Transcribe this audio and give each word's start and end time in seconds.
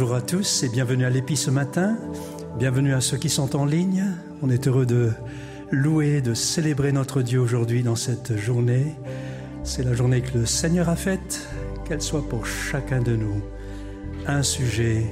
Bonjour 0.00 0.14
à 0.14 0.22
tous 0.22 0.62
et 0.62 0.68
bienvenue 0.68 1.04
à 1.04 1.10
l'Épi 1.10 1.36
ce 1.36 1.50
matin. 1.50 1.96
Bienvenue 2.56 2.94
à 2.94 3.00
ceux 3.00 3.16
qui 3.16 3.28
sont 3.28 3.56
en 3.56 3.64
ligne. 3.64 4.04
On 4.42 4.48
est 4.48 4.68
heureux 4.68 4.86
de 4.86 5.10
louer, 5.72 6.20
de 6.20 6.34
célébrer 6.34 6.92
notre 6.92 7.20
Dieu 7.20 7.40
aujourd'hui 7.40 7.82
dans 7.82 7.96
cette 7.96 8.36
journée. 8.36 8.94
C'est 9.64 9.82
la 9.82 9.94
journée 9.94 10.20
que 10.20 10.38
le 10.38 10.46
Seigneur 10.46 10.88
a 10.88 10.94
faite, 10.94 11.48
qu'elle 11.84 12.00
soit 12.00 12.28
pour 12.28 12.46
chacun 12.46 13.00
de 13.00 13.16
nous 13.16 13.42
un 14.28 14.44
sujet 14.44 15.04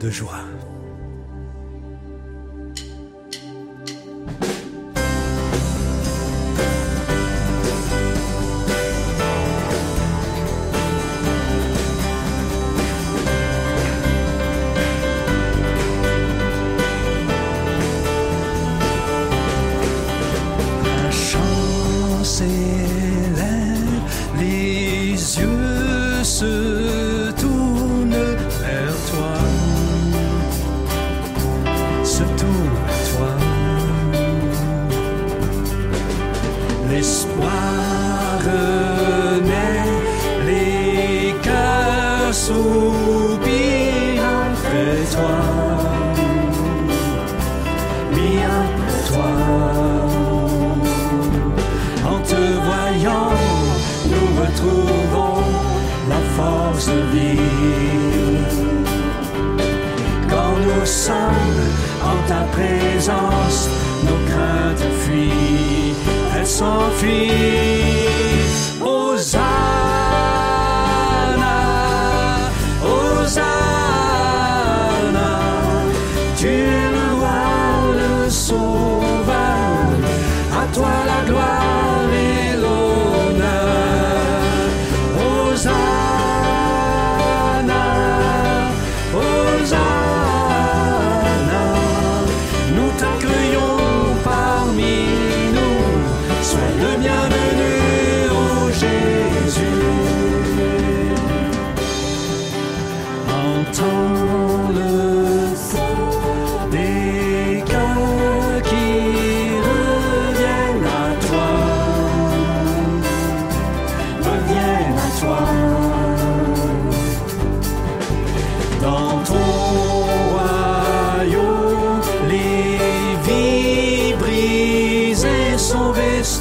de 0.00 0.10
joie. 0.10 0.44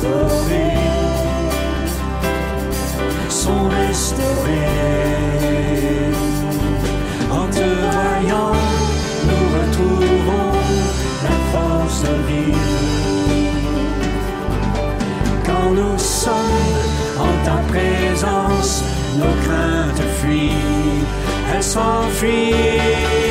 Restaurées, 0.04 0.78
sont 3.30 3.70
restaurées. 3.70 4.60
En 7.32 7.48
te 7.48 7.64
voyant, 7.64 8.56
nous 9.28 9.46
retrouvons 9.58 10.52
la 11.24 11.36
force 11.52 12.02
de 12.02 12.16
vivre. 12.28 12.58
Quand 15.46 15.72
nous 15.72 15.98
sommes 15.98 16.34
en 17.20 17.34
ta 17.46 17.58
présence, 17.72 18.84
nos 19.18 19.36
craintes 19.46 20.04
fuient, 20.20 21.04
elles 21.54 21.64
s'enfuient. 21.64 23.23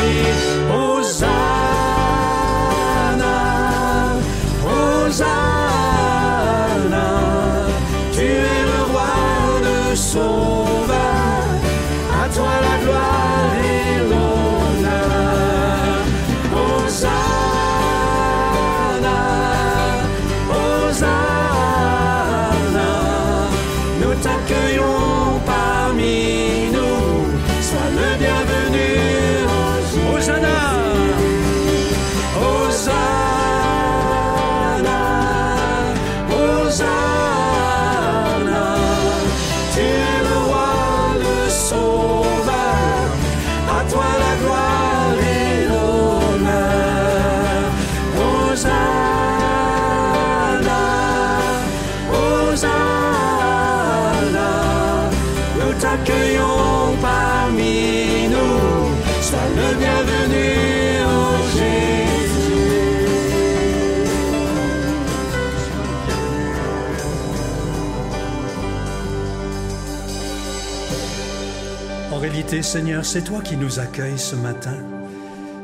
Seigneur, 72.60 73.02
c'est 73.06 73.22
toi 73.22 73.40
qui 73.40 73.56
nous 73.56 73.78
accueilles 73.78 74.18
ce 74.18 74.36
matin. 74.36 74.76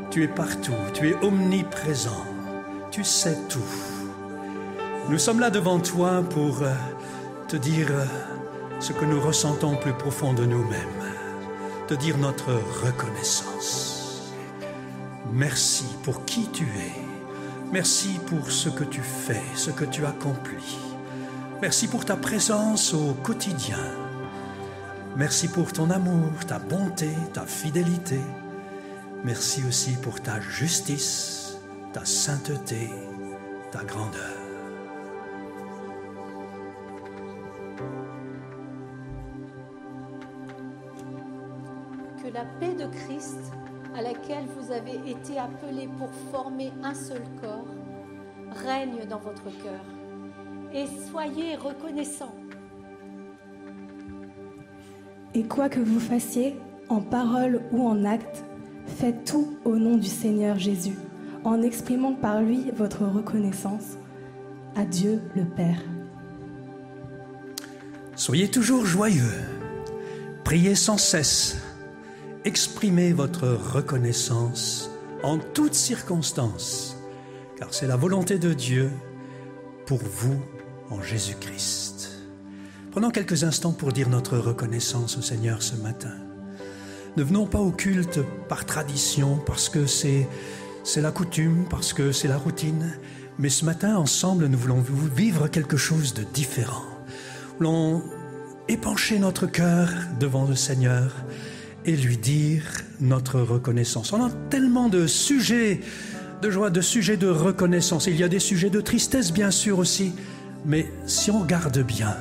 Tu 0.09 0.23
es 0.23 0.27
partout, 0.27 0.73
tu 0.93 1.09
es 1.09 1.15
omniprésent, 1.21 2.25
tu 2.89 3.03
sais 3.03 3.37
tout. 3.47 3.59
Nous 5.07 5.19
sommes 5.19 5.39
là 5.39 5.51
devant 5.51 5.79
toi 5.79 6.23
pour 6.27 6.63
euh, 6.63 6.73
te 7.47 7.57
dire 7.57 7.89
euh, 7.91 8.05
ce 8.79 8.93
que 8.93 9.05
nous 9.05 9.21
ressentons 9.21 9.73
au 9.73 9.75
plus 9.75 9.93
profond 9.93 10.33
de 10.33 10.45
nous-mêmes, 10.45 11.03
te 11.87 11.93
dire 11.93 12.17
notre 12.17 12.53
reconnaissance. 12.83 14.33
Merci 15.31 15.85
pour 16.03 16.25
qui 16.25 16.49
tu 16.51 16.63
es. 16.63 17.71
Merci 17.71 18.19
pour 18.25 18.49
ce 18.49 18.69
que 18.69 18.83
tu 18.83 19.01
fais, 19.01 19.43
ce 19.53 19.69
que 19.69 19.85
tu 19.85 20.07
accomplis. 20.07 20.79
Merci 21.61 21.87
pour 21.87 22.03
ta 22.03 22.15
présence 22.15 22.95
au 22.95 23.13
quotidien. 23.13 24.08
Merci 25.19 25.49
pour 25.49 25.73
ton 25.73 25.89
amour, 25.89 26.31
ta 26.47 26.59
bonté, 26.59 27.09
ta 27.33 27.41
fidélité. 27.41 28.21
Merci 29.25 29.61
aussi 29.67 29.97
pour 29.97 30.21
ta 30.21 30.39
justice, 30.39 31.57
ta 31.91 32.05
sainteté, 32.05 32.89
ta 33.69 33.83
grandeur. 33.83 34.37
Que 42.23 42.33
la 42.33 42.45
paix 42.61 42.73
de 42.75 42.85
Christ, 42.85 43.51
à 43.97 44.01
laquelle 44.01 44.45
vous 44.57 44.71
avez 44.71 45.01
été 45.05 45.37
appelés 45.37 45.89
pour 45.97 46.11
former 46.31 46.71
un 46.81 46.93
seul 46.93 47.23
corps, 47.41 47.67
règne 48.63 49.05
dans 49.09 49.19
votre 49.19 49.49
cœur. 49.61 49.83
Et 50.71 50.85
soyez 51.11 51.57
reconnaissants. 51.57 52.38
Et 55.35 55.43
quoi 55.43 55.69
que 55.69 55.79
vous 55.79 55.99
fassiez, 55.99 56.55
en 56.89 57.01
parole 57.01 57.61
ou 57.71 57.87
en 57.87 58.03
acte, 58.03 58.43
faites 58.87 59.25
tout 59.25 59.57
au 59.63 59.75
nom 59.75 59.97
du 59.97 60.07
Seigneur 60.07 60.57
Jésus, 60.57 60.97
en 61.43 61.61
exprimant 61.61 62.13
par 62.13 62.41
lui 62.41 62.71
votre 62.75 63.05
reconnaissance 63.05 63.97
à 64.75 64.85
Dieu 64.85 65.21
le 65.35 65.45
Père. 65.45 65.81
Soyez 68.15 68.49
toujours 68.49 68.85
joyeux, 68.85 69.31
priez 70.43 70.75
sans 70.75 70.97
cesse, 70.97 71.57
exprimez 72.43 73.13
votre 73.13 73.47
reconnaissance 73.47 74.89
en 75.23 75.37
toutes 75.37 75.75
circonstances, 75.75 76.97
car 77.57 77.73
c'est 77.73 77.87
la 77.87 77.97
volonté 77.97 78.39
de 78.39 78.53
Dieu 78.53 78.89
pour 79.85 79.99
vous 79.99 80.41
en 80.89 81.01
Jésus-Christ. 81.01 82.18
Prenons 82.91 83.11
quelques 83.11 83.43
instants 83.43 83.71
pour 83.71 83.91
dire 83.91 84.09
notre 84.09 84.37
reconnaissance 84.37 85.17
au 85.17 85.21
Seigneur 85.21 85.61
ce 85.61 85.75
matin. 85.75 86.13
Ne 87.17 87.23
venons 87.23 87.45
pas 87.45 87.59
au 87.59 87.71
culte 87.71 88.19
par 88.47 88.65
tradition, 88.65 89.39
parce 89.45 89.69
que 89.69 89.85
c'est, 89.85 90.27
la 90.97 91.11
coutume, 91.11 91.65
parce 91.69 91.93
que 91.93 92.11
c'est 92.11 92.27
la 92.27 92.37
routine, 92.37 92.93
mais 93.37 93.49
ce 93.49 93.65
matin, 93.65 93.97
ensemble, 93.97 94.47
nous 94.47 94.57
voulons 94.57 94.83
vivre 95.15 95.47
quelque 95.47 95.77
chose 95.77 96.13
de 96.13 96.23
différent 96.23 96.85
voulons 97.59 98.01
épancher 98.69 99.19
notre 99.19 99.45
cœur 99.45 99.89
devant 100.19 100.45
le 100.45 100.55
Seigneur 100.55 101.13
et 101.85 101.95
lui 101.95 102.17
dire 102.17 102.63
notre 103.01 103.41
reconnaissance. 103.41 104.13
On 104.13 104.23
a 104.23 104.29
tellement 104.49 104.87
de 104.87 105.07
sujets 105.07 105.81
de 106.41 106.49
joie, 106.49 106.69
de 106.69 106.79
sujets 106.79 107.17
de 107.17 107.27
reconnaissance. 107.27 108.07
Il 108.07 108.15
y 108.15 108.23
a 108.23 108.29
des 108.29 108.39
sujets 108.39 108.69
de 108.69 108.79
tristesse, 108.79 109.33
bien 109.33 109.51
sûr 109.51 109.77
aussi, 109.77 110.13
mais 110.65 110.89
si 111.05 111.31
on 111.31 111.39
regarde 111.41 111.79
bien, 111.79 112.15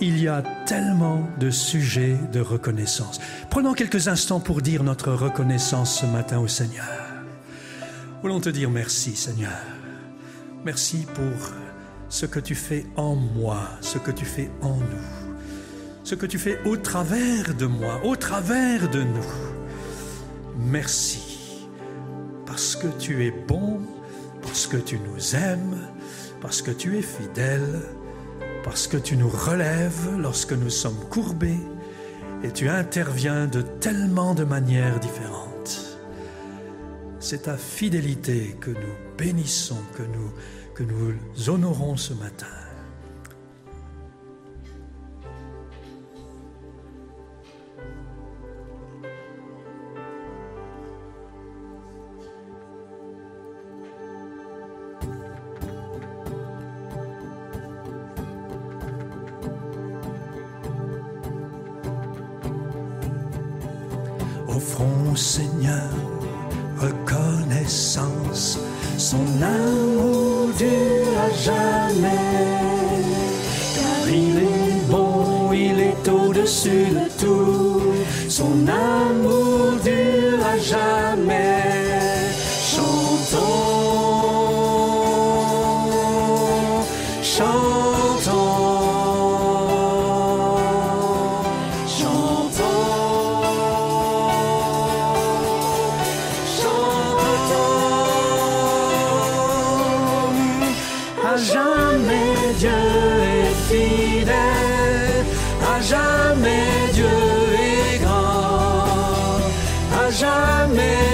il 0.00 0.20
y 0.20 0.28
a 0.28 0.42
tellement 0.66 1.28
de 1.38 1.50
sujets 1.50 2.16
de 2.32 2.40
reconnaissance. 2.40 3.20
Prenons 3.50 3.74
quelques 3.74 4.08
instants 4.08 4.40
pour 4.40 4.62
dire 4.62 4.82
notre 4.82 5.12
reconnaissance 5.12 6.00
ce 6.00 6.06
matin 6.06 6.38
au 6.38 6.48
Seigneur. 6.48 6.86
Voulons 8.22 8.40
te 8.40 8.48
dire 8.48 8.70
merci, 8.70 9.16
Seigneur. 9.16 9.58
Merci 10.64 11.06
pour 11.14 11.52
ce 12.08 12.26
que 12.26 12.38
tu 12.38 12.54
fais 12.54 12.86
en 12.96 13.16
moi, 13.16 13.68
ce 13.80 13.98
que 13.98 14.10
tu 14.10 14.24
fais 14.24 14.50
en 14.60 14.76
nous, 14.76 15.34
ce 16.04 16.14
que 16.14 16.26
tu 16.26 16.38
fais 16.38 16.60
au 16.64 16.76
travers 16.76 17.54
de 17.54 17.66
moi, 17.66 18.00
au 18.04 18.16
travers 18.16 18.88
de 18.88 19.02
nous. 19.02 19.32
Merci, 20.58 21.66
parce 22.46 22.76
que 22.76 22.86
tu 22.98 23.26
es 23.26 23.30
bon, 23.30 23.80
parce 24.42 24.66
que 24.66 24.76
tu 24.76 24.98
nous 24.98 25.34
aimes, 25.34 25.78
parce 26.40 26.62
que 26.62 26.70
tu 26.70 26.98
es 26.98 27.02
fidèle, 27.02 27.82
parce 28.64 28.86
que 28.86 28.96
tu 28.96 29.16
nous 29.16 29.28
relèves 29.28 30.16
lorsque 30.18 30.52
nous 30.52 30.70
sommes 30.70 31.00
courbés, 31.10 31.60
et 32.44 32.50
tu 32.50 32.68
interviens 32.68 33.46
de 33.46 33.62
tellement 33.62 34.34
de 34.34 34.44
manières 34.44 34.98
différentes. 34.98 35.98
C'est 37.20 37.42
ta 37.42 37.56
fidélité 37.56 38.56
que 38.60 38.70
nous 38.70 39.16
bénissons, 39.16 39.78
que 39.96 40.02
nous 40.02 40.32
que 40.74 40.82
nous 40.82 41.14
honorons 41.48 41.96
ce 41.96 42.14
matin. 42.14 42.61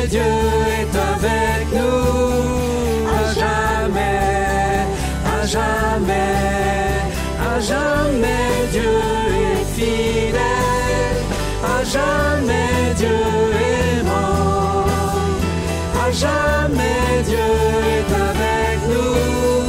Dieu 0.06 0.20
est 0.20 0.96
avec 1.12 1.72
nous. 1.72 2.38
À 3.18 3.34
jamais, 3.34 4.86
à 5.26 5.46
jamais, 5.46 6.34
à 7.50 7.60
jamais 7.60 8.68
Dieu 8.70 8.96
est 9.46 9.64
fidèle, 9.74 11.20
à 11.64 11.84
jamais 11.84 12.94
Dieu 12.96 13.18
est 13.70 14.02
mort, 14.04 14.86
à 16.04 16.10
jamais 16.12 17.22
Dieu 17.24 17.48
est 17.96 18.12
avec 18.30 18.78
nous, 18.92 19.64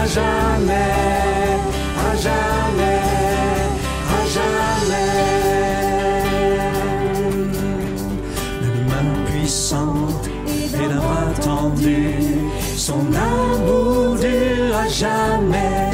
à 0.00 0.06
jamais, 0.06 0.92
à 2.06 2.16
jamais. 2.16 2.93
jamais. 14.88 15.93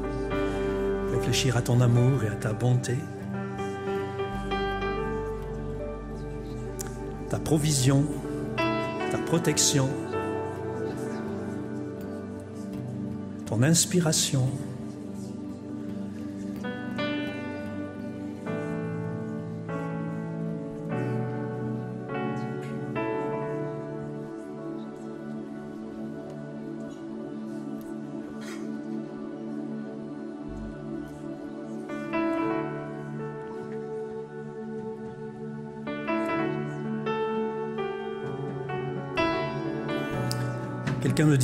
à 1.49 1.61
ton 1.61 1.81
amour 1.81 2.23
et 2.23 2.27
à 2.27 2.35
ta 2.35 2.53
bonté, 2.53 2.97
ta 7.29 7.39
provision, 7.39 8.05
ta 9.09 9.17
protection, 9.25 9.89
ton 13.47 13.63
inspiration. 13.63 14.47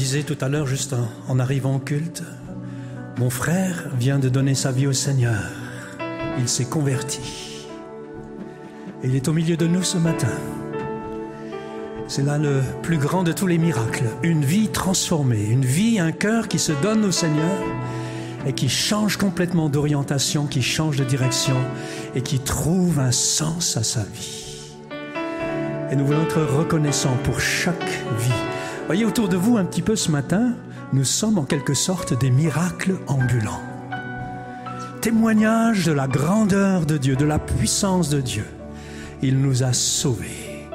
Disait 0.08 0.24
tout 0.24 0.38
à 0.40 0.48
l'heure, 0.48 0.68
juste 0.68 0.96
en, 1.28 1.38
arrivant 1.38 1.76
au 1.76 1.80
culte, 1.80 2.24
mon 3.20 3.30
frère 3.30 3.90
vient 4.00 4.20
de 4.20 4.30
donner 4.30 4.56
sa 4.56 4.72
vie 4.72 4.88
au 4.88 4.94
Seigneur. 4.94 5.52
Il 6.40 6.48
s'est 6.48 6.64
converti. 6.64 7.66
Et 9.04 9.08
il 9.08 9.18
est 9.18 9.28
au 9.28 9.34
milieu 9.34 9.58
de 9.58 9.68
nous 9.68 9.84
ce 9.84 9.98
matin. 9.98 10.32
C'est 12.08 12.24
là 12.24 12.38
le 12.38 12.62
plus 12.84 13.00
grand 13.00 13.24
de 13.24 13.34
tous 13.34 13.48
les 13.48 13.58
miracles. 13.58 14.06
Une 14.24 14.46
vie 14.46 14.70
transformée, 14.70 15.44
une 15.44 15.66
vie, 15.66 16.00
un 16.00 16.14
cœur 16.14 16.48
qui 16.48 16.58
se 16.58 16.72
donne 16.72 17.04
au 17.04 17.12
Seigneur 17.12 17.62
et 18.46 18.54
qui 18.54 18.70
change 18.70 19.18
complètement 19.18 19.68
d'orientation, 19.68 20.46
qui 20.46 20.62
change 20.62 20.96
de 20.96 21.04
direction 21.04 21.58
et 22.16 22.22
qui 22.22 22.40
trouve 22.40 23.02
un 23.02 23.12
sens 23.12 23.76
à 23.76 23.84
sa 23.84 24.04
vie. 24.04 24.72
Et 25.92 25.98
nous 25.98 26.06
voulons 26.06 26.24
être 26.24 26.42
reconnaissants 26.44 27.18
pour 27.26 27.42
chaque 27.42 27.90
vie 28.20 28.47
Voyez 28.88 29.04
autour 29.04 29.28
de 29.28 29.36
vous 29.36 29.58
un 29.58 29.66
petit 29.66 29.82
peu 29.82 29.98
ce 29.98 30.10
matin, 30.10 30.54
nous 30.94 31.04
sommes 31.04 31.38
en 31.38 31.44
quelque 31.44 31.74
sorte 31.74 32.18
des 32.18 32.32
miracles 32.32 32.96
ambulants. 33.08 33.62
Témoignage 35.02 35.86
de 35.86 35.92
la 35.92 36.08
grandeur 36.08 36.86
de 36.86 36.98
Dieu, 36.98 37.18
de 37.18 37.26
la 37.26 37.38
puissance 37.38 38.08
de 38.08 38.22
Dieu. 38.22 38.46
Il 39.22 39.42
nous 39.42 39.64
a 39.64 39.74
sauvés, 39.74 40.70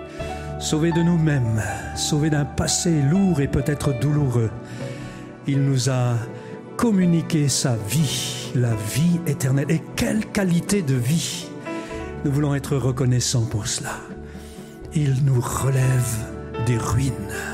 sauvés 0.60 0.92
de 0.92 1.02
nous-mêmes, 1.02 1.62
sauvés 1.96 2.28
d'un 2.28 2.44
passé 2.44 3.00
lourd 3.00 3.40
et 3.40 3.48
peut-être 3.48 3.98
douloureux. 3.98 4.50
Il 5.46 5.62
nous 5.62 5.88
a 5.88 6.12
communiqué 6.76 7.48
sa 7.48 7.76
vie, 7.88 8.52
la 8.54 8.74
vie 8.94 9.20
éternelle. 9.26 9.70
Et 9.70 9.80
quelle 9.96 10.26
qualité 10.26 10.82
de 10.82 10.96
vie 10.96 11.46
Nous 12.26 12.30
voulons 12.30 12.54
être 12.54 12.76
reconnaissants 12.76 13.46
pour 13.46 13.66
cela. 13.66 13.96
Il 14.94 15.24
nous 15.24 15.40
relève 15.40 16.26
des 16.66 16.76
ruines. 16.76 17.51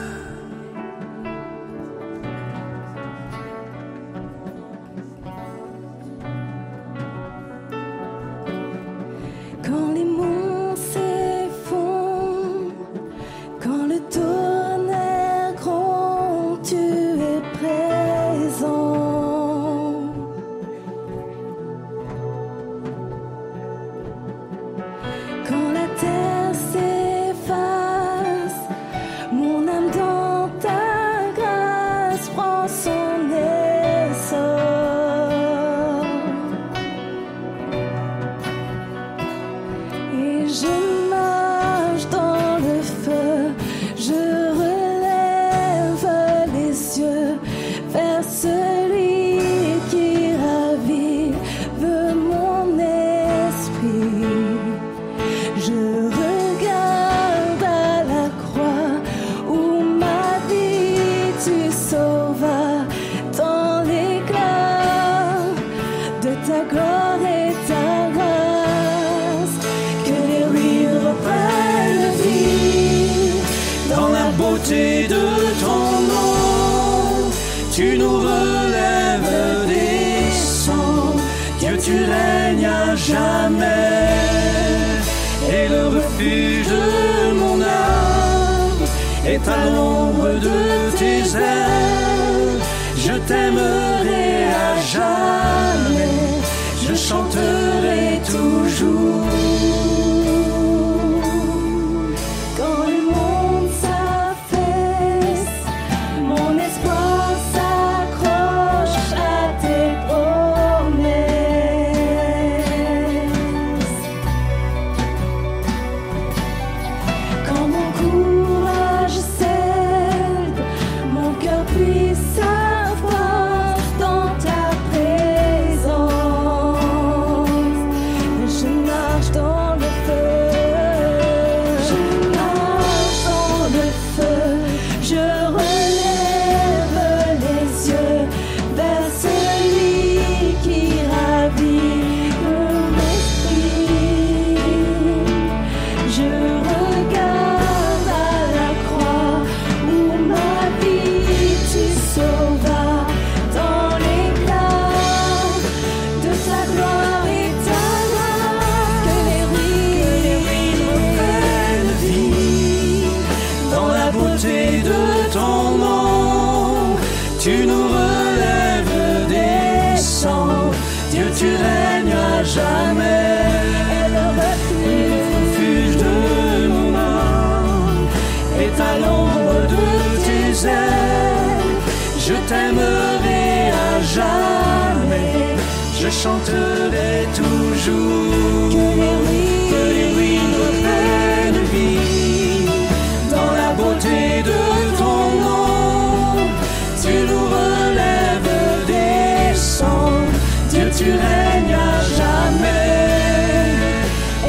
Tu 200.98 201.10
règnes 201.12 201.76
à 201.90 201.94
jamais. 202.18 202.88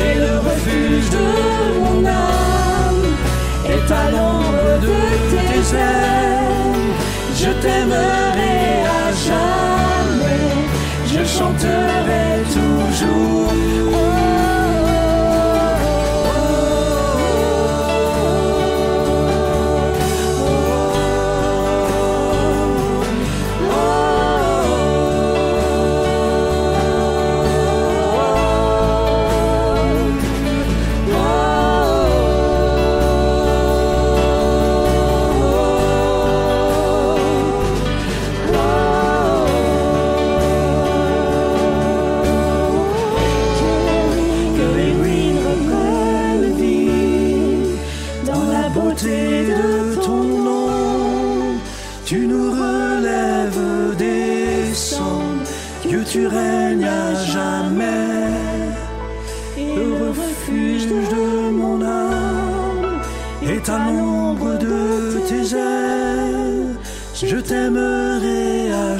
Et 0.06 0.16
le 0.24 0.34
refuge 0.48 1.10
de 1.18 1.28
mon 1.84 2.06
âme 2.06 3.06
est 3.74 3.90
à 4.02 4.06
l'ombre 4.14 4.72
de 4.88 5.00
tes 5.32 5.64
ailes. 5.76 6.90
Je 7.42 7.52
t'aimerai 7.64 8.58
à 9.00 9.06
jamais, 9.28 10.50
je 11.14 11.24
chanterai 11.38 12.28
toujours. 12.58 14.09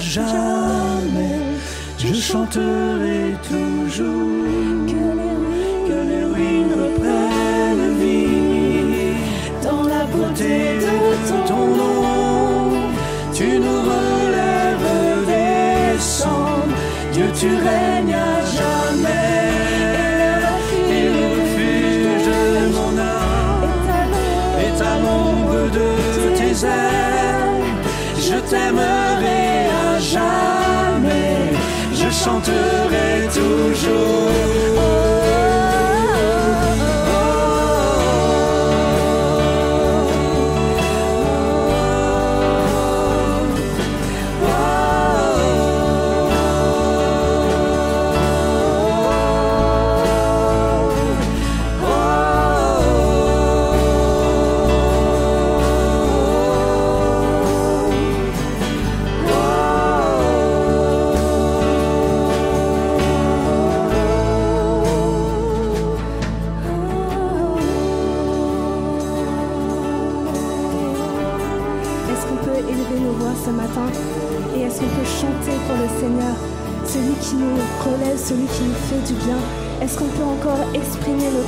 Jamais, 0.10 1.40
je 1.98 2.14
chanterai 2.14 3.36
toujours. 3.48 4.48
Que 5.88 6.00
les 6.12 6.24
ruines 6.34 6.74
reprennent 6.84 7.94
vie 8.02 9.14
dans 9.64 9.84
la 9.84 10.04
beauté 10.06 10.80
de 11.30 11.48
ton 11.48 11.68
nom. 11.82 12.72
Tu 13.34 13.48
nous 13.60 13.82
relèves 13.94 15.26
des 15.28 16.00
cendres, 16.00 16.76
Dieu, 17.14 17.28
tu 17.40 17.48
règnes 17.48 18.29
chanterai 32.40 33.28
Est-ce 33.28 34.39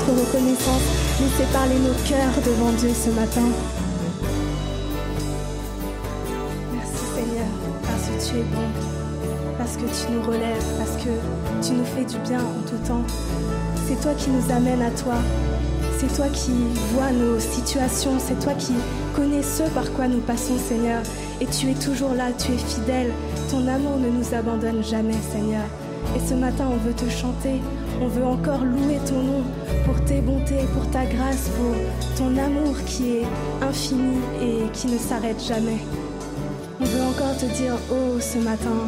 notre 0.08 0.20
reconnaissance 0.20 0.82
Laisser 1.20 1.52
parler 1.52 1.76
nos 1.76 1.94
cœurs 2.08 2.44
devant 2.46 2.72
Dieu 2.72 2.90
ce 2.90 3.10
matin 3.10 3.48
Merci 6.74 7.04
Seigneur, 7.16 7.48
parce 7.84 8.08
que 8.08 8.30
tu 8.30 8.40
es 8.40 8.44
bon, 8.44 8.68
parce 9.58 9.78
que 9.78 9.84
tu 9.84 10.12
nous 10.12 10.22
relèves, 10.24 10.64
parce 10.78 11.04
que 11.04 11.10
tu 11.66 11.74
nous 11.74 11.86
fais 11.86 12.06
du 12.06 12.18
bien 12.28 12.40
en 12.40 12.70
tout 12.70 12.78
temps. 12.88 13.04
C'est 13.88 14.00
toi 14.02 14.14
qui 14.14 14.30
nous 14.30 14.52
amène 14.52 14.82
à 14.82 14.92
toi. 14.92 15.16
C'est 16.00 16.14
toi 16.16 16.28
qui 16.34 16.52
vois 16.94 17.12
nos 17.12 17.40
situations, 17.40 18.18
c'est 18.20 18.40
toi 18.40 18.54
qui 18.54 18.74
connais 19.16 19.44
ce 19.44 19.64
par 19.70 19.92
quoi 19.94 20.08
nous 20.08 20.22
passons, 20.22 20.58
Seigneur. 20.68 21.02
Et 21.40 21.46
tu 21.46 21.70
es 21.70 21.76
toujours 21.76 22.14
là, 22.16 22.30
tu 22.38 22.54
es 22.54 22.58
fidèle. 22.58 23.12
Ton 23.52 23.68
amour 23.68 23.98
ne 23.98 24.10
nous 24.10 24.34
abandonne 24.34 24.84
jamais, 24.84 25.18
Seigneur. 25.32 25.66
Et 26.16 26.28
ce 26.28 26.34
matin, 26.34 26.66
on 26.72 26.78
veut 26.78 26.94
te 26.94 27.10
chanter, 27.10 27.62
on 28.02 28.08
veut 28.08 28.26
encore 28.26 28.64
louer 28.64 28.98
ton 29.08 29.22
nom 29.22 29.44
pour 29.86 30.04
tes 30.06 30.22
bontés, 30.22 30.66
pour 30.74 30.90
ta 30.90 31.06
grâce, 31.06 31.50
pour 31.50 31.76
ton 32.18 32.36
amour 32.38 32.76
qui 32.86 33.18
est 33.18 33.28
infini 33.62 34.18
et 34.42 34.70
qui 34.74 34.88
ne 34.88 34.98
s'arrête 34.98 35.42
jamais. 35.42 35.78
On 36.80 36.86
veut 36.86 37.02
encore 37.02 37.38
te 37.38 37.46
dire, 37.46 37.76
oh, 37.92 38.20
ce 38.20 38.40
matin. 38.40 38.88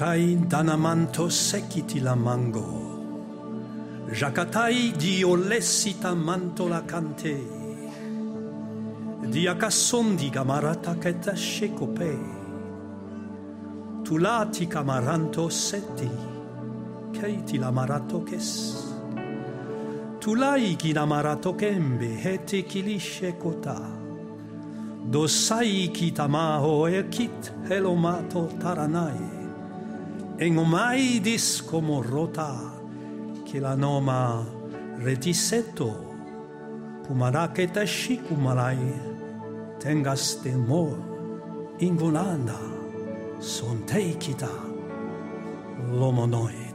kai 0.00 0.46
danamanto 0.48 1.28
sekiti 1.28 2.00
la 2.00 2.14
mango. 2.14 2.64
Jakatai 4.08 4.96
di 4.96 5.22
olessita 5.22 6.14
mantola 6.14 6.80
Di 6.80 7.36
Diacassondi 9.28 10.30
camarata 10.30 10.94
keta 10.94 11.34
shekopé. 11.34 12.16
Tulati 14.02 14.66
kamaranto 14.66 15.50
seti, 15.50 16.10
keiti 17.12 17.58
la 17.58 17.70
maratokes. 17.70 18.48
Tulai 20.18 20.76
kina 20.76 21.04
maratokembe 21.04 22.16
heti 22.16 22.62
kilisce 22.62 23.36
kota. 23.36 23.76
Dosai 25.10 25.90
kitamao 25.92 26.88
e 26.88 27.06
kit 27.10 27.52
helomato 27.68 28.48
taranai. 28.58 29.29
en 30.40 30.56
omai 30.56 31.20
dis 31.20 31.60
como 31.62 32.00
rota 32.00 32.72
che 33.44 33.60
la 33.60 33.74
noma 33.74 34.40
reticeto 35.04 35.92
kumaraketa 37.04 37.84
shikumarai 37.84 38.88
tengas 39.78 40.40
temor 40.42 40.96
ingunanda 41.78 42.56
sonteikita 43.38 44.48
lomonoi. 45.98 46.69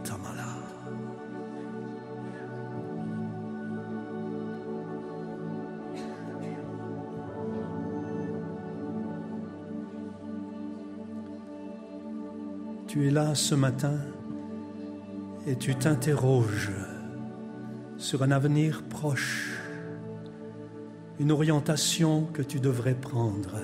Tu 12.96 13.08
es 13.08 13.12
là 13.12 13.36
ce 13.36 13.56
matin 13.56 13.98
et 15.46 15.58
tu 15.58 15.76
t'interroges 15.76 16.72
sur 17.98 18.24
un 18.24 18.32
avenir 18.32 18.84
proche, 18.84 19.60
une 21.20 21.34
orientation 21.34 22.24
que 22.32 22.42
tu 22.42 22.62
devrais 22.62 22.96
prendre. 22.96 23.60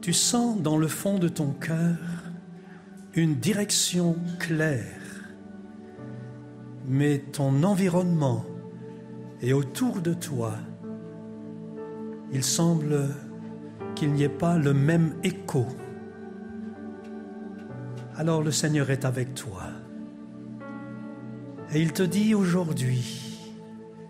Tu 0.00 0.12
sens 0.12 0.62
dans 0.62 0.78
le 0.78 0.86
fond 0.86 1.18
de 1.18 1.26
ton 1.26 1.50
cœur 1.50 1.96
une 3.14 3.34
direction 3.34 4.14
claire, 4.38 5.24
mais 6.86 7.18
ton 7.32 7.64
environnement 7.64 8.44
et 9.40 9.52
autour 9.52 10.00
de 10.00 10.14
toi, 10.14 10.52
il 12.30 12.44
semble 12.44 13.08
qu'il 13.96 14.12
n'y 14.12 14.22
ait 14.22 14.28
pas 14.28 14.58
le 14.58 14.72
même 14.72 15.16
écho. 15.24 15.66
Alors 18.22 18.40
le 18.40 18.52
Seigneur 18.52 18.88
est 18.90 19.04
avec 19.04 19.34
toi. 19.34 19.64
Et 21.74 21.82
il 21.82 21.92
te 21.92 22.04
dit 22.04 22.36
aujourd'hui, 22.36 23.50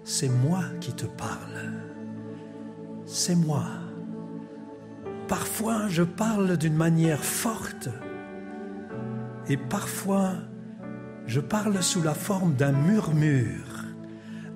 c'est 0.05 0.29
moi 0.29 0.65
qui 0.83 0.93
te 0.93 1.07
parle. 1.07 1.73
C'est 3.07 3.35
moi. 3.35 3.65
Parfois, 5.29 5.89
je 5.89 6.03
parle 6.03 6.59
d'une 6.59 6.77
manière 6.77 7.25
forte 7.25 7.89
et 9.49 9.57
parfois, 9.57 10.33
je 11.27 11.41
parle 11.41 11.83
sous 11.83 12.03
la 12.03 12.13
forme 12.13 12.53
d'un 12.53 12.73
murmure, 12.73 13.87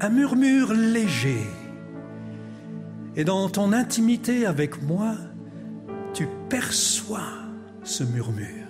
un 0.03 0.11
murmure 0.11 0.75
léger. 0.75 1.47
Et 3.14 3.25
dans 3.25 3.49
ton 3.49 3.73
intimité 3.73 4.45
avec 4.45 4.83
moi, 4.83 5.14
tu 6.12 6.29
perçois 6.51 7.33
ce 7.85 8.05
murmure. 8.05 8.66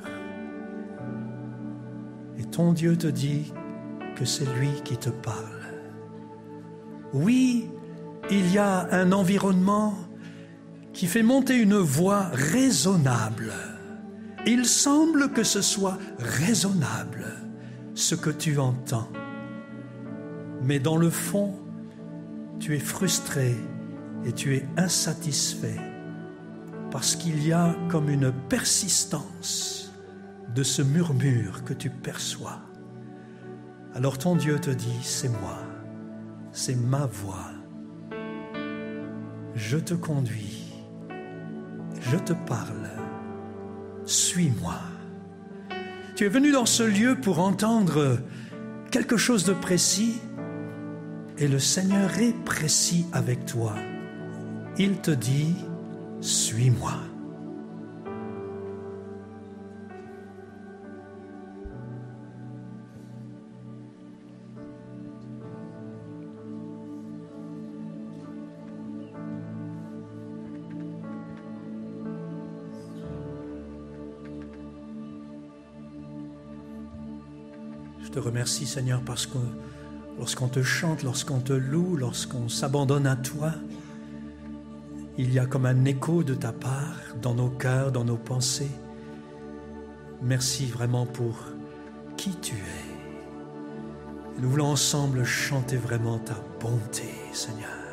Ton 2.52 2.72
Dieu 2.72 2.96
te 2.96 3.06
dit 3.06 3.52
que 4.16 4.24
c'est 4.24 4.46
lui 4.58 4.70
qui 4.84 4.96
te 4.96 5.10
parle. 5.10 5.44
Oui, 7.12 7.70
il 8.30 8.52
y 8.52 8.58
a 8.58 8.88
un 8.92 9.12
environnement 9.12 9.94
qui 10.92 11.06
fait 11.06 11.22
monter 11.22 11.56
une 11.56 11.76
voix 11.76 12.30
raisonnable. 12.32 13.52
Il 14.46 14.64
semble 14.64 15.32
que 15.32 15.42
ce 15.42 15.60
soit 15.60 15.98
raisonnable 16.18 17.26
ce 17.94 18.14
que 18.14 18.30
tu 18.30 18.58
entends. 18.58 19.08
Mais 20.62 20.78
dans 20.78 20.96
le 20.96 21.10
fond, 21.10 21.54
tu 22.58 22.74
es 22.74 22.78
frustré 22.80 23.54
et 24.24 24.32
tu 24.32 24.56
es 24.56 24.66
insatisfait 24.76 25.80
parce 26.90 27.14
qu'il 27.16 27.46
y 27.46 27.52
a 27.52 27.76
comme 27.88 28.08
une 28.08 28.32
persistance 28.48 29.85
de 30.56 30.62
ce 30.62 30.80
murmure 30.80 31.64
que 31.64 31.74
tu 31.74 31.90
perçois. 31.90 32.62
Alors 33.94 34.16
ton 34.16 34.36
Dieu 34.36 34.58
te 34.58 34.70
dit, 34.70 34.98
c'est 35.02 35.28
moi, 35.28 35.58
c'est 36.50 36.74
ma 36.74 37.04
voix. 37.04 37.50
Je 39.54 39.76
te 39.76 39.92
conduis, 39.92 40.72
je 42.00 42.16
te 42.16 42.32
parle, 42.32 42.88
suis-moi. 44.06 44.80
Tu 46.14 46.24
es 46.24 46.28
venu 46.28 46.52
dans 46.52 46.64
ce 46.64 46.82
lieu 46.82 47.16
pour 47.20 47.40
entendre 47.40 48.18
quelque 48.90 49.18
chose 49.18 49.44
de 49.44 49.52
précis 49.52 50.22
et 51.36 51.48
le 51.48 51.58
Seigneur 51.58 52.18
est 52.18 52.32
précis 52.44 53.04
avec 53.12 53.44
toi. 53.44 53.74
Il 54.78 55.02
te 55.02 55.10
dit, 55.10 55.54
suis-moi. 56.22 57.05
Remercie 78.26 78.66
Seigneur 78.66 79.00
parce 79.02 79.26
que 79.26 79.38
lorsqu'on 80.18 80.48
te 80.48 80.62
chante, 80.62 81.02
lorsqu'on 81.02 81.40
te 81.40 81.52
loue, 81.52 81.96
lorsqu'on 81.96 82.48
s'abandonne 82.48 83.06
à 83.06 83.16
toi, 83.16 83.52
il 85.18 85.32
y 85.32 85.38
a 85.38 85.46
comme 85.46 85.64
un 85.64 85.84
écho 85.84 86.22
de 86.22 86.34
ta 86.34 86.52
part 86.52 86.96
dans 87.22 87.34
nos 87.34 87.48
cœurs, 87.48 87.92
dans 87.92 88.04
nos 88.04 88.16
pensées. 88.16 88.70
Merci 90.22 90.66
vraiment 90.66 91.06
pour 91.06 91.38
qui 92.16 92.34
tu 92.36 92.54
es. 92.54 94.40
Nous 94.40 94.50
voulons 94.50 94.66
ensemble 94.66 95.24
chanter 95.24 95.76
vraiment 95.76 96.18
ta 96.18 96.34
bonté, 96.60 97.08
Seigneur. 97.32 97.85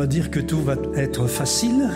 Pas 0.00 0.06
dire 0.06 0.30
que 0.30 0.40
tout 0.40 0.62
va 0.62 0.76
être 0.96 1.26
facile. 1.26 1.90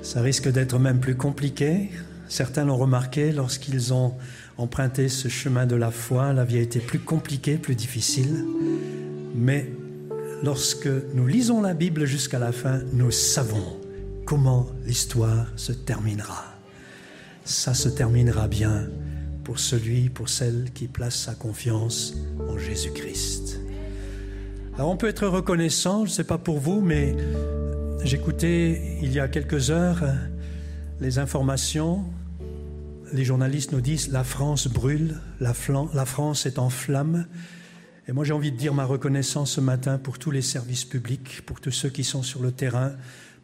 Ça 0.00 0.20
risque 0.20 0.48
d'être 0.48 0.78
même 0.78 1.00
plus 1.00 1.16
compliqué. 1.16 1.90
Certains 2.28 2.64
l'ont 2.64 2.76
remarqué 2.76 3.32
lorsqu'ils 3.32 3.92
ont 3.92 4.14
emprunté 4.56 5.08
ce 5.08 5.26
chemin 5.26 5.66
de 5.66 5.74
la 5.74 5.90
foi. 5.90 6.32
La 6.32 6.44
vie 6.44 6.58
a 6.58 6.60
été 6.60 6.78
plus 6.78 7.00
compliquée, 7.00 7.56
plus 7.56 7.74
difficile. 7.74 8.44
Mais 9.34 9.72
lorsque 10.44 10.88
nous 11.14 11.26
lisons 11.26 11.62
la 11.62 11.74
Bible 11.74 12.04
jusqu'à 12.04 12.38
la 12.38 12.52
fin, 12.52 12.78
nous 12.92 13.10
savons 13.10 13.80
comment 14.24 14.68
l'histoire 14.84 15.48
se 15.56 15.72
terminera. 15.72 16.44
Ça 17.44 17.74
se 17.74 17.88
terminera 17.88 18.46
bien 18.46 18.86
pour 19.42 19.58
celui, 19.58 20.10
pour 20.10 20.28
celle 20.28 20.70
qui 20.72 20.86
place 20.86 21.16
sa 21.16 21.34
confiance 21.34 22.14
en 22.48 22.56
Jésus-Christ. 22.56 23.65
Alors 24.76 24.90
on 24.90 24.98
peut 24.98 25.08
être 25.08 25.26
reconnaissant, 25.26 26.04
je 26.04 26.10
ne 26.10 26.14
sais 26.14 26.24
pas 26.24 26.36
pour 26.36 26.58
vous, 26.58 26.82
mais 26.82 27.16
j'écoutais 28.04 28.98
il 29.00 29.10
y 29.10 29.18
a 29.18 29.26
quelques 29.26 29.70
heures 29.70 30.04
les 31.00 31.18
informations. 31.18 32.04
Les 33.10 33.24
journalistes 33.24 33.72
nous 33.72 33.80
disent 33.80 34.10
la 34.10 34.22
France 34.22 34.68
brûle, 34.68 35.14
la, 35.40 35.54
la 35.94 36.04
France 36.04 36.44
est 36.44 36.58
en 36.58 36.68
flammes. 36.68 37.26
Et 38.06 38.12
moi 38.12 38.24
j'ai 38.24 38.34
envie 38.34 38.52
de 38.52 38.58
dire 38.58 38.74
ma 38.74 38.84
reconnaissance 38.84 39.52
ce 39.52 39.62
matin 39.62 39.96
pour 39.96 40.18
tous 40.18 40.30
les 40.30 40.42
services 40.42 40.84
publics, 40.84 41.40
pour 41.46 41.58
tous 41.58 41.70
ceux 41.70 41.88
qui 41.88 42.04
sont 42.04 42.22
sur 42.22 42.42
le 42.42 42.52
terrain, 42.52 42.92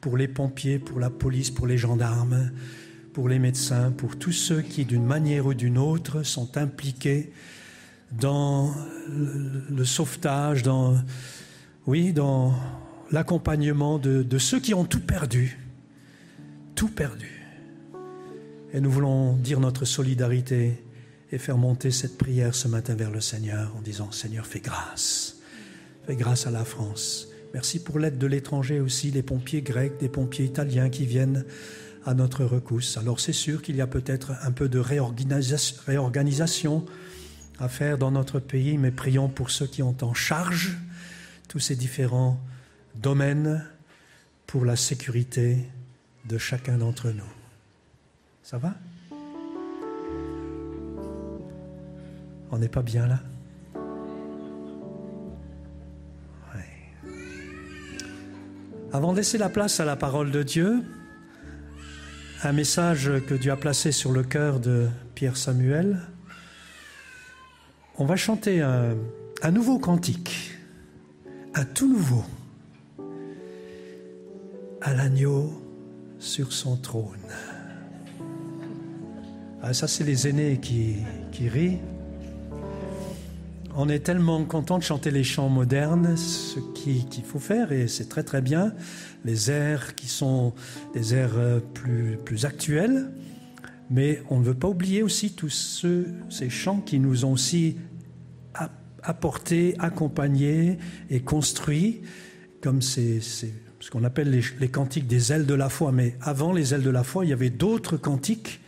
pour 0.03 0.19
les 0.19 0.29
pompiers, 0.29 0.79
pour 0.79 1.01
la 1.01 1.09
police, 1.09 1.51
pour 1.51 1.67
les 1.67 1.79
gendarmes, 1.79 2.51
pour 3.15 3.31
les 3.31 3.39
médecins, 3.39 3.91
pour 3.91 4.19
tous 4.19 4.33
ceux 4.33 4.61
qui 4.61 4.85
d'une 4.85 5.07
manière 5.07 5.47
ou 5.47 5.55
d'une 5.55 5.79
autre 5.79 6.25
sont 6.25 6.59
impliqués 6.59 7.33
dans 8.19 8.75
le, 9.09 9.85
sauvetage, 9.85 10.63
dans, 10.63 10.97
oui, 11.87 12.13
dans 12.13 12.55
l'accompagnement 13.11 13.99
de, 13.99 14.39
ceux 14.39 14.61
qui 14.61 14.75
ont 14.75 14.85
tout 14.85 15.01
perdu, 15.01 15.59
tout 16.75 16.89
perdu. 16.89 17.43
Et 18.73 18.81
nous 18.81 18.91
voulons 18.91 19.37
dire 19.37 19.61
notre 19.61 19.85
solidarité 19.85 20.83
et 21.31 21.39
faire 21.39 21.59
monter 21.59 21.91
cette 21.91 22.19
prière 22.19 22.55
ce 22.55 22.69
matin 22.69 22.95
vers 22.95 23.11
le 23.11 23.21
Seigneur 23.21 23.75
en 23.77 23.83
disant 23.83 24.13
Seigneur, 24.13 24.47
fais 24.47 24.61
grâce, 24.61 25.39
fais 26.07 26.17
grâce 26.17 26.47
à 26.47 26.51
la 26.51 26.65
France. 26.65 27.29
Merci 27.55 27.83
pour 27.83 27.99
l'aide 27.99 28.17
de 28.17 28.27
l'étranger 28.27 28.81
aussi, 28.81 29.11
les 29.11 29.23
pompiers 29.23 29.61
grecs, 29.61 29.99
des 29.99 30.09
pompiers 30.09 30.47
italiens 30.47 30.89
qui 30.89 31.05
viennent 31.05 31.45
à 32.05 32.15
notre 32.15 32.45
recousse. 32.45 32.97
Alors 32.97 33.21
c'est 33.21 33.35
sûr 33.35 33.63
qu'il 33.63 33.77
y 33.77 33.83
a 33.83 33.87
peut-être 33.87 34.33
un 34.43 34.53
peu 34.53 34.69
de 34.69 34.79
réorganisation 34.79 36.85
à 37.59 37.69
faire 37.69 37.99
dans 37.99 38.11
notre 38.11 38.41
pays, 38.41 38.79
mais 38.79 38.91
prions 38.91 39.29
pour 39.29 39.51
ceux 39.51 39.67
qui 39.67 39.83
ont 39.83 39.97
en 40.03 40.15
charge 40.15 40.77
tous 41.49 41.59
ces 41.59 41.77
différents 41.77 42.41
domaines 42.95 43.65
pour 44.47 44.65
la 44.65 44.77
sécurité 44.77 45.59
de 46.29 46.39
chacun 46.39 46.79
d'entre 46.79 47.11
nous. 47.11 47.33
Ça 48.43 48.59
va? 48.59 48.75
On 52.51 52.59
n'est 52.59 52.69
pas 52.69 52.83
bien 52.83 53.07
là? 53.07 53.21
Avant 58.95 59.13
de 59.13 59.17
laisser 59.17 59.39
la 59.39 59.49
place 59.49 59.81
à 59.81 59.87
la 59.87 59.97
parole 59.97 60.31
de 60.31 60.43
Dieu, 60.43 60.83
un 62.43 62.53
message 62.53 63.11
que 63.27 63.33
Dieu 63.33 63.51
a 63.51 63.57
placé 63.57 63.91
sur 63.91 64.13
le 64.13 64.23
cœur 64.23 64.61
de 64.61 64.87
Pierre 65.15 65.39
Samuel, 65.39 66.03
on 67.99 68.05
va 68.05 68.17
chanter 68.17 68.61
un, 68.61 69.51
nouveau 69.51 69.79
cantique, 69.79 70.53
un 71.55 71.65
tout 71.65 71.89
nouveau, 71.89 72.25
à 74.81 74.95
l'agneau 74.95 75.53
sur 76.19 76.53
son 76.53 76.77
trône. 76.77 77.19
Ah, 79.63 79.75
ça, 79.75 79.87
c'est 79.87 80.05
les 80.05 80.27
aînés 80.27 80.59
qui, 80.61 81.05
rient. 81.49 81.79
On 83.75 83.89
est 83.89 84.01
tellement 84.01 84.45
content 84.45 84.79
de 84.79 84.83
chanter 84.83 85.11
les 85.11 85.25
chants 85.25 85.49
modernes, 85.49 86.17
ce 86.17 86.59
qu'il 86.75 87.07
qui 87.07 87.23
faut 87.23 87.39
faire, 87.39 87.73
et 87.73 87.89
c'est 87.89 88.09
très 88.09 88.23
très 88.23 88.43
bien. 88.43 88.75
Les 89.25 89.51
airs 89.51 89.95
qui 89.95 90.09
sont 90.09 90.53
des 90.95 91.15
airs 91.15 91.61
plus, 91.75 92.19
plus 92.25 92.45
actuels, 92.45 93.11
mais 93.93 94.23
on 94.31 94.41
ne 94.41 94.45
veut 94.45 94.55
pas 94.55 94.69
oublier 94.69 95.03
aussi 95.03 95.35
tous 95.35 95.85
ces 96.31 96.51
chants 96.51 96.81
qui 96.81 96.99
nous 96.99 97.25
ont 97.27 97.33
aussi 97.33 97.77
apporté, 99.03 99.75
accompagné 99.79 100.79
et 101.11 101.21
construit, 101.21 102.01
comme 102.63 102.81
ce 102.81 103.91
qu'on 103.91 104.05
appelle 104.05 104.31
les, 104.31 104.69
cantiques 104.69 105.07
des 105.07 105.33
ailes 105.33 105.45
de 105.45 105.55
la 105.55 105.69
foi. 105.69 105.93
Mais 105.93 106.17
avant 106.23 106.53
les 106.53 106.73
ailes 106.73 106.83
de 106.83 106.91
la 106.91 107.05
foi, 107.05 107.27
il 107.27 107.29
y 107.29 107.33
avait 107.35 107.51
d'autres 107.51 107.97
cantiques 107.99 108.61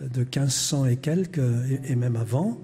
de 0.00 0.20
1500 0.20 0.86
et 0.86 0.96
quelques, 0.96 1.38
et, 1.38 1.92
et 1.92 1.96
même 1.96 2.16
avant, 2.16 2.58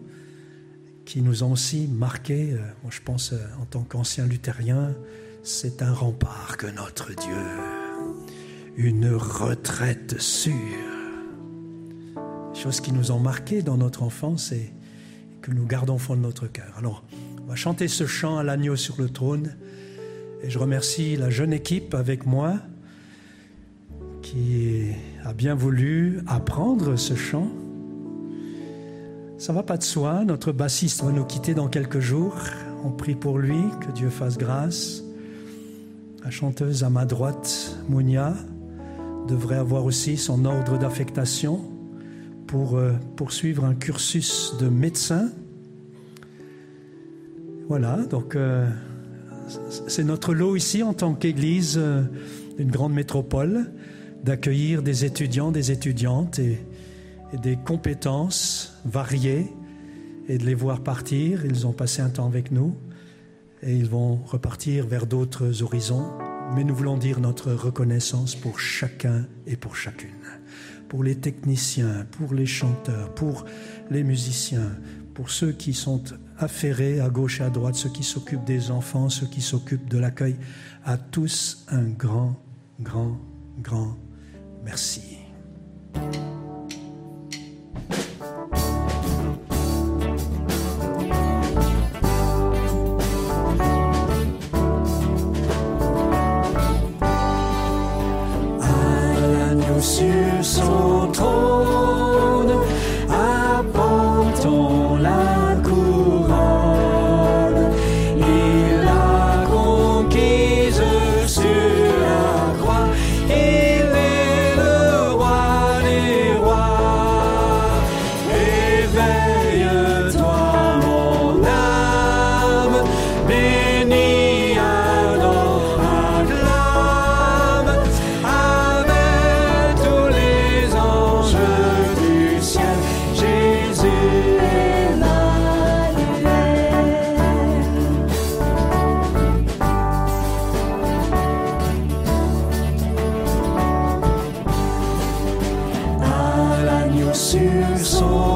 qui 1.04 1.20
nous 1.20 1.42
ont 1.42 1.52
aussi 1.52 1.86
marqué. 1.88 2.56
Moi, 2.82 2.90
je 2.90 3.00
pense, 3.00 3.34
en 3.60 3.66
tant 3.66 3.82
qu'ancien 3.82 4.26
luthérien, 4.26 4.94
c'est 5.42 5.82
un 5.82 5.92
rempart 5.92 6.56
que 6.56 6.68
notre 6.68 7.08
Dieu, 7.14 8.16
une 8.76 9.10
retraite 9.12 10.18
sûre. 10.18 10.93
Choses 12.54 12.80
qui 12.80 12.92
nous 12.92 13.10
ont 13.10 13.18
marqué 13.18 13.62
dans 13.62 13.76
notre 13.76 14.02
enfance 14.04 14.52
et 14.52 14.72
que 15.42 15.50
nous 15.50 15.66
gardons 15.66 15.96
au 15.96 15.98
fond 15.98 16.14
de 16.14 16.20
notre 16.20 16.46
cœur. 16.46 16.72
Alors, 16.78 17.02
on 17.42 17.48
va 17.48 17.56
chanter 17.56 17.88
ce 17.88 18.06
chant 18.06 18.38
à 18.38 18.42
l'agneau 18.42 18.76
sur 18.76 18.94
le 18.98 19.10
trône. 19.10 19.56
Et 20.42 20.50
je 20.50 20.58
remercie 20.58 21.16
la 21.16 21.30
jeune 21.30 21.52
équipe 21.52 21.94
avec 21.94 22.26
moi 22.26 22.54
qui 24.22 24.92
a 25.24 25.34
bien 25.34 25.54
voulu 25.54 26.20
apprendre 26.26 26.96
ce 26.96 27.14
chant. 27.14 27.50
Ça 29.36 29.52
va 29.52 29.62
pas 29.62 29.76
de 29.76 29.82
soi, 29.82 30.24
notre 30.24 30.52
bassiste 30.52 31.02
va 31.02 31.10
nous 31.10 31.24
quitter 31.24 31.54
dans 31.54 31.68
quelques 31.68 32.00
jours. 32.00 32.36
On 32.84 32.90
prie 32.90 33.16
pour 33.16 33.38
lui, 33.38 33.58
que 33.80 33.92
Dieu 33.92 34.08
fasse 34.08 34.38
grâce. 34.38 35.02
La 36.24 36.30
chanteuse 36.30 36.84
à 36.84 36.88
ma 36.88 37.04
droite, 37.04 37.76
Mounia, 37.88 38.34
devrait 39.28 39.56
avoir 39.56 39.84
aussi 39.84 40.16
son 40.16 40.44
ordre 40.44 40.78
d'affectation 40.78 41.73
pour 42.54 42.76
euh, 42.76 42.92
poursuivre 43.16 43.64
un 43.64 43.74
cursus 43.74 44.54
de 44.60 44.68
médecin. 44.68 45.28
Voilà, 47.68 47.96
donc 48.08 48.36
euh, 48.36 48.70
c'est 49.88 50.04
notre 50.04 50.32
lot 50.34 50.54
ici 50.54 50.84
en 50.84 50.94
tant 50.94 51.14
qu'Église 51.14 51.74
euh, 51.76 52.04
d'une 52.56 52.70
grande 52.70 52.92
métropole 52.92 53.72
d'accueillir 54.22 54.84
des 54.84 55.04
étudiants, 55.04 55.50
des 55.50 55.72
étudiantes 55.72 56.38
et, 56.38 56.60
et, 57.32 57.38
des 57.38 57.56
compétences 57.56 58.80
variées 58.84 59.52
et 60.28 60.38
de 60.38 60.44
les 60.44 60.54
voir 60.54 60.80
partir. 60.80 61.44
Ils 61.44 61.66
ont 61.66 61.72
passé 61.72 62.02
un 62.02 62.10
temps 62.10 62.26
avec 62.26 62.52
nous 62.52 62.76
et 63.64 63.74
ils 63.74 63.88
vont 63.88 64.14
repartir 64.26 64.86
vers 64.86 65.08
d'autres 65.08 65.64
horizons. 65.64 66.06
Mais 66.54 66.62
nous 66.62 66.76
voulons 66.76 66.98
dire 66.98 67.18
notre 67.18 67.52
reconnaissance 67.52 68.36
pour 68.36 68.60
chacun 68.60 69.26
et 69.44 69.56
pour 69.56 69.74
chacune. 69.74 70.23
Pour 70.88 71.02
les 71.02 71.16
techniciens, 71.16 72.06
pour 72.12 72.34
les 72.34 72.46
chanteurs, 72.46 73.14
pour 73.14 73.44
les 73.90 74.04
musiciens, 74.04 74.70
pour 75.14 75.30
ceux 75.30 75.52
qui 75.52 75.72
sont 75.72 76.02
affairés 76.38 77.00
à 77.00 77.08
gauche 77.08 77.40
et 77.40 77.44
à 77.44 77.50
droite, 77.50 77.76
ceux 77.76 77.90
qui 77.90 78.02
s'occupent 78.02 78.44
des 78.44 78.70
enfants, 78.70 79.08
ceux 79.08 79.26
qui 79.26 79.40
s'occupent 79.40 79.88
de 79.88 79.98
l'accueil. 79.98 80.36
À 80.84 80.98
tous 80.98 81.64
un 81.68 81.84
grand, 81.84 82.36
grand, 82.80 83.18
grand 83.60 83.96
merci. 84.64 85.18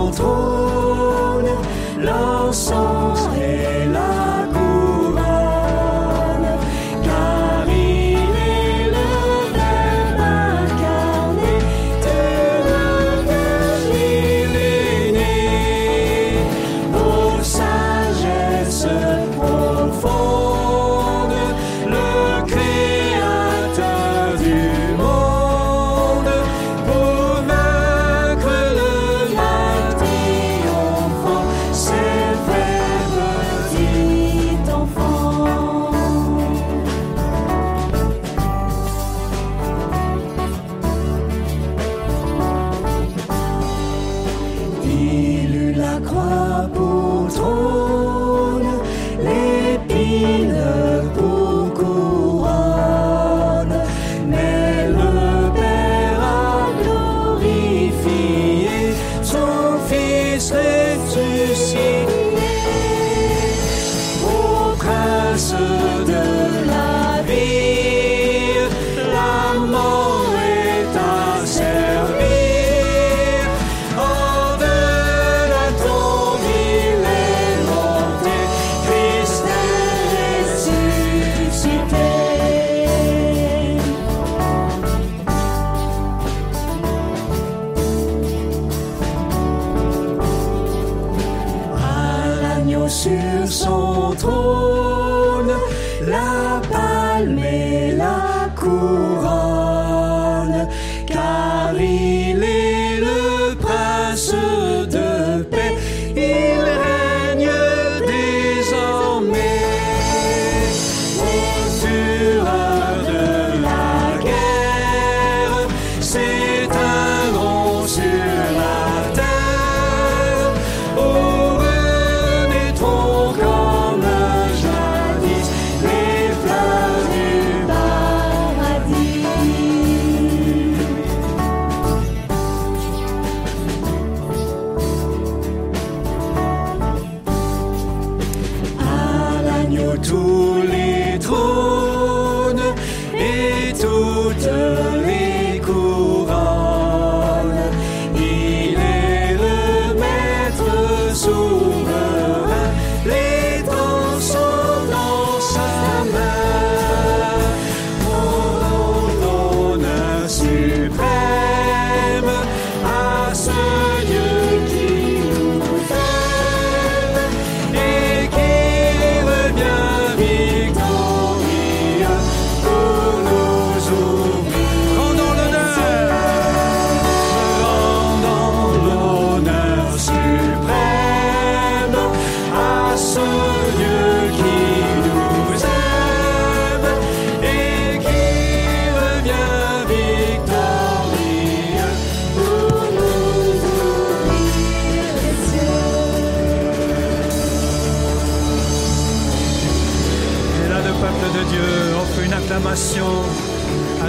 Son 0.09 0.23
trône, 0.23 1.47
l'encens 1.99 2.88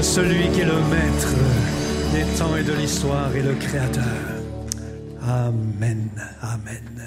celui 0.01 0.49
qui 0.51 0.61
est 0.61 0.65
le 0.65 0.79
maître 0.89 1.33
des 2.13 2.37
temps 2.37 2.55
et 2.55 2.63
de 2.63 2.73
l'histoire 2.73 3.35
et 3.35 3.41
le 3.41 3.53
créateur. 3.55 4.03
Amen, 5.21 6.09
amen. 6.41 7.01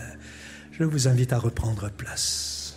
Je 0.73 0.85
vous 0.85 1.09
invite 1.09 1.33
à 1.33 1.39
reprendre 1.39 1.91
place. 1.91 2.77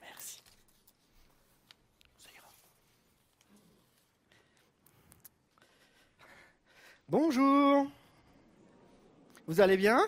Merci. 0.00 0.42
Ça 2.18 2.30
ira. 2.34 2.48
Bonjour. 7.08 7.86
Vous 9.56 9.62
allez 9.62 9.78
bien? 9.78 10.06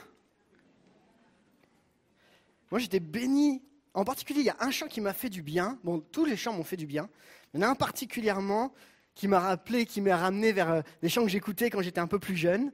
Moi 2.71 2.79
j'étais 2.79 3.01
béni. 3.01 3.63
En 3.95 4.05
particulier, 4.05 4.41
il 4.41 4.45
y 4.45 4.51
a 4.51 4.59
un 4.61 4.71
chant 4.71 4.89
qui 4.89 5.01
m'a 5.01 5.15
fait 5.15 5.31
du 5.31 5.41
bien. 5.41 5.79
Bon, 5.85 6.01
tous 6.01 6.27
les 6.27 6.37
chants 6.37 6.53
m'ont 6.53 6.65
fait 6.65 6.77
du 6.77 6.87
bien. 6.87 7.09
Il 7.55 7.61
y 7.61 7.65
en 7.65 7.67
a 7.67 7.71
un 7.71 7.75
particulièrement 7.75 8.75
qui 9.15 9.27
m'a 9.27 9.41
rappelé, 9.41 9.87
qui 9.87 10.03
m'a 10.03 10.19
ramené 10.19 10.53
vers 10.53 10.71
euh, 10.71 10.83
les 11.01 11.09
chants 11.09 11.23
que 11.23 11.31
j'écoutais 11.31 11.71
quand 11.71 11.81
j'étais 11.81 11.99
un 11.99 12.07
peu 12.07 12.19
plus 12.19 12.37
jeune. 12.37 12.71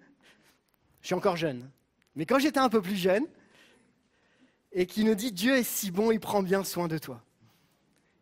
Je 1.00 1.06
suis 1.06 1.14
encore 1.14 1.36
jeune. 1.36 1.70
Mais 2.16 2.26
quand 2.26 2.40
j'étais 2.40 2.58
un 2.58 2.68
peu 2.68 2.82
plus 2.82 2.96
jeune, 2.96 3.24
et 4.72 4.86
qui 4.86 5.04
nous 5.04 5.14
dit 5.14 5.30
Dieu 5.30 5.54
est 5.54 5.62
si 5.62 5.92
bon, 5.92 6.10
il 6.10 6.18
prend 6.18 6.42
bien 6.42 6.64
soin 6.64 6.88
de 6.88 6.98
toi. 6.98 7.22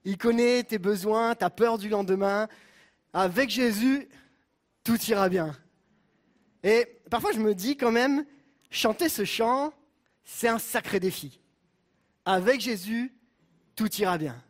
Il 0.04 0.18
connaît 0.18 0.62
tes 0.62 0.78
besoins, 0.78 1.34
ta 1.34 1.48
peur 1.48 1.78
du 1.78 1.88
lendemain. 1.88 2.48
Avec 3.14 3.48
Jésus, 3.48 4.10
tout 4.84 5.00
ira 5.04 5.30
bien. 5.30 5.56
Et 6.62 7.00
parfois, 7.08 7.32
je 7.32 7.38
me 7.38 7.54
dis 7.54 7.78
quand 7.78 7.90
même, 7.92 8.26
chanter 8.72 9.08
ce 9.08 9.24
chant, 9.24 9.72
c'est 10.24 10.48
un 10.48 10.58
sacré 10.58 10.98
défi. 10.98 11.38
Avec 12.24 12.60
Jésus, 12.60 13.12
tout 13.76 13.92
ira 13.96 14.18
bien. 14.18 14.42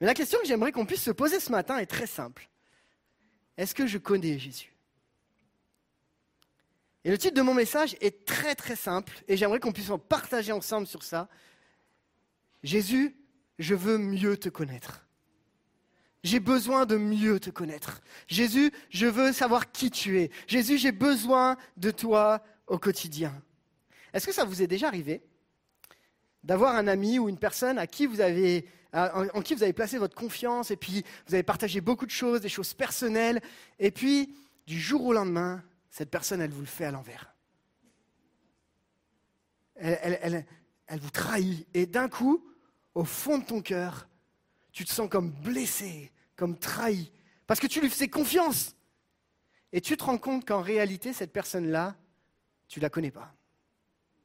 Mais 0.00 0.06
la 0.06 0.14
question 0.14 0.38
que 0.40 0.46
j'aimerais 0.46 0.72
qu'on 0.72 0.86
puisse 0.86 1.02
se 1.02 1.10
poser 1.10 1.40
ce 1.40 1.50
matin 1.50 1.76
est 1.78 1.86
très 1.86 2.06
simple. 2.06 2.48
Est-ce 3.56 3.74
que 3.74 3.86
je 3.86 3.98
connais 3.98 4.38
Jésus? 4.38 4.72
Et 7.04 7.10
le 7.10 7.18
titre 7.18 7.34
de 7.34 7.42
mon 7.42 7.54
message 7.54 7.96
est 8.00 8.24
très 8.24 8.54
très 8.54 8.76
simple 8.76 9.12
et 9.26 9.36
j'aimerais 9.36 9.60
qu'on 9.60 9.72
puisse 9.72 9.90
en 9.90 9.98
partager 9.98 10.52
ensemble 10.52 10.86
sur 10.86 11.02
ça. 11.02 11.28
Jésus, 12.62 13.16
je 13.58 13.74
veux 13.74 13.98
mieux 13.98 14.36
te 14.36 14.48
connaître. 14.48 15.04
J'ai 16.22 16.40
besoin 16.40 16.86
de 16.86 16.96
mieux 16.96 17.40
te 17.40 17.50
connaître. 17.50 18.00
Jésus, 18.26 18.72
je 18.90 19.06
veux 19.06 19.32
savoir 19.32 19.72
qui 19.72 19.90
tu 19.90 20.20
es. 20.20 20.30
Jésus, 20.46 20.76
j'ai 20.78 20.92
besoin 20.92 21.56
de 21.76 21.90
toi 21.90 22.42
au 22.68 22.78
quotidien. 22.78 23.32
Est-ce 24.12 24.26
que 24.26 24.32
ça 24.32 24.44
vous 24.44 24.62
est 24.62 24.66
déjà 24.66 24.86
arrivé 24.88 25.22
d'avoir 26.44 26.76
un 26.76 26.86
ami 26.86 27.18
ou 27.18 27.28
une 27.28 27.38
personne 27.38 27.78
à 27.78 27.86
qui 27.86 28.06
vous 28.06 28.20
avez, 28.20 28.66
en, 28.92 29.42
qui 29.42 29.54
vous 29.54 29.62
avez 29.62 29.72
placé 29.72 29.98
votre 29.98 30.14
confiance 30.14 30.70
et 30.70 30.76
puis 30.76 31.04
vous 31.26 31.34
avez 31.34 31.42
partagé 31.42 31.80
beaucoup 31.80 32.06
de 32.06 32.10
choses, 32.10 32.40
des 32.40 32.48
choses 32.48 32.74
personnelles, 32.74 33.40
et 33.78 33.90
puis 33.90 34.34
du 34.66 34.78
jour 34.80 35.04
au 35.04 35.12
lendemain, 35.12 35.62
cette 35.90 36.10
personne, 36.10 36.40
elle 36.40 36.50
vous 36.50 36.60
le 36.60 36.66
fait 36.66 36.84
à 36.84 36.90
l'envers. 36.90 37.34
Elle- 39.76 40.46
elle 40.86 41.00
vous 41.00 41.10
trahit. 41.10 41.66
Et 41.74 41.86
d'un 41.86 42.08
coup, 42.08 42.44
au 42.94 43.04
fond 43.04 43.38
de 43.38 43.44
ton 43.44 43.60
cœur, 43.60 44.08
tu 44.72 44.84
te 44.84 44.90
sens 44.90 45.08
comme 45.08 45.30
blessé, 45.30 46.10
comme 46.36 46.58
trahi, 46.58 47.12
parce 47.46 47.60
que 47.60 47.66
tu 47.66 47.80
lui 47.80 47.88
faisais 47.90 48.08
confiance. 48.08 48.74
Et 49.72 49.80
tu 49.80 49.96
te 49.96 50.04
rends 50.04 50.18
compte 50.18 50.46
qu'en 50.46 50.62
réalité, 50.62 51.12
cette 51.12 51.32
personne-là, 51.32 51.94
tu 52.68 52.80
la 52.80 52.90
connais 52.90 53.10
pas. 53.10 53.34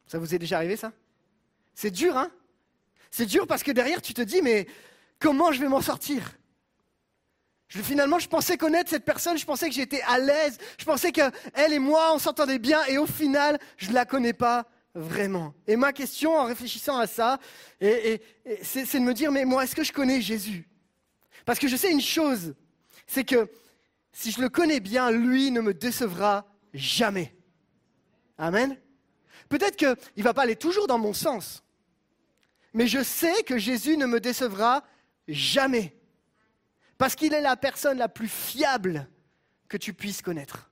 Ça 0.06 0.20
vous 0.20 0.36
est 0.36 0.40
déjà 0.40 0.58
arrivé, 0.58 0.76
ça? 0.76 0.92
C'est 1.74 1.92
dur, 1.92 2.18
hein? 2.18 2.30
C'est 3.10 3.26
dur 3.26 3.48
parce 3.48 3.64
que 3.64 3.72
derrière, 3.72 4.02
tu 4.02 4.14
te 4.14 4.22
dis, 4.22 4.42
mais 4.42 4.68
comment 5.20 5.52
je 5.52 5.60
vais 5.60 5.68
m'en 5.68 5.82
sortir? 5.82 6.38
Finalement, 7.70 8.20
je 8.20 8.28
pensais 8.28 8.58
connaître 8.58 8.92
cette 8.92 9.06
personne, 9.06 9.38
je 9.38 9.46
pensais 9.46 9.68
que 9.68 9.74
j'étais 9.74 10.02
à 10.04 10.20
l'aise, 10.20 10.60
je 10.78 10.86
pensais 10.86 11.12
qu'elle 11.12 11.32
et 11.74 11.80
moi, 11.80 12.14
on 12.14 12.20
s'entendait 12.20 12.60
bien, 12.60 12.84
et 12.86 13.00
au 13.00 13.08
final, 13.08 13.58
je 13.78 13.90
ne 13.90 13.94
la 13.96 14.06
connais 14.06 14.34
pas 14.34 14.68
vraiment. 14.94 15.56
Et 15.66 15.76
ma 15.76 15.92
question, 15.92 16.38
en 16.38 16.46
réfléchissant 16.46 17.00
à 17.00 17.08
ça, 17.08 17.40
c'est 17.82 18.20
de 18.94 19.00
me 19.00 19.14
dire, 19.14 19.32
mais 19.32 19.46
moi, 19.46 19.64
est-ce 19.64 19.76
que 19.76 19.84
je 19.84 19.92
connais 19.92 20.22
Jésus? 20.22 20.70
Parce 21.46 21.58
que 21.58 21.68
je 21.68 21.76
sais 21.76 21.92
une 21.92 22.02
chose, 22.02 22.54
c'est 23.08 23.24
que 23.24 23.50
si 24.12 24.30
je 24.30 24.40
le 24.40 24.50
connais 24.50 24.80
bien, 24.80 25.10
lui 25.10 25.50
ne 25.50 25.62
me 25.62 25.74
décevra 25.74 26.46
jamais. 26.76 27.36
Amen. 28.38 28.78
Peut-être 29.50 29.76
qu'il 29.76 29.96
ne 30.18 30.24
va 30.24 30.34
pas 30.34 30.44
aller 30.44 30.56
toujours 30.56 30.88
dans 30.88 30.98
mon 30.98 31.14
sens, 31.14 31.64
mais 32.74 32.88
je 32.88 33.04
sais 33.04 33.44
que 33.44 33.58
Jésus 33.58 33.98
ne 33.98 34.06
me 34.06 34.20
décevra 34.20 34.84
jamais. 35.28 35.96
Parce 36.98 37.16
qu'il 37.16 37.34
est 37.34 37.42
la 37.42 37.56
personne 37.56 37.98
la 37.98 38.10
plus 38.10 38.28
fiable 38.28 39.08
que 39.68 39.78
tu 39.78 39.94
puisses 39.94 40.22
connaître, 40.22 40.72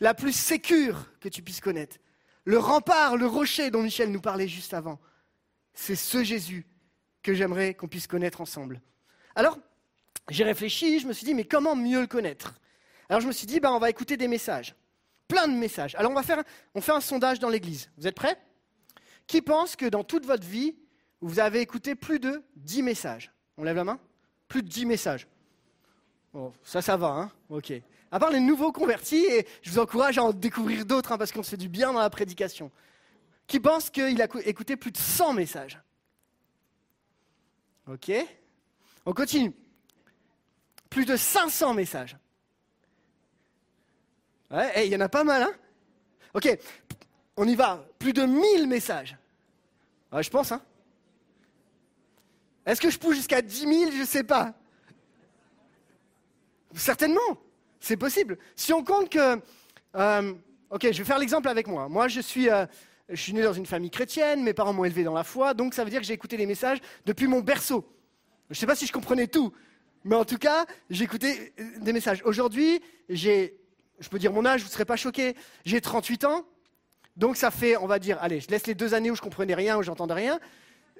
la 0.00 0.14
plus 0.14 0.32
sécure 0.32 1.06
que 1.20 1.28
tu 1.28 1.42
puisses 1.42 1.60
connaître. 1.60 1.96
Le 2.44 2.58
rempart, 2.58 3.16
le 3.16 3.26
rocher 3.26 3.70
dont 3.70 3.82
Michel 3.82 4.10
nous 4.10 4.20
parlait 4.20 4.48
juste 4.48 4.74
avant, 4.74 4.98
c'est 5.74 5.96
ce 5.96 6.24
Jésus 6.24 6.66
que 7.22 7.34
j'aimerais 7.34 7.74
qu'on 7.74 7.88
puisse 7.88 8.06
connaître 8.06 8.40
ensemble. 8.40 8.80
Alors, 9.34 9.58
j'ai 10.30 10.44
réfléchi, 10.44 10.98
je 11.00 11.06
me 11.06 11.12
suis 11.12 11.24
dit, 11.24 11.34
mais 11.34 11.44
comment 11.44 11.76
mieux 11.76 12.00
le 12.00 12.06
connaître? 12.06 12.54
Alors 13.08 13.20
je 13.20 13.26
me 13.26 13.32
suis 13.32 13.46
dit, 13.46 13.60
ben, 13.60 13.70
on 13.70 13.78
va 13.78 13.90
écouter 13.90 14.16
des 14.16 14.28
messages, 14.28 14.74
plein 15.28 15.46
de 15.46 15.52
messages. 15.52 15.94
Alors 15.94 16.10
on 16.10 16.14
va 16.14 16.22
faire, 16.22 16.42
on 16.74 16.80
fait 16.80 16.92
un 16.92 17.00
sondage 17.00 17.38
dans 17.38 17.48
l'église. 17.50 17.90
Vous 17.98 18.06
êtes 18.06 18.14
prêts? 18.16 18.36
Qui 19.26 19.42
pense 19.42 19.76
que 19.76 19.86
dans 19.86 20.02
toute 20.04 20.24
votre 20.26 20.46
vie, 20.46 20.74
vous 21.20 21.38
avez 21.38 21.60
écouté 21.60 21.94
plus 21.94 22.18
de 22.18 22.42
10 22.56 22.82
messages? 22.82 23.30
On 23.58 23.64
lève 23.64 23.76
la 23.76 23.84
main? 23.84 24.00
Plus 24.48 24.62
de 24.62 24.68
10 24.68 24.86
messages. 24.86 25.28
Bon, 26.32 26.52
ça, 26.62 26.80
ça 26.82 26.96
va, 26.96 27.08
hein 27.08 27.30
Ok. 27.50 27.72
À 28.10 28.18
part 28.18 28.30
les 28.30 28.40
nouveaux 28.40 28.72
convertis, 28.72 29.24
et 29.26 29.46
je 29.60 29.70
vous 29.70 29.78
encourage 29.78 30.16
à 30.16 30.22
en 30.24 30.32
découvrir 30.32 30.86
d'autres, 30.86 31.12
hein, 31.12 31.18
parce 31.18 31.30
qu'on 31.32 31.42
se 31.42 31.50
fait 31.50 31.56
du 31.58 31.68
bien 31.68 31.92
dans 31.92 32.00
la 32.00 32.08
prédication. 32.08 32.70
Qui 33.46 33.60
pense 33.60 33.90
qu'il 33.90 34.20
a 34.22 34.28
cou- 34.28 34.38
écouté 34.38 34.76
plus 34.76 34.92
de 34.92 34.96
100 34.96 35.34
messages? 35.34 35.78
Ok. 37.86 38.10
On 39.04 39.12
continue. 39.12 39.52
Plus 40.90 41.04
de 41.04 41.16
500 41.16 41.74
messages. 41.74 42.16
Ouais, 44.50 44.86
il 44.86 44.92
y 44.92 44.96
en 44.96 45.00
a 45.00 45.08
pas 45.08 45.24
mal, 45.24 45.42
hein 45.42 45.52
Ok, 46.34 46.58
on 47.36 47.46
y 47.46 47.54
va. 47.54 47.84
Plus 47.98 48.12
de 48.12 48.22
1000 48.22 48.66
messages. 48.66 49.16
Ouais, 50.12 50.22
je 50.22 50.30
pense, 50.30 50.52
hein 50.52 50.62
Est-ce 52.64 52.80
que 52.80 52.90
je 52.90 52.98
pousse 52.98 53.16
jusqu'à 53.16 53.42
10 53.42 53.58
000 53.60 53.90
Je 53.92 53.98
ne 53.98 54.04
sais 54.06 54.24
pas. 54.24 54.54
Certainement, 56.74 57.38
c'est 57.80 57.96
possible. 57.96 58.38
Si 58.56 58.72
on 58.72 58.84
compte 58.84 59.10
que... 59.10 59.40
euh, 59.96 60.34
ok, 60.70 60.82
je 60.92 60.98
vais 60.98 61.04
faire 61.04 61.18
l'exemple 61.18 61.48
avec 61.48 61.66
moi. 61.66 61.88
Moi, 61.88 62.08
je 62.08 62.20
suis, 62.20 62.48
euh, 62.50 62.66
je 63.08 63.20
suis 63.20 63.32
né 63.32 63.42
dans 63.42 63.52
une 63.52 63.66
famille 63.66 63.90
chrétienne, 63.90 64.42
mes 64.42 64.52
parents 64.52 64.72
m'ont 64.72 64.84
élevé 64.84 65.02
dans 65.02 65.14
la 65.14 65.24
foi, 65.24 65.54
donc 65.54 65.74
ça 65.74 65.84
veut 65.84 65.90
dire 65.90 66.00
que 66.00 66.06
j'ai 66.06 66.14
écouté 66.14 66.36
les 66.36 66.46
messages 66.46 66.78
depuis 67.06 67.26
mon 67.26 67.40
berceau. 67.40 67.90
Je 68.50 68.54
ne 68.54 68.58
sais 68.60 68.66
pas 68.66 68.76
si 68.76 68.86
je 68.86 68.92
comprenais 68.92 69.26
tout, 69.26 69.52
mais 70.04 70.16
en 70.16 70.24
tout 70.24 70.38
cas, 70.38 70.66
j'ai 70.90 71.04
écouté 71.04 71.52
euh, 71.58 71.64
des 71.80 71.92
messages. 71.92 72.22
Aujourd'hui, 72.24 72.80
j'ai, 73.08 73.58
je 74.00 74.08
peux 74.08 74.18
dire 74.18 74.32
mon 74.32 74.44
âge, 74.44 74.60
vous 74.62 74.68
ne 74.68 74.72
serez 74.72 74.84
pas 74.84 74.96
choqués, 74.96 75.34
j'ai 75.64 75.80
38 75.80 76.24
ans, 76.24 76.44
donc 77.16 77.36
ça 77.36 77.50
fait, 77.50 77.76
on 77.76 77.86
va 77.86 77.98
dire, 77.98 78.18
allez, 78.20 78.40
je 78.40 78.48
laisse 78.48 78.66
les 78.66 78.74
deux 78.74 78.94
années 78.94 79.10
où 79.10 79.16
je 79.16 79.20
comprenais 79.20 79.54
rien, 79.54 79.76
où 79.76 79.82
j'entendais 79.82 80.14
rien, 80.14 80.40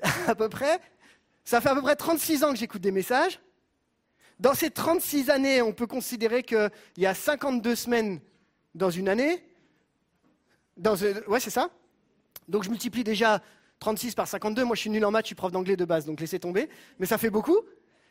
à 0.27 0.35
peu 0.35 0.49
près. 0.49 0.81
Ça 1.45 1.61
fait 1.61 1.69
à 1.69 1.75
peu 1.75 1.83
près 1.83 1.97
36 1.97 2.45
ans 2.45 2.53
que 2.53 2.59
j'écoute 2.59 2.83
des 2.83 2.91
messages. 2.91 3.41
Dans 4.41 4.55
ces 4.55 4.71
36 4.71 5.31
années, 5.31 5.63
on 5.63 5.73
peut 5.73 5.87
considérer 5.87 6.43
qu'il 6.43 6.71
y 6.97 7.07
a 7.07 7.15
52 7.15 7.75
semaines 7.75 8.21
dans 8.75 8.91
une 8.91 9.09
année. 9.09 9.45
Dans, 10.77 11.01
euh, 11.03 11.23
ouais, 11.27 11.41
c'est 11.41 11.51
ça. 11.51 11.71
Donc 12.49 12.65
je 12.65 12.71
multiplie 12.71 13.05
déjà 13.05 13.41
36 13.81 14.15
par 14.15 14.27
52. 14.27 14.65
Moi, 14.65 14.77
je 14.77 14.81
suis 14.83 14.91
nul 14.91 15.05
en 15.05 15.11
maths, 15.11 15.25
je 15.25 15.29
suis 15.29 15.35
prof 15.35 15.53
d'anglais 15.53 15.77
de 15.77 15.85
base, 15.85 16.05
donc 16.05 16.21
laissez 16.21 16.39
tomber. 16.39 16.69
Mais 16.99 17.07
ça 17.07 17.19
fait 17.19 17.31
beaucoup. 17.31 17.59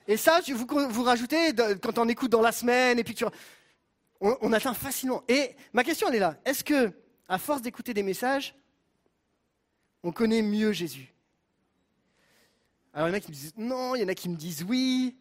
Et 0.07 0.15
ça, 0.15 0.39
vous, 0.47 0.67
vous 0.89 1.03
rajoutez 1.03 1.53
quand 1.81 1.97
on 1.97 2.07
écoute 2.07 2.31
dans 2.31 2.41
la 2.41 2.53
semaine, 2.53 2.97
et 2.99 3.03
puis 3.03 3.13
tu, 3.13 3.25
on, 4.21 4.53
atteint 4.53 4.73
facilement. 4.73 5.23
Et 5.27 5.55
ma 5.73 5.83
question, 5.83 6.07
elle 6.07 6.15
est 6.15 6.19
là. 6.19 6.37
Est-ce 6.45 6.63
que, 6.63 6.91
à 7.27 7.37
force 7.37 7.61
d'écouter 7.61 7.93
des 7.93 8.03
messages, 8.03 8.55
on 10.03 10.11
connaît 10.11 10.41
mieux 10.41 10.71
Jésus? 10.71 11.13
Alors 12.93 13.09
il 13.09 13.11
y 13.11 13.13
en 13.13 13.17
a 13.17 13.19
qui 13.19 13.29
me 13.29 13.35
disent 13.35 13.53
non, 13.57 13.95
il 13.95 14.01
y 14.01 14.03
en 14.03 14.07
a 14.07 14.15
qui 14.15 14.29
me 14.29 14.35
disent 14.35 14.63
oui. 14.63 15.15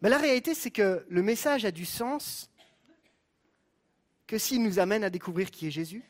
Mais 0.00 0.08
la 0.08 0.18
réalité, 0.18 0.54
c'est 0.54 0.70
que 0.70 1.04
le 1.08 1.22
message 1.22 1.64
a 1.64 1.70
du 1.70 1.84
sens 1.84 2.50
que 4.26 4.38
s'il 4.38 4.62
nous 4.62 4.78
amène 4.78 5.04
à 5.04 5.10
découvrir 5.10 5.50
qui 5.50 5.66
est 5.66 5.70
Jésus. 5.70 6.04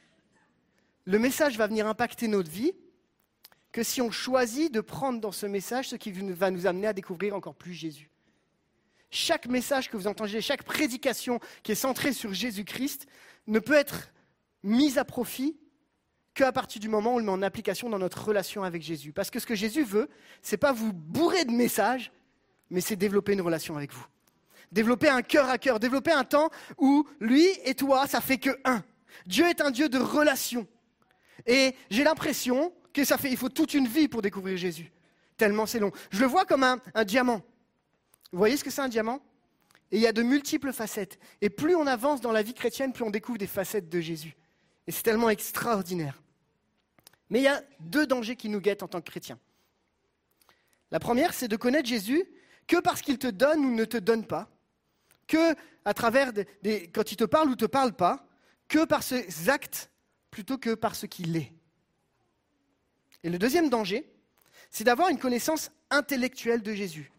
Le 1.07 1.19
message 1.19 1.57
va 1.57 1.67
venir 1.67 1.87
impacter 1.87 2.29
notre 2.29 2.51
vie 2.51 2.73
que 3.73 3.83
si 3.83 4.03
on 4.03 4.11
choisit 4.11 4.73
de 4.73 4.81
prendre 4.81 5.21
dans 5.21 5.33
ce 5.33 5.47
message 5.47 5.89
ce 5.89 5.97
qui 5.97 6.13
va 6.13 6.51
nous 6.51 6.67
amener 6.67 6.89
à 6.89 6.93
découvrir 6.93 7.35
encore 7.35 7.55
plus 7.55 7.73
Jésus. 7.73 8.10
Chaque 9.11 9.47
message 9.47 9.91
que 9.91 9.97
vous 9.97 10.07
entendez, 10.07 10.41
chaque 10.41 10.63
prédication 10.63 11.41
qui 11.63 11.73
est 11.73 11.77
centrée 11.77 12.13
sur 12.13 12.33
Jésus-Christ 12.33 13.07
ne 13.47 13.59
peut 13.59 13.75
être 13.75 14.11
mise 14.63 14.99
à 14.99 15.05
profit 15.05 15.57
qu'à 16.35 16.53
partir 16.53 16.81
du 16.81 16.89
moment 16.89 17.13
où 17.13 17.17
on 17.17 17.19
le 17.19 17.25
met 17.25 17.33
en 17.33 17.43
application 17.43 17.91
dans 17.91 17.99
notre 17.99 18.25
relation 18.25 18.63
avec 18.63 18.83
Jésus. 18.83 19.13
Parce 19.13 19.31
que 19.31 19.41
ce 19.41 19.47
que 19.47 19.57
Jésus 19.57 19.83
veut, 19.83 20.09
c'est 20.43 20.57
pas 20.57 20.73
vous 20.73 20.93
bourrer 20.93 21.45
de 21.45 21.51
messages, 21.51 22.13
mais 22.71 22.81
c'est 22.81 22.97
développer 22.97 23.33
une 23.33 23.41
relation 23.41 23.77
avec 23.77 23.93
vous. 23.93 24.07
Développer 24.71 25.09
un 25.09 25.23
cœur 25.23 25.49
à 25.49 25.59
cœur, 25.59 25.81
développer 25.81 26.13
un 26.13 26.23
temps 26.23 26.49
où 26.79 27.07
lui 27.19 27.49
et 27.65 27.75
toi, 27.75 28.07
ça 28.07 28.21
fait 28.21 28.39
que 28.39 28.51
un. 28.65 28.85
Dieu 29.27 29.49
est 29.49 29.61
un 29.61 29.73
Dieu 29.73 29.89
de 29.89 29.99
relation. 29.99 30.69
Et 31.47 31.75
j'ai 31.91 32.05
l'impression 32.05 32.73
que 32.93 33.05
ça 33.05 33.19
fait, 33.19 33.31
il 33.31 33.37
faut 33.37 33.49
toute 33.49 33.75
une 33.75 33.89
vie 33.89 34.07
pour 34.07 34.23
découvrir 34.23 34.57
Jésus. 34.57 34.93
Tellement 35.37 35.67
c'est 35.67 35.81
long. 35.81 35.91
Je 36.11 36.21
le 36.21 36.27
vois 36.27 36.45
comme 36.45 36.63
un, 36.63 36.81
un 36.95 37.05
diamant. 37.05 37.43
Vous 38.33 38.39
voyez 38.39 38.57
ce 38.57 38.65
que 38.65 38.71
c'est 38.71 38.81
un 38.81 38.89
diamant? 38.89 39.21
Et 39.93 39.97
il 39.97 40.03
y 40.03 40.07
a 40.07 40.13
de 40.13 40.23
multiples 40.23 40.73
facettes. 40.73 41.19
Et 41.41 41.51
plus 41.51 41.75
on 41.75 41.87
avance 41.87 42.21
dans 42.21 42.33
la 42.33 42.43
vie 42.43 42.55
chrétienne, 42.55 42.93
plus 42.93 43.05
on 43.05 43.11
découvre 43.11 43.39
des 43.39 43.47
facettes 43.47 43.89
de 43.89 44.01
Jésus. 44.01 44.37
Et 44.87 44.93
c'est 44.93 45.03
tellement 45.03 45.31
extraordinaire. 45.31 46.23
Mais 47.29 47.41
il 47.41 47.43
y 47.43 47.49
a 47.49 47.63
deux 47.81 48.07
dangers 48.07 48.37
qui 48.37 48.49
nous 48.49 48.61
guettent 48.61 48.83
en 48.83 48.89
tant 48.89 49.01
que 49.01 49.11
chrétiens. 49.11 49.39
La 50.91 51.01
première, 51.01 51.35
c'est 51.35 51.49
de 51.49 51.57
connaître 51.57 51.89
Jésus 51.89 52.25
que 52.67 52.77
parce 52.81 53.03
qu'il 53.03 53.19
te 53.19 53.27
donne 53.27 53.65
ou 53.65 53.75
ne 53.75 53.85
te 53.85 53.97
donne 53.97 54.27
pas, 54.27 54.49
que 55.27 55.55
à 55.85 55.95
travers 55.95 56.33
des, 56.33 56.89
quand 56.93 57.11
il 57.13 57.17
te 57.17 57.25
parle 57.25 57.49
ou 57.49 57.57
te 57.57 57.65
parle 57.65 57.93
pas, 57.93 58.27
que 58.69 58.85
par 58.85 59.03
ses 59.03 59.49
actes 59.49 59.91
plutôt 60.31 60.59
que 60.59 60.75
par 60.75 60.95
ce 60.95 61.07
qu'il 61.07 61.37
est. 61.37 61.53
Et 63.23 63.31
le 63.31 63.39
deuxième 63.39 63.71
danger, 63.71 64.09
c'est 64.71 64.85
d'avoir 64.85 65.09
une 65.09 65.19
connaissance 65.19 65.71
intellectuelle 65.91 66.63
de 66.63 66.73
Jésus. 66.73 67.11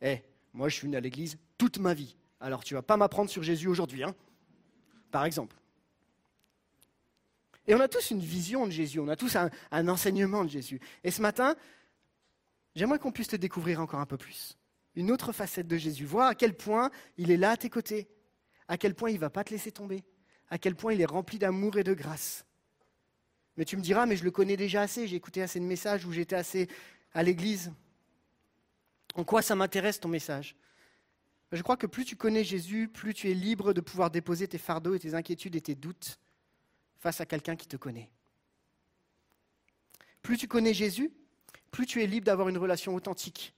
Eh, 0.00 0.22
moi 0.52 0.68
je 0.68 0.76
suis 0.76 0.86
venu 0.86 0.96
à 0.96 1.00
l'église 1.00 1.38
toute 1.58 1.78
ma 1.78 1.94
vie, 1.94 2.16
alors 2.40 2.64
tu 2.64 2.74
vas 2.74 2.82
pas 2.82 2.96
m'apprendre 2.96 3.30
sur 3.30 3.42
Jésus 3.42 3.68
aujourd'hui, 3.68 4.02
hein 4.02 4.14
Par 5.10 5.24
exemple. 5.24 5.56
Et 7.66 7.74
on 7.74 7.80
a 7.80 7.88
tous 7.88 8.10
une 8.10 8.20
vision 8.20 8.66
de 8.66 8.72
Jésus, 8.72 8.98
on 8.98 9.08
a 9.08 9.16
tous 9.16 9.36
un, 9.36 9.88
enseignement 9.88 10.44
de 10.44 10.50
Jésus. 10.50 10.80
Et 11.04 11.10
ce 11.10 11.22
matin, 11.22 11.54
j'aimerais 12.74 12.98
qu'on 12.98 13.12
puisse 13.12 13.28
te 13.28 13.36
découvrir 13.36 13.80
encore 13.80 14.00
un 14.00 14.06
peu 14.06 14.16
plus. 14.16 14.58
Une 14.94 15.10
autre 15.10 15.32
facette 15.32 15.68
de 15.68 15.76
Jésus, 15.76 16.04
voir 16.04 16.28
à 16.28 16.34
quel 16.34 16.54
point 16.54 16.90
il 17.16 17.30
est 17.30 17.36
là 17.36 17.52
à 17.52 17.56
tes 17.56 17.70
côtés, 17.70 18.08
à 18.68 18.76
quel 18.76 18.94
point 18.94 19.10
il 19.10 19.14
ne 19.14 19.20
va 19.20 19.30
pas 19.30 19.44
te 19.44 19.50
laisser 19.50 19.70
tomber, 19.70 20.02
à 20.50 20.58
quel 20.58 20.74
point 20.74 20.92
il 20.92 21.00
est 21.00 21.06
rempli 21.06 21.38
d'amour 21.38 21.78
et 21.78 21.84
de 21.84 21.94
grâce. 21.94 22.44
Mais 23.56 23.64
tu 23.64 23.76
me 23.76 23.82
diras, 23.82 24.06
mais 24.06 24.16
je 24.16 24.24
le 24.24 24.30
connais 24.30 24.56
déjà 24.56 24.82
assez, 24.82 25.06
j'ai 25.06 25.16
écouté 25.16 25.42
assez 25.42 25.60
de 25.60 25.64
messages 25.64 26.04
où 26.04 26.12
j'étais 26.12 26.36
assez 26.36 26.68
à 27.12 27.22
l'église. 27.22 27.72
En 29.14 29.24
quoi 29.24 29.42
ça 29.42 29.54
m'intéresse 29.54 30.00
ton 30.00 30.08
message? 30.08 30.56
Je 31.52 31.62
crois 31.62 31.76
que 31.76 31.86
plus 31.86 32.04
tu 32.04 32.16
connais 32.16 32.44
Jésus, 32.44 32.88
plus 32.88 33.12
tu 33.12 33.30
es 33.30 33.34
libre 33.34 33.74
de 33.74 33.82
pouvoir 33.82 34.10
déposer 34.10 34.48
tes 34.48 34.58
fardeaux 34.58 34.94
et 34.94 34.98
tes 34.98 35.14
inquiétudes 35.14 35.54
et 35.54 35.60
tes 35.60 35.74
doutes 35.74 36.18
face 36.98 37.20
à 37.20 37.26
quelqu'un 37.26 37.56
qui 37.56 37.68
te 37.68 37.76
connaît. 37.76 38.10
Plus 40.22 40.38
tu 40.38 40.48
connais 40.48 40.72
Jésus, 40.72 41.12
plus 41.70 41.84
tu 41.84 42.02
es 42.02 42.06
libre 42.06 42.24
d'avoir 42.24 42.48
une 42.48 42.56
relation 42.56 42.94
authentique 42.94 43.54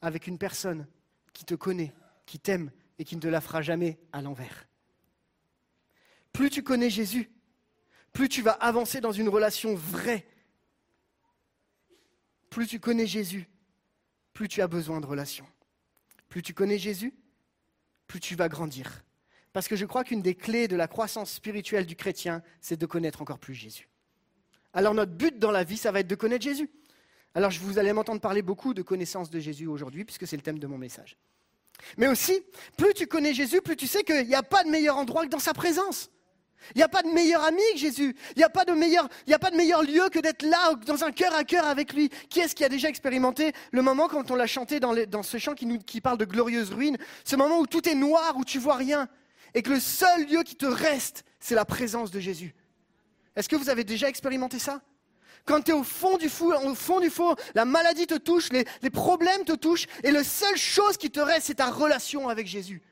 avec 0.00 0.26
une 0.26 0.38
personne 0.38 0.86
qui 1.34 1.44
te 1.44 1.54
connaît, 1.54 1.92
qui 2.24 2.38
t'aime 2.38 2.70
et 2.98 3.04
qui 3.04 3.16
ne 3.16 3.20
te 3.20 3.28
la 3.28 3.40
fera 3.40 3.60
jamais 3.60 3.98
à 4.12 4.22
l'envers. 4.22 4.66
Plus 6.32 6.50
tu 6.50 6.62
connais 6.62 6.88
Jésus, 6.88 7.30
plus 8.12 8.28
tu 8.28 8.42
vas 8.42 8.52
avancer 8.52 9.00
dans 9.00 9.12
une 9.12 9.28
relation 9.28 9.74
vraie. 9.74 10.26
Plus 12.48 12.66
tu 12.66 12.80
connais 12.80 13.06
Jésus, 13.06 13.48
plus 14.38 14.46
tu 14.46 14.62
as 14.62 14.68
besoin 14.68 15.00
de 15.00 15.06
relations. 15.06 15.48
Plus 16.28 16.42
tu 16.42 16.54
connais 16.54 16.78
Jésus, 16.78 17.12
plus 18.06 18.20
tu 18.20 18.36
vas 18.36 18.48
grandir. 18.48 19.02
Parce 19.52 19.66
que 19.66 19.74
je 19.74 19.84
crois 19.84 20.04
qu'une 20.04 20.22
des 20.22 20.36
clés 20.36 20.68
de 20.68 20.76
la 20.76 20.86
croissance 20.86 21.32
spirituelle 21.32 21.86
du 21.86 21.96
chrétien, 21.96 22.40
c'est 22.60 22.76
de 22.76 22.86
connaître 22.86 23.20
encore 23.20 23.40
plus 23.40 23.54
Jésus. 23.54 23.88
Alors 24.72 24.94
notre 24.94 25.10
but 25.10 25.40
dans 25.40 25.50
la 25.50 25.64
vie, 25.64 25.76
ça 25.76 25.90
va 25.90 25.98
être 25.98 26.06
de 26.06 26.14
connaître 26.14 26.44
Jésus. 26.44 26.70
Alors 27.34 27.50
je 27.50 27.58
vous 27.58 27.80
allez 27.80 27.92
m'entendre 27.92 28.20
parler 28.20 28.42
beaucoup 28.42 28.74
de 28.74 28.82
connaissance 28.82 29.28
de 29.28 29.40
Jésus 29.40 29.66
aujourd'hui, 29.66 30.04
puisque 30.04 30.24
c'est 30.24 30.36
le 30.36 30.42
thème 30.42 30.60
de 30.60 30.68
mon 30.68 30.78
message. 30.78 31.16
Mais 31.96 32.06
aussi, 32.06 32.40
plus 32.76 32.94
tu 32.94 33.08
connais 33.08 33.34
Jésus, 33.34 33.60
plus 33.60 33.74
tu 33.74 33.88
sais 33.88 34.04
qu'il 34.04 34.24
n'y 34.24 34.36
a 34.36 34.44
pas 34.44 34.62
de 34.62 34.68
meilleur 34.70 34.98
endroit 34.98 35.24
que 35.24 35.30
dans 35.30 35.40
sa 35.40 35.52
présence. 35.52 36.12
Il 36.74 36.78
n'y 36.78 36.84
a 36.84 36.88
pas 36.88 37.02
de 37.02 37.08
meilleur 37.08 37.42
ami 37.44 37.62
que 37.72 37.78
Jésus. 37.78 38.14
Il 38.36 38.38
n'y 38.38 38.44
a, 38.44 38.48
pas 38.48 38.64
de 38.64 38.72
meilleur, 38.72 39.08
il 39.26 39.34
a 39.34 39.38
pas 39.38 39.50
de 39.50 39.56
meilleur 39.56 39.82
lieu 39.82 40.08
que 40.10 40.18
d'être 40.18 40.42
là, 40.42 40.74
dans 40.86 41.04
un 41.04 41.12
cœur 41.12 41.34
à 41.34 41.44
cœur 41.44 41.64
avec 41.66 41.92
lui. 41.92 42.10
Qui 42.28 42.40
est-ce 42.40 42.54
qui 42.54 42.64
a 42.64 42.68
déjà 42.68 42.88
expérimenté 42.88 43.52
le 43.72 43.82
moment 43.82 44.08
quand 44.08 44.30
on 44.30 44.34
l'a 44.34 44.46
chanté 44.46 44.80
dans, 44.80 45.22
ce 45.22 45.38
chant 45.38 45.54
qui, 45.54 45.66
nous, 45.66 45.78
parle 46.02 46.18
de 46.18 46.24
glorieuses 46.24 46.70
ruines? 46.70 46.98
Ce 47.24 47.36
moment 47.36 47.58
où 47.58 47.66
tout 47.66 47.88
est 47.88 47.94
noir, 47.94 48.36
où 48.36 48.44
tu 48.44 48.58
vois 48.58 48.76
rien, 48.76 49.08
et 49.54 49.62
que 49.62 49.70
le 49.70 49.80
seul 49.80 50.26
lieu 50.26 50.42
qui 50.42 50.56
te 50.56 50.66
reste, 50.66 51.24
c'est 51.40 51.54
la 51.54 51.64
présence 51.64 52.10
de 52.10 52.20
Jésus. 52.20 52.54
Est-ce 53.36 53.48
que 53.48 53.56
vous 53.56 53.70
avez 53.70 53.84
déjà 53.84 54.08
expérimenté 54.08 54.58
ça? 54.58 54.82
Quand 55.44 55.62
tu 55.62 55.70
es 55.70 55.74
au 55.74 55.84
fond 55.84 56.18
du 56.18 56.28
fou, 56.28 56.52
au 56.52 56.74
fond 56.74 57.00
du 57.00 57.08
fond, 57.08 57.34
la 57.54 57.64
maladie 57.64 58.06
te 58.06 58.18
touche, 58.18 58.50
les 58.50 58.90
problèmes 58.90 59.44
te 59.44 59.52
touchent, 59.52 59.86
et 60.02 60.10
la 60.10 60.24
seule 60.24 60.56
chose 60.56 60.98
qui 60.98 61.10
te 61.10 61.20
reste, 61.20 61.46
c'est 61.46 61.54
ta 61.54 61.70
relation 61.70 62.28
avec 62.28 62.46
Jésus. 62.46 62.82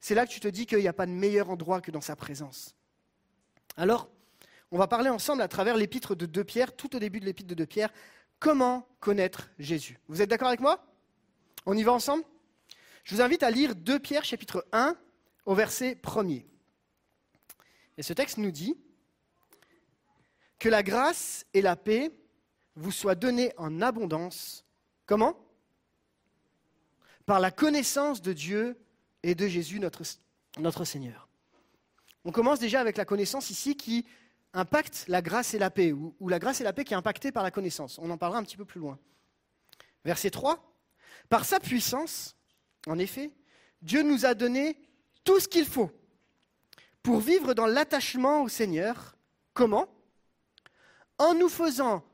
C'est 0.00 0.14
là 0.14 0.26
que 0.26 0.32
tu 0.32 0.40
te 0.40 0.48
dis 0.48 0.66
qu'il 0.66 0.78
n'y 0.78 0.88
a 0.88 0.92
pas 0.92 1.06
de 1.06 1.12
meilleur 1.12 1.50
endroit 1.50 1.80
que 1.80 1.90
dans 1.90 2.00
sa 2.00 2.16
présence. 2.16 2.74
Alors, 3.76 4.08
on 4.70 4.78
va 4.78 4.88
parler 4.88 5.10
ensemble 5.10 5.42
à 5.42 5.48
travers 5.48 5.76
l'épître 5.76 6.14
de 6.14 6.26
2 6.26 6.44
Pierre, 6.44 6.74
tout 6.74 6.96
au 6.96 6.98
début 6.98 7.20
de 7.20 7.26
l'épître 7.26 7.48
de 7.48 7.54
2 7.54 7.66
Pierre, 7.66 7.92
comment 8.38 8.88
connaître 8.98 9.50
Jésus. 9.58 9.98
Vous 10.08 10.22
êtes 10.22 10.30
d'accord 10.30 10.48
avec 10.48 10.60
moi? 10.60 10.84
On 11.66 11.76
y 11.76 11.82
va 11.82 11.92
ensemble? 11.92 12.24
Je 13.04 13.14
vous 13.14 13.20
invite 13.20 13.42
à 13.42 13.50
lire 13.50 13.74
2 13.74 13.98
Pierre 13.98 14.24
chapitre 14.24 14.66
1 14.72 14.96
au 15.44 15.54
verset 15.54 15.98
1er. 16.02 16.46
Et 17.98 18.02
ce 18.02 18.12
texte 18.12 18.38
nous 18.38 18.50
dit 18.50 18.78
que 20.58 20.68
la 20.68 20.82
grâce 20.82 21.44
et 21.52 21.60
la 21.60 21.76
paix 21.76 22.10
vous 22.76 22.92
soient 22.92 23.14
données 23.14 23.52
en 23.58 23.82
abondance. 23.82 24.64
Comment? 25.04 25.36
Par 27.26 27.40
la 27.40 27.50
connaissance 27.50 28.22
de 28.22 28.32
Dieu 28.32 28.78
et 29.22 29.34
de 29.34 29.46
Jésus, 29.46 29.80
notre, 29.80 30.84
Seigneur. 30.84 31.28
On 32.24 32.32
commence 32.32 32.58
déjà 32.58 32.80
avec 32.80 32.96
la 32.96 33.04
connaissance 33.04 33.50
ici 33.50 33.76
qui 33.76 34.06
impacte 34.52 35.04
la 35.08 35.22
grâce 35.22 35.54
et 35.54 35.58
la 35.58 35.70
paix, 35.70 35.92
ou, 35.92 36.14
ou, 36.20 36.28
la 36.28 36.38
grâce 36.38 36.60
et 36.60 36.64
la 36.64 36.72
paix 36.72 36.84
qui 36.84 36.94
est 36.94 36.96
impactée 36.96 37.32
par 37.32 37.42
la 37.42 37.50
connaissance. 37.50 37.98
On 37.98 38.10
en 38.10 38.18
parlera 38.18 38.40
un 38.40 38.42
petit 38.42 38.56
peu 38.56 38.64
plus 38.64 38.80
loin. 38.80 38.98
Verset 40.04 40.30
3. 40.30 40.58
Par 41.28 41.44
sa 41.44 41.60
puissance, 41.60 42.36
en 42.86 42.98
effet, 42.98 43.30
Dieu 43.82 44.02
nous 44.02 44.26
a 44.26 44.34
donné 44.34 44.76
tout 45.24 45.38
ce 45.40 45.48
qu'il 45.48 45.66
faut 45.66 45.90
pour 47.02 47.20
vivre 47.20 47.54
dans 47.54 47.66
l'attachement 47.66 48.42
au 48.42 48.48
Seigneur. 48.48 49.16
Comment? 49.54 49.88
En 51.18 51.34
nous 51.34 51.48
faisant 51.48 52.04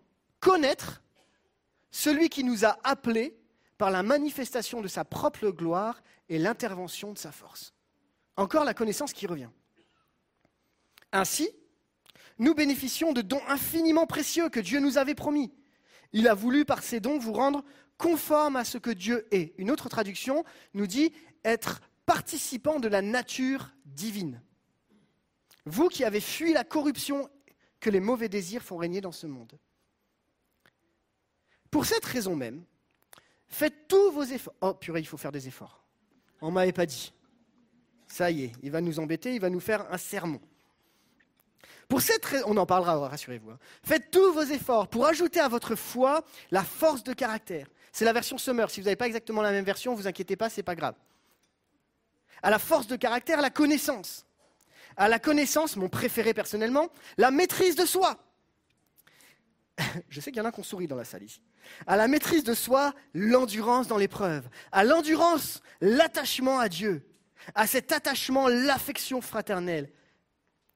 connaître 0.41 1.03
celui 1.91 2.29
qui 2.29 2.45
nous 2.45 2.65
a 2.65 2.79
appelés 2.85 3.37
par 3.79 3.91
la 3.91 4.03
manifestation 4.03 4.81
de 4.81 4.89
sa 4.89 5.05
propre 5.05 5.51
gloire 5.51 6.03
et 6.29 6.39
l'intervention 6.39 7.13
de 7.13 7.19
sa 7.19 7.33
force. 7.33 7.75
Encore 8.37 8.65
la 8.65 8.75
connaissance 8.75 9.13
qui 9.13 9.27
revient. 9.27 9.51
Ainsi, 11.13 11.49
nous 12.39 12.55
bénéficions 12.55 13.13
de 13.13 13.23
dons 13.23 13.43
infiniment 13.49 14.07
précieux 14.07 14.49
que 14.49 14.61
Dieu 14.61 14.81
nous 14.81 14.99
avait 14.99 15.15
promis. 15.15 15.53
Il 16.13 16.29
a 16.29 16.35
voulu 16.35 16.65
par 16.65 16.83
ces 16.83 17.01
dons 17.01 17.19
vous 17.19 17.33
rendre 17.33 17.65
conforme 17.99 18.57
à 18.57 18.65
ce 18.65 18.79
que 18.79 18.91
Dieu 18.91 19.27
est. 19.31 19.55
Une 19.59 19.71
autre 19.71 19.89
traduction 19.89 20.45
nous 20.75 20.87
dit 20.87 21.13
être 21.45 21.81
participant 22.05 22.79
de 22.79 22.89
la 22.89 23.03
nature 23.03 23.73
divine. 23.85 24.43
Vous 25.65 25.89
qui 25.89 26.05
avez 26.05 26.21
fui 26.21 26.53
la 26.53 26.65
corruption 26.65 27.29
que 27.81 27.91
les 27.91 28.01
mauvais 28.01 28.29
désirs 28.29 28.63
font 28.63 28.77
régner 28.77 29.01
dans 29.01 29.13
ce 29.13 29.27
monde. 29.27 29.59
Pour 31.71 31.87
cette 31.87 32.05
raison 32.05 32.37
même, 32.37 32.65
faites 33.49 33.89
tous 33.89 34.11
vos 34.13 34.25
efforts. 34.25 34.55
Oh 34.61 34.75
purée, 34.75 35.01
il 35.01 35.07
faut 35.07 35.17
faire 35.17 35.33
des 35.33 35.49
efforts. 35.49 35.83
On 36.41 36.51
m'avait 36.51 36.73
pas 36.73 36.87
dit. 36.87 37.13
Ça 38.09 38.31
y 38.31 38.45
est, 38.45 38.53
il 38.63 38.71
va 38.71 38.81
nous 38.81 39.01
embêter, 39.01 39.35
il 39.35 39.41
va 39.41 39.51
nous 39.51 39.61
faire 39.61 39.91
un 39.93 39.99
sermon. 39.99 40.41
Pour 41.89 42.01
cette 42.01 42.25
raison, 42.25 42.47
on 42.49 42.57
en 42.57 42.67
parlera, 42.67 43.09
rassurez-vous. 43.09 43.51
Hein. 43.51 43.59
Faites 43.85 44.11
tous 44.11 44.33
vos 44.33 44.43
efforts 44.43 44.89
pour 44.89 45.07
ajouter 45.07 45.41
à 45.41 45.49
votre 45.49 45.75
foi 45.75 46.25
la 46.51 46.65
force 46.65 47.05
de 47.05 47.13
caractère. 47.13 47.69
C'est 47.93 48.05
la 48.05 48.13
version 48.13 48.39
Summer. 48.39 48.71
Si 48.71 48.81
vous 48.81 48.85
n'avez 48.85 48.97
pas 48.97 49.07
exactement 49.07 49.43
la 49.43 49.53
même 49.53 49.65
version, 49.65 49.95
vous 49.95 50.07
inquiétez 50.07 50.37
pas, 50.37 50.49
c'est 50.49 50.63
pas 50.63 50.75
grave. 50.75 50.95
À 52.43 52.51
la 52.51 52.59
force 52.59 52.87
de 52.87 52.97
caractère, 52.97 53.41
la 53.41 53.51
connaissance. 53.51 54.27
À 54.97 55.09
la 55.09 55.19
connaissance, 55.19 55.77
mon 55.77 55.89
préféré 55.89 56.35
personnellement, 56.35 56.91
la 57.19 57.31
maîtrise 57.31 57.77
de 57.77 57.87
soi. 57.87 58.19
Je 60.09 60.21
sais 60.21 60.31
qu'il 60.31 60.39
y 60.39 60.45
en 60.45 60.49
a 60.49 60.53
qui 60.53 60.61
ont 60.61 60.65
souri 60.65 60.87
dans 60.87 60.97
la 60.97 61.05
salle 61.05 61.23
ici. 61.23 61.41
À 61.87 61.97
la 61.97 62.09
maîtrise 62.09 62.45
de 62.45 62.55
soi, 62.55 62.95
l'endurance 63.15 63.89
dans 63.89 63.97
l'épreuve. 63.97 64.49
À 64.73 64.85
l'endurance, 64.85 65.63
l'attachement 65.81 66.59
à 66.59 66.69
Dieu. 66.69 67.07
À 67.55 67.67
cet 67.67 67.93
attachement, 67.93 68.49
l'affection 68.49 69.21
fraternelle. 69.21 69.91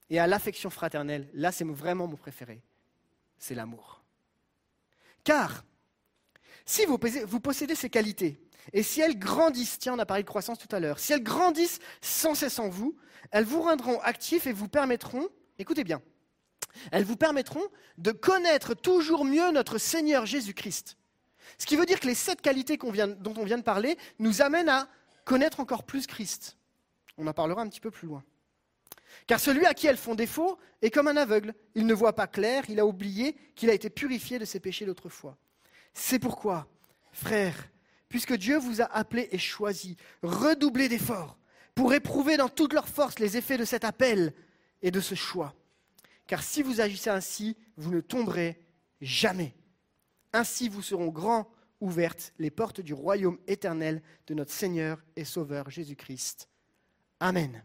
Et 0.09 0.18
à 0.18 0.26
l'affection 0.26 0.70
fraternelle, 0.70 1.28
là 1.34 1.53
c'est 1.53 1.64
vraiment 1.64 2.07
mon 2.07 2.16
préféré. 2.16 2.62
C'est 3.38 3.55
l'amour. 3.55 4.03
Car, 5.24 5.64
si 6.64 6.84
vous, 6.86 6.99
possédez 6.99 7.74
ces 7.74 7.91
qualités, 7.91 8.41
et 8.72 8.82
si 8.82 9.01
elles 9.01 9.18
grandissent, 9.18 9.78
tiens, 9.78 9.95
on 9.95 9.99
a 9.99 10.07
parlé 10.07 10.22
de 10.22 10.28
croissance 10.28 10.59
tout 10.59 10.74
à 10.74 10.80
l'heure, 10.80 10.99
si 10.99 11.12
elles 11.12 11.22
grandissent 11.22 11.78
sans 12.01 12.34
cesse 12.34 12.59
en 12.59 12.68
vous, 12.68 12.97
elles 13.30 13.45
vous 13.45 13.62
rendront 13.62 14.01
actifs 14.01 14.47
et 14.47 14.53
vous 14.53 14.68
permettront, 14.68 15.28
écoutez 15.59 15.84
bien, 15.84 16.03
elles 16.92 17.04
vous 17.04 17.16
permettront 17.16 17.64
de 17.98 18.12
connaître 18.12 18.74
toujours 18.74 19.24
mieux 19.24 19.50
notre 19.50 19.78
Seigneur 19.78 20.26
Jésus-Christ. 20.26 20.96
Ce 21.58 21.66
qui 21.66 21.76
veut 21.76 21.86
dire 21.86 22.00
que 22.00 22.06
les 22.06 22.14
sept 22.14 22.40
qualités 22.40 22.76
dont 22.76 23.34
on 23.36 23.44
vient 23.44 23.58
de 23.58 23.62
parler 23.62 23.98
nous 24.18 24.42
amènent 24.42 24.68
à 24.68 24.88
connaître 25.24 25.60
encore 25.60 25.84
plus 25.84 26.06
Christ. 26.06 26.56
On 27.18 27.26
en 27.26 27.32
parlera 27.32 27.62
un 27.62 27.68
petit 27.68 27.80
peu 27.80 27.90
plus 27.90 28.08
loin. 28.08 28.24
Car 29.26 29.40
celui 29.40 29.66
à 29.66 29.74
qui 29.74 29.86
elles 29.86 29.96
font 29.96 30.14
défaut 30.14 30.58
est 30.82 30.90
comme 30.90 31.08
un 31.08 31.16
aveugle. 31.16 31.54
Il 31.74 31.86
ne 31.86 31.94
voit 31.94 32.14
pas 32.14 32.26
clair, 32.26 32.64
il 32.68 32.80
a 32.80 32.86
oublié 32.86 33.36
qu'il 33.54 33.70
a 33.70 33.74
été 33.74 33.90
purifié 33.90 34.38
de 34.38 34.44
ses 34.44 34.60
péchés 34.60 34.86
d'autrefois. 34.86 35.36
C'est 35.92 36.18
pourquoi, 36.18 36.68
frères, 37.12 37.68
puisque 38.08 38.34
Dieu 38.34 38.58
vous 38.58 38.80
a 38.80 38.86
appelé 38.86 39.28
et 39.32 39.38
choisi, 39.38 39.96
redoublez 40.22 40.88
d'efforts 40.88 41.36
pour 41.74 41.94
éprouver 41.94 42.36
dans 42.36 42.48
toute 42.48 42.72
leur 42.72 42.88
force 42.88 43.18
les 43.18 43.36
effets 43.36 43.58
de 43.58 43.64
cet 43.64 43.84
appel 43.84 44.32
et 44.82 44.90
de 44.90 45.00
ce 45.00 45.14
choix. 45.14 45.54
Car 46.31 46.45
si 46.45 46.62
vous 46.62 46.81
agissez 46.81 47.11
ainsi, 47.11 47.57
vous 47.76 47.91
ne 47.91 48.01
tomberez 48.01 48.64
jamais. 49.01 49.53
Ainsi 50.33 50.68
vous 50.68 50.81
seront 50.81 51.09
grands 51.09 51.51
ouvertes 51.81 52.33
les 52.39 52.53
portes 52.53 52.81
du 52.81 52.95
royaume 52.95 53.37
éternel 53.49 54.01
de 54.28 54.35
notre 54.35 54.53
Seigneur 54.53 55.03
et 55.16 55.24
Sauveur 55.24 55.70
Jésus-Christ. 55.70 56.49
Amen. 57.18 57.64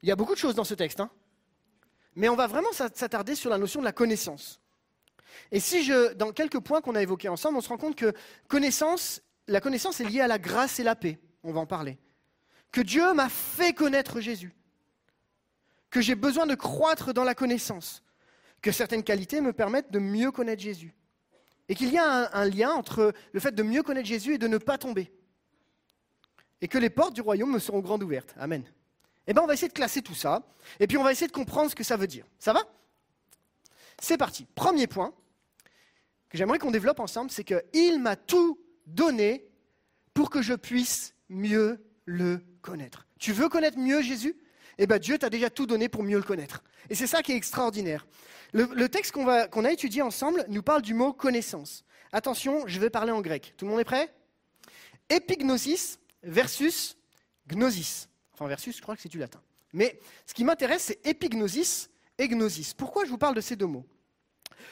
Il 0.00 0.08
y 0.08 0.12
a 0.12 0.16
beaucoup 0.16 0.32
de 0.32 0.38
choses 0.38 0.54
dans 0.54 0.64
ce 0.64 0.72
texte, 0.72 0.98
hein 0.98 1.10
mais 2.14 2.30
on 2.30 2.36
va 2.36 2.46
vraiment 2.46 2.72
s'attarder 2.72 3.34
sur 3.34 3.50
la 3.50 3.58
notion 3.58 3.80
de 3.80 3.84
la 3.84 3.92
connaissance. 3.92 4.58
Et 5.52 5.60
si 5.60 5.84
je, 5.84 6.14
dans 6.14 6.32
quelques 6.32 6.60
points 6.60 6.80
qu'on 6.80 6.94
a 6.94 7.02
évoqués 7.02 7.28
ensemble, 7.28 7.58
on 7.58 7.60
se 7.60 7.68
rend 7.68 7.76
compte 7.76 7.96
que 7.96 8.14
la 9.46 9.60
connaissance 9.60 10.00
est 10.00 10.08
liée 10.08 10.22
à 10.22 10.26
la 10.26 10.38
grâce 10.38 10.80
et 10.80 10.84
la 10.84 10.96
paix. 10.96 11.18
On 11.42 11.52
va 11.52 11.60
en 11.60 11.66
parler. 11.66 11.98
Que 12.72 12.80
Dieu 12.80 13.12
m'a 13.12 13.28
fait 13.28 13.74
connaître 13.74 14.22
Jésus 14.22 14.56
que 15.90 16.00
j'ai 16.00 16.14
besoin 16.14 16.46
de 16.46 16.54
croître 16.54 17.12
dans 17.14 17.24
la 17.24 17.34
connaissance, 17.34 18.02
que 18.62 18.72
certaines 18.72 19.02
qualités 19.02 19.40
me 19.40 19.52
permettent 19.52 19.90
de 19.90 19.98
mieux 19.98 20.30
connaître 20.30 20.62
Jésus. 20.62 20.94
Et 21.68 21.74
qu'il 21.74 21.92
y 21.92 21.98
a 21.98 22.30
un, 22.36 22.44
lien 22.44 22.70
entre 22.70 23.12
le 23.32 23.40
fait 23.40 23.52
de 23.52 23.62
mieux 23.62 23.82
connaître 23.82 24.06
Jésus 24.06 24.34
et 24.34 24.38
de 24.38 24.46
ne 24.46 24.58
pas 24.58 24.78
tomber. 24.78 25.12
Et 26.60 26.68
que 26.68 26.78
les 26.78 26.90
portes 26.90 27.14
du 27.14 27.20
royaume 27.20 27.52
me 27.52 27.58
seront 27.58 27.80
grandes 27.80 28.02
ouvertes. 28.02 28.34
Amen. 28.38 28.64
Eh 29.26 29.32
bien, 29.32 29.42
on 29.42 29.46
va 29.46 29.54
essayer 29.54 29.68
de 29.68 29.72
classer 29.72 30.02
tout 30.02 30.14
ça, 30.14 30.42
et 30.78 30.86
puis 30.86 30.96
on 30.96 31.02
va 31.02 31.10
essayer 31.10 31.26
de 31.26 31.32
comprendre 31.32 31.70
ce 31.70 31.74
que 31.74 31.82
ça 31.82 31.96
veut 31.96 32.06
dire. 32.06 32.24
Ça 32.38 32.52
va? 32.52 32.62
C'est 34.00 34.16
parti. 34.16 34.46
Premier 34.54 34.86
point, 34.86 35.12
que 36.28 36.38
j'aimerais 36.38 36.58
qu'on 36.58 36.70
développe 36.70 37.00
ensemble, 37.00 37.30
c'est 37.30 37.44
qu'il 37.44 38.00
m'a 38.00 38.14
tout 38.14 38.60
donné 38.86 39.48
pour 40.14 40.30
que 40.30 40.42
je 40.42 40.54
puisse 40.54 41.14
mieux 41.28 41.84
le 42.04 42.40
connaître. 42.62 43.06
Tu 43.18 43.32
veux 43.32 43.48
connaître 43.48 43.78
mieux 43.78 44.02
Jésus? 44.02 44.36
Eh 44.78 44.86
bien 44.86 44.98
Dieu 44.98 45.18
t'a 45.18 45.30
déjà 45.30 45.50
tout 45.50 45.66
donné 45.66 45.88
pour 45.88 46.02
mieux 46.02 46.16
le 46.16 46.22
connaître. 46.22 46.62
Et 46.90 46.94
c'est 46.94 47.06
ça 47.06 47.22
qui 47.22 47.32
est 47.32 47.36
extraordinaire. 47.36 48.06
Le, 48.52 48.88
texte 48.88 49.12
qu'on 49.12 49.46
qu'on 49.48 49.64
a 49.64 49.72
étudié 49.72 50.02
ensemble 50.02 50.44
nous 50.48 50.62
parle 50.62 50.82
du 50.82 50.94
mot 50.94 51.12
connaissance. 51.12 51.84
Attention, 52.12 52.66
je 52.66 52.80
vais 52.80 52.90
parler 52.90 53.12
en 53.12 53.20
grec. 53.20 53.54
Tout 53.56 53.64
le 53.64 53.70
monde 53.72 53.80
est 53.80 53.84
prêt? 53.84 54.14
Epignosis 55.08 55.98
versus 56.22 56.96
gnosis. 57.48 58.08
Enfin, 58.32 58.46
versus, 58.46 58.76
je 58.76 58.82
crois 58.82 58.96
que 58.96 59.02
c'est 59.02 59.08
du 59.08 59.18
latin. 59.18 59.40
Mais 59.72 59.98
ce 60.26 60.34
qui 60.34 60.44
m'intéresse, 60.44 60.84
c'est 60.84 61.06
épignosis 61.06 61.90
et 62.18 62.28
gnosis. 62.28 62.74
Pourquoi 62.74 63.04
je 63.04 63.10
vous 63.10 63.18
parle 63.18 63.34
de 63.34 63.40
ces 63.40 63.56
deux 63.56 63.66
mots? 63.66 63.86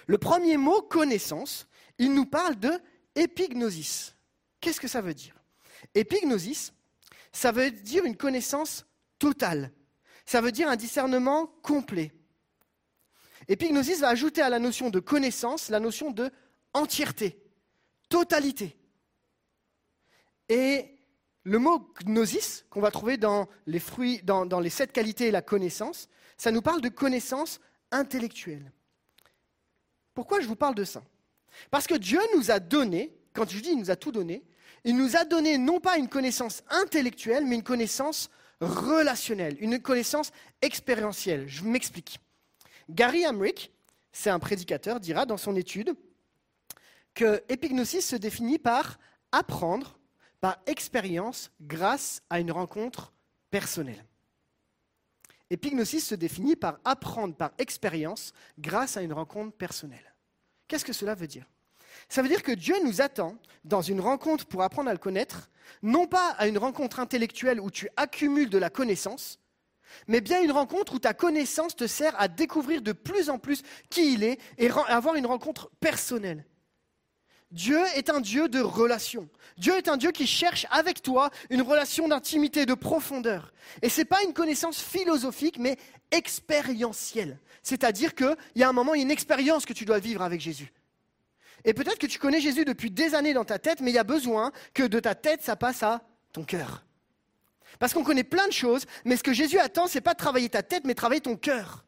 Le 0.06 0.18
premier 0.18 0.56
mot, 0.56 0.82
connaissance, 0.82 1.66
il 1.98 2.14
nous 2.14 2.26
parle 2.26 2.58
de 2.58 2.72
épignosis. 3.14 4.14
Qu'est-ce 4.60 4.80
que 4.80 4.88
ça 4.88 5.00
veut 5.00 5.14
dire? 5.14 5.34
Épignosis, 5.94 6.72
ça 7.32 7.52
veut 7.52 7.70
dire 7.70 8.04
une 8.04 8.16
connaissance 8.16 8.86
totale. 9.18 9.70
Ça 10.26 10.40
veut 10.40 10.52
dire 10.52 10.68
un 10.68 10.76
discernement 10.76 11.46
complet. 11.62 12.12
Épignosis 13.48 14.00
va 14.00 14.08
ajouter 14.08 14.40
à 14.40 14.48
la 14.48 14.58
notion 14.58 14.90
de 14.90 15.00
connaissance 15.00 15.68
la 15.68 15.80
notion 15.80 16.10
de 16.10 16.30
entièreté, 16.72 17.42
totalité. 18.08 18.76
Et 20.48 20.90
le 21.42 21.58
mot 21.58 21.92
gnosis, 22.04 22.64
qu'on 22.70 22.80
va 22.80 22.90
trouver 22.90 23.16
dans 23.18 23.48
les 23.66 23.80
fruits, 23.80 24.22
dans, 24.22 24.46
dans 24.46 24.60
les 24.60 24.70
sept 24.70 24.92
qualités 24.92 25.26
et 25.26 25.30
la 25.30 25.42
connaissance, 25.42 26.08
ça 26.36 26.50
nous 26.50 26.62
parle 26.62 26.80
de 26.80 26.88
connaissance 26.88 27.60
intellectuelle. 27.90 28.72
Pourquoi 30.14 30.40
je 30.40 30.46
vous 30.46 30.56
parle 30.56 30.74
de 30.74 30.84
ça? 30.84 31.02
Parce 31.70 31.86
que 31.86 31.94
Dieu 31.94 32.20
nous 32.34 32.50
a 32.50 32.60
donné, 32.60 33.14
quand 33.34 33.48
je 33.48 33.60
dis 33.60 33.70
il 33.70 33.78
nous 33.78 33.90
a 33.90 33.96
tout 33.96 34.12
donné, 34.12 34.42
il 34.84 34.96
nous 34.96 35.16
a 35.16 35.24
donné 35.24 35.58
non 35.58 35.80
pas 35.80 35.98
une 35.98 36.08
connaissance 36.08 36.62
intellectuelle, 36.70 37.46
mais 37.46 37.56
une 37.56 37.62
connaissance 37.62 38.30
relationnelle, 38.64 39.56
une 39.60 39.80
connaissance 39.80 40.32
expérientielle. 40.62 41.46
Je 41.48 41.64
m'explique. 41.64 42.20
Gary 42.90 43.26
Hamrick, 43.26 43.72
c'est 44.12 44.30
un 44.30 44.38
prédicateur, 44.38 45.00
dira 45.00 45.26
dans 45.26 45.36
son 45.36 45.56
étude 45.56 45.94
que 47.14 47.42
épignosis 47.48 48.06
se 48.06 48.16
définit 48.16 48.58
par 48.58 48.98
apprendre 49.32 49.98
par 50.40 50.58
expérience 50.66 51.50
grâce 51.60 52.22
à 52.28 52.40
une 52.40 52.52
rencontre 52.52 53.12
personnelle. 53.50 54.04
Épignosis 55.48 56.06
se 56.06 56.14
définit 56.14 56.56
par 56.56 56.78
apprendre 56.84 57.34
par 57.34 57.52
expérience 57.58 58.32
grâce 58.58 58.96
à 58.96 59.02
une 59.02 59.12
rencontre 59.12 59.56
personnelle. 59.56 60.14
Qu'est-ce 60.68 60.84
que 60.84 60.92
cela 60.92 61.14
veut 61.14 61.26
dire? 61.26 61.46
Ça 62.08 62.22
veut 62.22 62.28
dire 62.28 62.42
que 62.42 62.52
Dieu 62.52 62.74
nous 62.84 63.00
attend 63.00 63.36
dans 63.64 63.82
une 63.82 64.00
rencontre 64.00 64.46
pour 64.46 64.62
apprendre 64.62 64.90
à 64.90 64.92
le 64.92 64.98
connaître, 64.98 65.48
non 65.82 66.06
pas 66.06 66.30
à 66.38 66.46
une 66.46 66.58
rencontre 66.58 67.00
intellectuelle 67.00 67.60
où 67.60 67.70
tu 67.70 67.88
accumules 67.96 68.50
de 68.50 68.58
la 68.58 68.70
connaissance, 68.70 69.38
mais 70.08 70.20
bien 70.20 70.42
une 70.42 70.52
rencontre 70.52 70.94
où 70.94 70.98
ta 70.98 71.14
connaissance 71.14 71.76
te 71.76 71.86
sert 71.86 72.18
à 72.20 72.28
découvrir 72.28 72.82
de 72.82 72.92
plus 72.92 73.30
en 73.30 73.38
plus 73.38 73.62
qui 73.90 74.14
il 74.14 74.24
est 74.24 74.38
et 74.58 74.70
avoir 74.88 75.14
une 75.14 75.26
rencontre 75.26 75.70
personnelle. 75.80 76.44
Dieu 77.50 77.78
est 77.94 78.10
un 78.10 78.20
Dieu 78.20 78.48
de 78.48 78.60
relation. 78.60 79.28
Dieu 79.58 79.76
est 79.76 79.88
un 79.88 79.96
Dieu 79.96 80.10
qui 80.10 80.26
cherche 80.26 80.66
avec 80.70 81.02
toi 81.02 81.30
une 81.50 81.62
relation 81.62 82.08
d'intimité, 82.08 82.66
de 82.66 82.74
profondeur. 82.74 83.52
Et 83.80 83.88
ce 83.88 84.00
n'est 84.00 84.04
pas 84.04 84.24
une 84.24 84.32
connaissance 84.32 84.80
philosophique, 84.80 85.58
mais 85.58 85.76
expérientielle. 86.10 87.38
C'est-à-dire 87.62 88.16
qu'il 88.16 88.36
y 88.56 88.64
a 88.64 88.68
un 88.68 88.72
moment, 88.72 88.94
il 88.94 88.98
y 88.98 89.00
a 89.02 89.04
une 89.04 89.10
expérience 89.12 89.66
que 89.66 89.72
tu 89.72 89.84
dois 89.84 90.00
vivre 90.00 90.22
avec 90.22 90.40
Jésus. 90.40 90.72
Et 91.64 91.72
peut-être 91.72 91.98
que 91.98 92.06
tu 92.06 92.18
connais 92.18 92.40
Jésus 92.40 92.64
depuis 92.64 92.90
des 92.90 93.14
années 93.14 93.32
dans 93.32 93.44
ta 93.44 93.58
tête, 93.58 93.80
mais 93.80 93.90
il 93.90 93.94
y 93.94 93.98
a 93.98 94.04
besoin 94.04 94.52
que 94.74 94.82
de 94.82 95.00
ta 95.00 95.14
tête, 95.14 95.42
ça 95.42 95.56
passe 95.56 95.82
à 95.82 96.02
ton 96.32 96.44
cœur. 96.44 96.84
Parce 97.78 97.92
qu'on 97.92 98.04
connaît 98.04 98.24
plein 98.24 98.46
de 98.46 98.52
choses, 98.52 98.84
mais 99.04 99.16
ce 99.16 99.22
que 99.22 99.32
Jésus 99.32 99.58
attend, 99.58 99.86
c'est 99.86 100.00
pas 100.00 100.12
de 100.12 100.18
travailler 100.18 100.48
ta 100.48 100.62
tête, 100.62 100.84
mais 100.84 100.94
travailler 100.94 101.22
ton 101.22 101.36
cœur. 101.36 101.84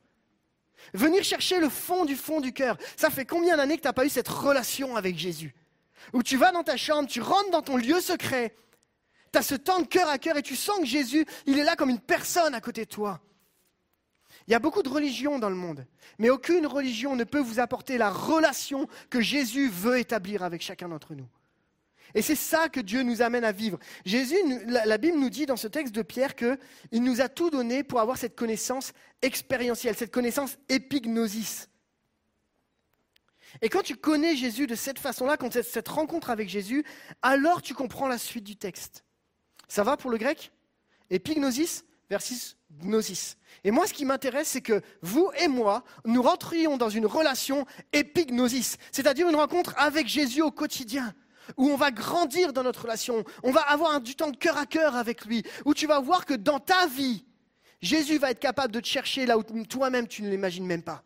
Venir 0.95 1.23
chercher 1.25 1.61
le 1.61 1.69
fond 1.69 2.05
du 2.05 2.17
fond 2.17 2.41
du 2.41 2.53
cœur. 2.53 2.77
Ça 2.97 3.11
fait 3.11 3.25
combien 3.25 3.57
d'années 3.57 3.77
que 3.77 3.83
tu 3.83 3.89
n'as 3.89 3.93
pas 3.93 4.07
eu 4.07 4.09
cette 4.09 4.29
relation 4.29 4.97
avec 4.97 5.19
Jésus? 5.19 5.55
Où 6.13 6.23
tu 6.23 6.37
vas 6.37 6.53
dans 6.53 6.63
ta 6.63 6.77
chambre, 6.77 7.09
tu 7.09 7.21
rentres 7.21 7.51
dans 7.51 7.63
ton 7.63 7.77
lieu 7.77 8.01
secret, 8.01 8.55
tu 9.33 9.39
as 9.39 9.43
ce 9.43 9.55
temps 9.55 9.81
de 9.81 9.87
cœur 9.87 10.09
à 10.09 10.19
cœur 10.19 10.37
et 10.37 10.43
tu 10.43 10.57
sens 10.57 10.79
que 10.79 10.87
Jésus, 10.87 11.27
il 11.47 11.59
est 11.59 11.65
là 11.65 11.77
comme 11.77 11.91
une 11.91 12.01
personne 12.01 12.55
à 12.55 12.61
côté 12.61 12.85
de 12.85 12.91
toi. 12.91 13.21
Il 14.47 14.53
y 14.53 14.55
a 14.55 14.61
beaucoup 14.61 14.83
de 14.83 14.89
religions 14.89 15.39
dans 15.39 15.49
le 15.49 15.57
monde, 15.57 15.87
mais 16.19 16.31
aucune 16.31 16.67
religion 16.67 17.17
ne 17.17 17.25
peut 17.25 17.41
vous 17.41 17.59
apporter 17.59 17.99
la 17.99 18.11
relation 18.11 18.87
que 19.11 19.21
Jésus 19.21 19.69
veut 19.69 19.99
établir 19.99 20.45
avec 20.45 20.63
chacun 20.63 20.89
d'entre 20.89 21.15
nous. 21.15 21.29
Et 22.15 22.23
c'est 22.23 22.37
ça 22.37 22.69
que 22.69 22.81
Dieu 22.81 23.03
nous 23.03 23.23
amène 23.23 23.45
à 23.45 23.53
vivre. 23.53 23.79
Jésus, 24.05 24.37
la, 24.67 24.99
Bible 24.99 25.19
nous 25.19 25.31
dit 25.31 25.47
dans 25.47 25.57
ce 25.57 25.67
texte 25.67 25.95
de 25.95 26.03
Pierre 26.03 26.35
qu'il 26.37 27.03
nous 27.03 27.21
a 27.21 27.29
tout 27.29 27.51
donné 27.51 27.83
pour 27.83 28.01
avoir 28.01 28.17
cette 28.17 28.37
connaissance 28.37 28.93
expérientielle, 29.21 29.97
cette 29.97 30.13
connaissance 30.13 30.57
épignosis. 30.69 31.69
Et 33.63 33.69
quand 33.69 33.83
tu 33.83 33.97
connais 33.97 34.37
Jésus 34.37 34.67
de 34.67 34.75
cette 34.75 34.99
façon-là, 34.99 35.37
quand 35.37 35.51
tu 35.51 35.59
as 35.59 35.63
cette 35.63 35.89
rencontre 35.89 36.31
avec 36.31 36.49
Jésus, 36.49 36.85
alors 37.21 37.63
tu 37.63 37.75
comprends 37.75 38.09
la 38.09 38.19
suite 38.19 38.45
du 38.45 38.57
texte. 38.57 39.05
Ça 39.69 39.83
va 39.83 39.97
pour 39.97 40.11
le 40.11 40.19
grec? 40.19 40.53
Épignosis 41.11 41.85
versus 42.09 42.56
Et 43.65 43.71
moi, 43.71 43.87
ce 43.87 43.93
qui 43.93 44.05
m'intéresse, 44.05 44.49
c'est 44.49 44.61
que 44.61 44.83
vous 45.03 45.31
et 45.41 45.49
moi, 45.49 45.85
nous 46.05 46.23
rentrions 46.23 46.77
dans 46.77 46.91
une 46.91 47.07
relation 47.07 47.67
épignosis, 47.93 48.77
c'est-à-dire 48.93 49.29
une 49.29 49.37
rencontre 49.37 49.75
avec 49.77 50.07
Jésus 50.07 50.43
au 50.43 50.51
quotidien 50.51 51.15
où 51.57 51.69
on 51.69 51.77
va 51.77 51.91
grandir 51.91 52.53
dans 52.53 52.63
notre 52.63 52.83
relation, 52.83 53.25
on 53.43 53.53
va 53.53 53.61
avoir 53.61 54.01
du 54.01 54.15
temps 54.15 54.31
de 54.31 54.37
cœur 54.37 54.57
à 54.57 54.67
cœur 54.67 54.97
avec 54.97 55.25
lui, 55.25 55.45
où 55.65 55.75
tu 55.75 55.87
vas 55.87 56.01
voir 56.01 56.27
que 56.27 56.35
dans 56.35 56.59
ta 56.59 56.87
vie, 56.87 57.25
Jésus 57.81 58.19
va 58.19 58.31
être 58.31 58.41
capable 58.41 58.73
de 58.73 58.81
te 58.81 58.87
chercher 58.87 59.27
là 59.27 59.39
où 59.39 59.43
toi-même 59.65 60.09
tu 60.09 60.23
ne 60.23 60.31
l'imagines 60.31 60.67
même 60.67 60.83
pas. 60.83 61.05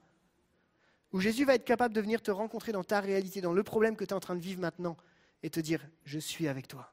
Où 1.12 1.20
Jésus 1.20 1.44
va 1.44 1.56
être 1.56 1.64
capable 1.64 1.94
de 1.94 2.00
venir 2.00 2.22
te 2.22 2.30
rencontrer 2.30 2.72
dans 2.72 2.84
ta 2.84 3.00
réalité, 3.00 3.40
dans 3.40 3.52
le 3.52 3.62
problème 3.62 3.96
que 3.96 4.04
tu 4.04 4.10
es 4.10 4.14
en 4.14 4.20
train 4.20 4.36
de 4.36 4.40
vivre 4.40 4.60
maintenant, 4.60 4.96
et 5.42 5.50
te 5.50 5.60
dire, 5.60 5.86
je 6.04 6.18
suis 6.18 6.46
avec 6.48 6.68
toi. 6.68 6.92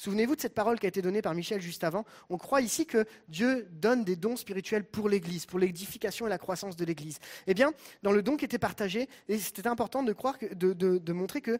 Souvenez-vous 0.00 0.34
de 0.34 0.40
cette 0.40 0.54
parole 0.54 0.78
qui 0.78 0.86
a 0.86 0.88
été 0.88 1.02
donnée 1.02 1.20
par 1.20 1.34
Michel 1.34 1.60
juste 1.60 1.84
avant. 1.84 2.06
On 2.30 2.38
croit 2.38 2.62
ici 2.62 2.86
que 2.86 3.04
Dieu 3.28 3.68
donne 3.70 4.02
des 4.02 4.16
dons 4.16 4.34
spirituels 4.34 4.82
pour 4.82 5.10
l'Église, 5.10 5.44
pour 5.44 5.58
l'édification 5.58 6.26
et 6.26 6.30
la 6.30 6.38
croissance 6.38 6.74
de 6.74 6.86
l'Église. 6.86 7.18
Eh 7.46 7.52
bien, 7.52 7.74
dans 8.02 8.10
le 8.10 8.22
don 8.22 8.38
qui 8.38 8.46
était 8.46 8.58
partagé, 8.58 9.10
c'était 9.28 9.66
important 9.66 10.02
de, 10.02 10.14
croire 10.14 10.38
de 10.40 11.12
montrer 11.12 11.42
que 11.42 11.58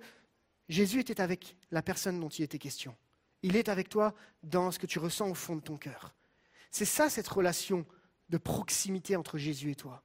Jésus 0.70 1.00
était 1.00 1.20
avec 1.20 1.54
la 1.70 1.82
personne 1.82 2.18
dont 2.18 2.30
il 2.30 2.42
était 2.42 2.56
question. 2.56 2.96
Il 3.42 3.56
est 3.56 3.68
avec 3.68 3.90
toi 3.90 4.14
dans 4.42 4.70
ce 4.70 4.78
que 4.78 4.86
tu 4.86 4.98
ressens 4.98 5.28
au 5.28 5.34
fond 5.34 5.56
de 5.56 5.60
ton 5.60 5.76
cœur. 5.76 6.14
C'est 6.70 6.86
ça 6.86 7.10
cette 7.10 7.28
relation 7.28 7.84
de 8.30 8.38
proximité 8.38 9.16
entre 9.16 9.36
Jésus 9.36 9.72
et 9.72 9.76
toi. 9.76 10.02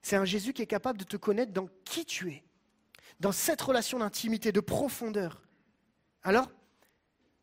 C'est 0.00 0.16
un 0.16 0.24
Jésus 0.24 0.54
qui 0.54 0.62
est 0.62 0.66
capable 0.66 0.98
de 0.98 1.04
te 1.04 1.18
connaître 1.18 1.52
dans 1.52 1.68
qui 1.84 2.06
tu 2.06 2.30
es, 2.30 2.42
dans 3.20 3.32
cette 3.32 3.60
relation 3.60 3.98
d'intimité, 3.98 4.52
de 4.52 4.60
profondeur. 4.60 5.42
Alors, 6.22 6.48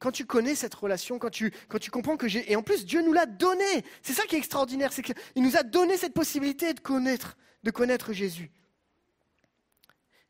quand 0.06 0.12
tu 0.12 0.28
connais 0.28 0.54
cette 0.54 0.76
relation, 0.76 1.18
quand 1.18 1.32
tu, 1.32 1.52
comprends 1.92 2.16
que 2.16 2.28
j'ai... 2.28 2.52
Et 2.52 2.56
en 2.56 2.62
plus, 2.62 2.86
Dieu 2.86 3.02
nous 3.02 3.12
l'a 3.12 3.26
donné. 3.26 3.66
C'est 4.04 4.14
ça 4.14 4.28
qui 4.28 4.36
est 4.36 4.38
extraordinaire, 4.38 4.94
c'est 4.94 5.02
qu'il 5.02 5.16
nous 5.38 5.58
a 5.58 5.64
donné 5.64 5.98
cette 5.98 6.14
possibilité 6.14 6.76
de 6.76 6.80
connaître, 6.80 7.36
de 7.64 7.72
connaître 7.72 8.14
Jésus. 8.14 8.52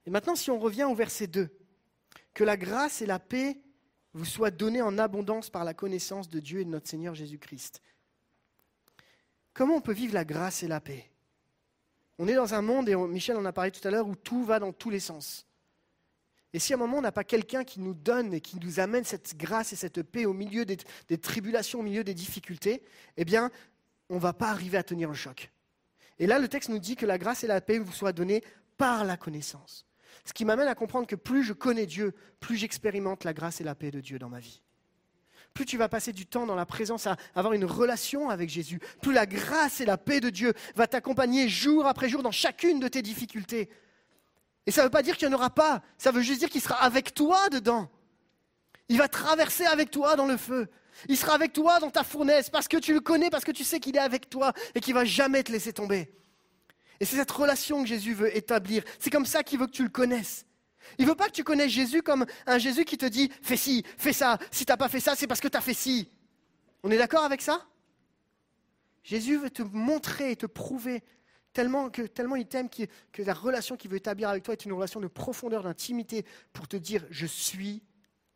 Et 0.05 0.09
maintenant, 0.09 0.38
si 0.38 0.49
on 0.49 0.59
revient 0.59 0.86
au 0.86 0.95
verset 0.95 1.28
2, 1.28 1.49
que 2.34 2.45
la 2.45 2.55
grâce 2.55 3.01
et 3.01 3.05
la 3.05 3.19
paix 3.19 3.59
vous 4.13 4.23
soient 4.23 4.49
données 4.49 4.82
en 4.82 4.97
abondance 4.97 5.49
par 5.49 5.65
la 5.65 5.73
connaissance 5.73 6.30
de 6.30 6.39
Dieu 6.39 6.61
et 6.61 6.65
de 6.65 6.69
notre 6.69 6.88
Seigneur 6.88 7.13
Jésus-Christ. 7.13 7.82
Comment 9.53 9.76
on 9.76 9.82
peut 9.82 9.91
vivre 9.91 10.13
la 10.13 10.23
grâce 10.23 10.63
et 10.63 10.69
la 10.69 10.80
paix? 10.80 11.11
On 12.17 12.30
est 12.30 12.36
dans 12.36 12.53
un 12.53 12.61
monde, 12.61 12.88
et 12.88 12.95
Michel 12.95 13.36
en 13.36 13.43
a 13.43 13.51
parlé 13.51 13.71
tout 13.71 13.86
à 13.86 13.91
l'heure, 13.91 14.07
où 14.07 14.15
tout 14.15 14.45
va 14.45 14.59
dans 14.59 14.71
tous 14.71 14.89
les 14.89 15.01
sens. 15.01 15.45
Et 16.55 16.59
si 16.59 16.71
à 16.71 16.77
un 16.77 16.79
moment 16.79 16.99
on 16.99 17.01
n'a 17.01 17.11
pas 17.11 17.25
quelqu'un 17.25 17.65
qui 17.65 17.81
nous 17.81 17.93
donne 17.93 18.33
et 18.33 18.39
qui 18.39 18.57
nous 18.61 18.79
amène 18.79 19.03
cette 19.03 19.35
grâce 19.35 19.73
et 19.73 19.75
cette 19.75 20.01
paix 20.03 20.23
au 20.23 20.31
milieu 20.31 20.63
des, 20.63 20.77
tribulations, 21.17 21.81
au 21.81 21.83
milieu 21.83 22.05
des 22.05 22.13
difficultés, 22.13 22.81
eh 23.17 23.25
bien, 23.25 23.51
on 24.09 24.15
ne 24.15 24.19
va 24.21 24.31
pas 24.31 24.51
arriver 24.51 24.77
à 24.77 24.83
tenir 24.83 25.09
le 25.09 25.15
choc. 25.15 25.51
Et 26.17 26.27
là, 26.27 26.39
le 26.39 26.47
texte 26.47 26.69
nous 26.69 26.79
dit 26.79 26.95
que 26.95 27.05
la 27.05 27.17
grâce 27.17 27.43
et 27.43 27.47
la 27.47 27.59
paix 27.59 27.77
vous 27.77 27.91
soient 27.91 28.13
données 28.13 28.41
par 28.77 29.03
la 29.03 29.17
connaissance. 29.17 29.85
Ce 30.23 30.31
qui 30.31 30.45
m'amène 30.45 30.69
à 30.69 30.75
comprendre 30.75 31.07
que 31.07 31.17
plus 31.17 31.43
je 31.43 31.51
connais 31.51 31.85
Dieu, 31.85 32.13
plus 32.39 32.55
j'expérimente 32.55 33.25
la 33.25 33.33
grâce 33.33 33.59
et 33.59 33.65
la 33.65 33.75
paix 33.75 33.91
de 33.91 33.99
Dieu 33.99 34.17
dans 34.17 34.29
ma 34.29 34.39
vie. 34.39 34.61
Plus 35.53 35.65
tu 35.65 35.75
vas 35.75 35.89
passer 35.89 36.13
du 36.13 36.25
temps 36.25 36.45
dans 36.45 36.55
la 36.55 36.65
présence 36.65 37.05
à 37.05 37.17
avoir 37.35 37.51
une 37.51 37.65
relation 37.65 38.29
avec 38.29 38.49
Jésus, 38.49 38.79
plus 39.01 39.11
la 39.11 39.25
grâce 39.25 39.81
et 39.81 39.85
la 39.85 39.97
paix 39.97 40.21
de 40.21 40.29
Dieu 40.29 40.53
va 40.77 40.87
t'accompagner 40.87 41.49
jour 41.49 41.85
après 41.85 42.07
jour 42.07 42.23
dans 42.23 42.31
chacune 42.31 42.79
de 42.79 42.87
tes 42.87 43.01
difficultés. 43.01 43.69
Et 44.66 44.72
ça 44.72 44.82
ne 44.82 44.88
veut 44.88 44.91
pas 44.91 45.03
dire 45.03 45.18
qu'il 45.18 45.28
n'y 45.28 45.34
en 45.34 45.38
aura 45.38 45.49
pas, 45.49 45.82
ça 45.97 46.11
veut 46.11 46.22
juste 46.22 46.39
dire 46.39 46.49
qu'il 46.49 46.61
sera 46.61 46.76
avec 46.76 47.13
toi 47.13 47.49
dedans. 47.49 47.89
Il 48.89 48.97
va 48.97 49.07
traverser 49.07 49.66
avec 49.66 49.91
toi 49.91 50.16
dans 50.16 50.26
le 50.26 50.38
feu. 50.38 50.68
Il 51.07 51.18
sera 51.18 51.34
avec 51.34 51.53
toi 51.53 51.80
dans 51.80 51.89
ta 51.89 52.03
fournaise 52.03 52.49
parce 52.49 52.68
que 52.68 52.78
tu 52.78 52.93
le 52.93 52.99
connais, 52.99 53.30
parce 53.30 53.43
que 53.43 53.51
tu 53.51 53.63
sais 53.63 53.80
qu'il 53.80 53.95
est 53.95 53.99
avec 53.99 54.30
toi 54.30 54.53
et 54.74 54.80
qu'il 54.80 54.93
ne 54.93 54.99
va 54.99 55.05
jamais 55.05 55.43
te 55.43 55.51
laisser 55.51 55.74
tomber. 55.74 56.11
Et 56.99 57.05
c'est 57.05 57.18
cette 57.18 57.32
relation 57.32 57.82
que 57.82 57.89
Jésus 57.89 58.13
veut 58.13 58.36
établir. 58.36 58.84
C'est 58.99 59.09
comme 59.09 59.26
ça 59.26 59.43
qu'il 59.43 59.59
veut 59.59 59.68
que 59.68 59.72
tu 59.72 59.84
le 59.84 59.89
connaisses. 59.89 60.45
Il 60.97 61.05
veut 61.05 61.16
pas 61.16 61.28
que 61.28 61.34
tu 61.34 61.43
connaisses 61.43 61.72
Jésus 61.72 62.01
comme 62.01 62.26
un 62.45 62.57
Jésus 62.57 62.86
qui 62.86 62.97
te 62.97 63.05
dit 63.05 63.32
fais 63.41 63.57
ci, 63.57 63.84
fais 63.97 64.13
ça. 64.13 64.38
Si 64.51 64.66
tu 64.66 64.72
n'as 64.72 64.78
pas 64.78 64.88
fait 64.88 64.99
ça, 64.99 65.16
c'est 65.16 65.28
parce 65.28 65.41
que 65.41 65.47
tu 65.47 65.57
as 65.57 65.61
fait 65.61 65.74
ci. 65.74 66.09
On 66.84 66.91
est 66.91 66.97
d'accord 66.97 67.24
avec 67.24 67.41
ça? 67.41 67.66
Jésus 69.03 69.38
veut 69.38 69.49
te 69.49 69.61
montrer 69.61 70.32
et 70.32 70.36
te 70.36 70.45
prouver 70.45 71.03
tellement, 71.55 71.89
que, 71.89 72.01
tellement 72.01 72.35
il 72.35 72.45
t'aime 72.45 72.69
que, 72.69 72.83
que 73.13 73.23
la 73.23 73.33
relation 73.33 73.77
qu'il 73.77 73.89
veut 73.89 73.97
établir 73.97 74.29
avec 74.29 74.43
toi 74.43 74.53
est 74.53 74.65
une 74.65 74.73
relation 74.73 74.99
de 74.99 75.07
profondeur, 75.07 75.63
d'intimité 75.63 76.25
pour 76.51 76.67
te 76.67 76.75
dire 76.75 77.05
je 77.09 77.25
suis 77.25 77.81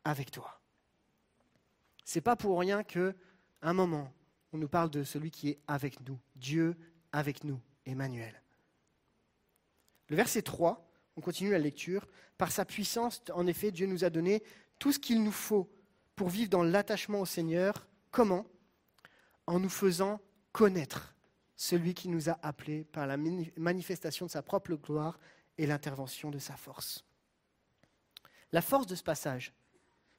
avec 0.05 0.31
toi. 0.31 0.61
C'est 2.05 2.21
pas 2.21 2.37
pour 2.37 2.57
rien 2.57 2.81
que 2.83 3.13
un 3.61 3.73
moment 3.73 4.11
on 4.53 4.57
nous 4.57 4.69
parle 4.69 4.89
de 4.89 5.03
celui 5.03 5.29
qui 5.29 5.49
est 5.49 5.59
avec 5.67 5.99
nous, 6.07 6.17
Dieu 6.35 6.75
avec 7.11 7.43
nous, 7.43 7.61
Emmanuel. 7.85 8.41
Le 10.07 10.15
verset 10.15 10.41
3, 10.41 10.89
on 11.17 11.21
continue 11.21 11.51
la 11.51 11.59
lecture. 11.59 12.07
Par 12.37 12.51
sa 12.51 12.65
puissance, 12.65 13.21
en 13.33 13.45
effet, 13.45 13.69
Dieu 13.69 13.85
nous 13.85 14.05
a 14.05 14.09
donné 14.09 14.41
tout 14.79 14.91
ce 14.91 14.97
qu'il 14.97 15.21
nous 15.21 15.31
faut 15.31 15.69
pour 16.15 16.29
vivre 16.29 16.49
dans 16.49 16.63
l'attachement 16.63 17.19
au 17.19 17.25
Seigneur. 17.25 17.85
Comment? 18.09 18.47
En 19.45 19.59
nous 19.59 19.69
faisant 19.69 20.19
connaître 20.51 21.13
celui 21.59 21.93
qui 21.93 22.07
nous 22.07 22.29
a 22.29 22.39
appelés 22.41 22.85
par 22.85 23.05
la 23.05 23.17
manifestation 23.17 24.25
de 24.25 24.31
sa 24.31 24.41
propre 24.41 24.75
gloire 24.75 25.19
et 25.57 25.67
l'intervention 25.67 26.31
de 26.31 26.39
sa 26.39 26.55
force. 26.55 27.03
La 28.53 28.61
force 28.61 28.87
de 28.87 28.95
ce 28.95 29.03
passage, 29.03 29.53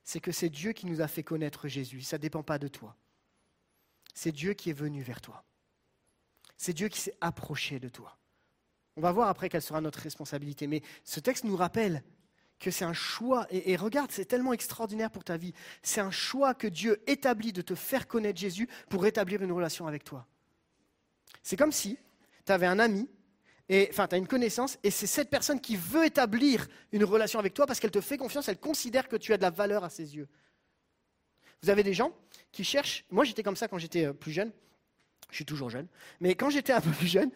c'est 0.05 0.21
que 0.21 0.33
c'est 0.33 0.51
Dieu 0.51 0.73
qui 0.73 0.85
nous 0.85 1.01
a 1.01 1.09
fait 1.09 1.23
connaître 1.23 1.67
Jésus. 1.67 2.03
Ça 2.03 2.19
ne 2.19 2.23
dépend 2.23 2.43
pas 2.43 2.59
de 2.59 2.69
toi. 2.69 2.95
C'est 4.13 4.33
Dieu 4.33 4.53
qui 4.53 4.69
est 4.69 4.75
venu 4.75 5.01
vers 5.01 5.23
toi. 5.23 5.43
C'est 6.59 6.75
Dieu 6.75 6.89
qui 6.89 7.01
s'est 7.01 7.17
approché 7.23 7.81
de 7.81 7.89
toi. 7.89 8.19
On 8.97 9.01
va 9.01 9.11
voir 9.11 9.31
après 9.31 9.49
quelle 9.49 9.63
sera 9.63 9.81
notre 9.81 10.01
responsabilité. 10.01 10.67
Mais 10.67 10.83
ce 11.05 11.21
texte 11.21 11.45
nous 11.45 11.57
rappelle 11.57 12.05
que 12.59 12.71
c'est 12.71 12.85
un 12.85 12.93
choix. 12.93 13.47
Et, 13.51 13.77
regarde, 13.77 14.13
c'est 14.13 14.27
tellement 14.27 14.53
extraordinaire 14.53 15.11
pour 15.11 15.25
ta 15.25 15.39
vie. 15.39 15.55
C'est 15.83 16.03
un 16.03 16.11
choix 16.11 16.53
que 16.53 16.67
Dieu 16.67 17.03
établit 17.07 17.55
de 17.55 17.63
te 17.63 17.75
faire 17.75 18.07
connaître 18.07 18.39
Jésus 18.39 18.69
pour 18.91 19.07
établir 19.07 19.41
une 19.41 19.53
relation 19.53 19.87
avec 19.87 20.05
toi. 20.05 20.27
C'est 21.43 21.57
comme 21.57 21.73
si 21.73 21.99
tu 22.47 22.53
avais 22.53 22.67
un 22.67 22.79
ami, 22.79 23.09
enfin, 23.91 24.09
tu 24.09 24.15
as 24.15 24.19
une 24.19 24.27
connaissance, 24.27 24.79
et 24.83 24.91
c'est 24.91 25.07
cette 25.07 25.31
personne 25.31 25.61
qui 25.61 25.77
veut 25.77 26.05
établir 26.05 26.67
une 26.93 27.05
relation 27.05 27.39
avec 27.39 27.55
toi 27.55 27.67
parce 27.67 27.79
qu'elle 27.79 27.91
te 27.91 28.01
fait 28.01 28.17
confiance, 28.17 28.49
elle 28.49 28.59
considère 28.59 29.09
que 29.09 29.17
tu 29.17 29.33
as 29.33 29.37
de 29.37 29.43
la 29.43 29.51
valeur 29.51 29.85
à 29.85 29.91
ses 29.91 30.17
yeux. 30.17 30.29
Vous 31.63 31.71
avez 31.71 31.83
des 31.83 31.95
gens 31.95 32.13
qui 32.53 32.65
cherchent. 32.65 33.05
Moi, 33.11 33.25
j'étais 33.25 33.43
comme 33.43 33.57
ça 33.57 33.69
quand 33.69 33.79
j'étais 33.79 34.07
euh, 34.07 34.13
plus 34.13 34.33
jeune. 34.33 34.51
Je 35.31 35.37
suis 35.37 35.45
toujours 35.45 35.71
jeune. 35.71 35.87
Mais 36.21 36.35
quand 36.35 36.51
j'étais 36.51 36.73
un 36.73 36.81
peu 36.81 36.91
plus 36.91 37.07
jeune, 37.07 37.31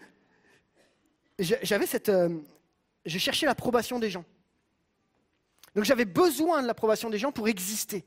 j'avais 1.39 1.87
cette. 1.87 2.09
Euh, 2.09 2.41
je 3.05 3.19
cherchais 3.19 3.47
l'approbation 3.47 3.99
des 3.99 4.11
gens. 4.11 4.25
Donc 5.75 5.85
j'avais 5.85 6.05
besoin 6.05 6.63
de 6.63 6.67
l'approbation 6.67 7.11
des 7.11 7.19
gens 7.19 7.33
pour 7.33 7.49
exister. 7.49 8.05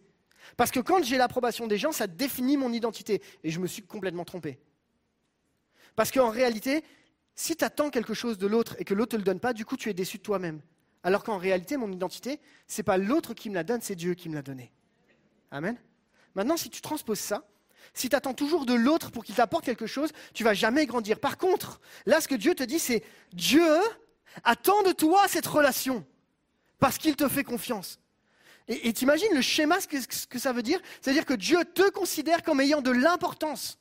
Parce 0.56 0.72
que 0.72 0.80
quand 0.80 1.04
j'ai 1.04 1.18
l'approbation 1.18 1.68
des 1.68 1.78
gens, 1.78 1.92
ça 1.92 2.08
définit 2.08 2.58
mon 2.58 2.72
identité. 2.74 3.22
Et 3.44 3.52
je 3.52 3.60
me 3.60 3.68
suis 3.68 3.84
complètement 3.84 4.26
trompé. 4.26 4.60
Parce 5.98 6.12
qu'en 6.12 6.30
réalité, 6.30 6.84
si 7.36 7.56
tu 7.56 7.66
attends 7.66 7.90
quelque 7.90 8.14
chose 8.14 8.38
de 8.38 8.46
l'autre 8.46 8.76
et 8.78 8.86
que 8.86 8.94
l'autre 8.94 9.16
ne 9.16 9.18
te 9.18 9.24
le 9.24 9.26
donne 9.26 9.40
pas, 9.40 9.52
du 9.52 9.66
coup, 9.66 9.76
tu 9.76 9.90
es 9.90 9.96
déçu 9.96 10.20
de 10.20 10.24
toi-même. 10.24 10.62
Alors 11.02 11.24
qu'en 11.24 11.40
réalité, 11.40 11.76
mon 11.76 11.92
identité, 11.92 12.40
ce 12.68 12.80
n'est 12.80 12.84
pas 12.84 12.98
l'autre 12.98 13.34
qui 13.34 13.50
me 13.50 13.56
la 13.56 13.64
donne, 13.64 13.82
c'est 13.82 13.96
Dieu 13.96 14.14
qui 14.14 14.30
me 14.30 14.36
l'a 14.36 14.44
donnée. 14.44 14.72
Amen. 15.50 15.76
Maintenant, 16.36 16.56
si 16.56 16.70
tu 16.70 16.82
transposes 16.82 17.20
ça, 17.20 17.48
si 17.96 18.10
tu 18.10 18.16
attends 18.16 18.36
toujours 18.36 18.68
de 18.68 18.76
l'autre 18.76 19.10
pour 19.10 19.26
qu'il 19.26 19.34
t'apporte 19.34 19.66
quelque 19.66 19.88
chose, 19.88 20.12
tu 20.36 20.44
vas 20.44 20.54
jamais 20.54 20.86
grandir. 20.86 21.20
Par 21.20 21.40
contre, 21.40 21.82
là, 22.06 22.22
ce 22.22 22.28
que 22.28 22.36
Dieu 22.36 22.54
te 22.54 22.64
dit, 22.64 22.78
c'est 22.78 23.04
Dieu 23.34 23.68
attend 24.44 24.84
de 24.84 24.92
toi 24.92 25.28
cette 25.28 25.48
relation 25.48 26.06
parce 26.78 27.00
qu'il 27.00 27.16
te 27.16 27.28
fait 27.28 27.44
confiance. 27.44 28.00
Et 28.68 28.94
t'imagines 28.94 29.34
le 29.34 29.42
schéma, 29.42 29.82
ce 29.82 29.88
que, 29.88 30.00
ce 30.00 30.28
que 30.28 30.38
ça 30.38 30.54
veut 30.54 30.62
dire? 30.62 30.80
C'est-à-dire 31.02 31.26
que 31.26 31.34
Dieu 31.34 31.66
te 31.66 31.90
considère 31.90 32.44
comme 32.44 32.62
ayant 32.62 32.82
de 32.82 32.92
l'importance. 32.92 33.80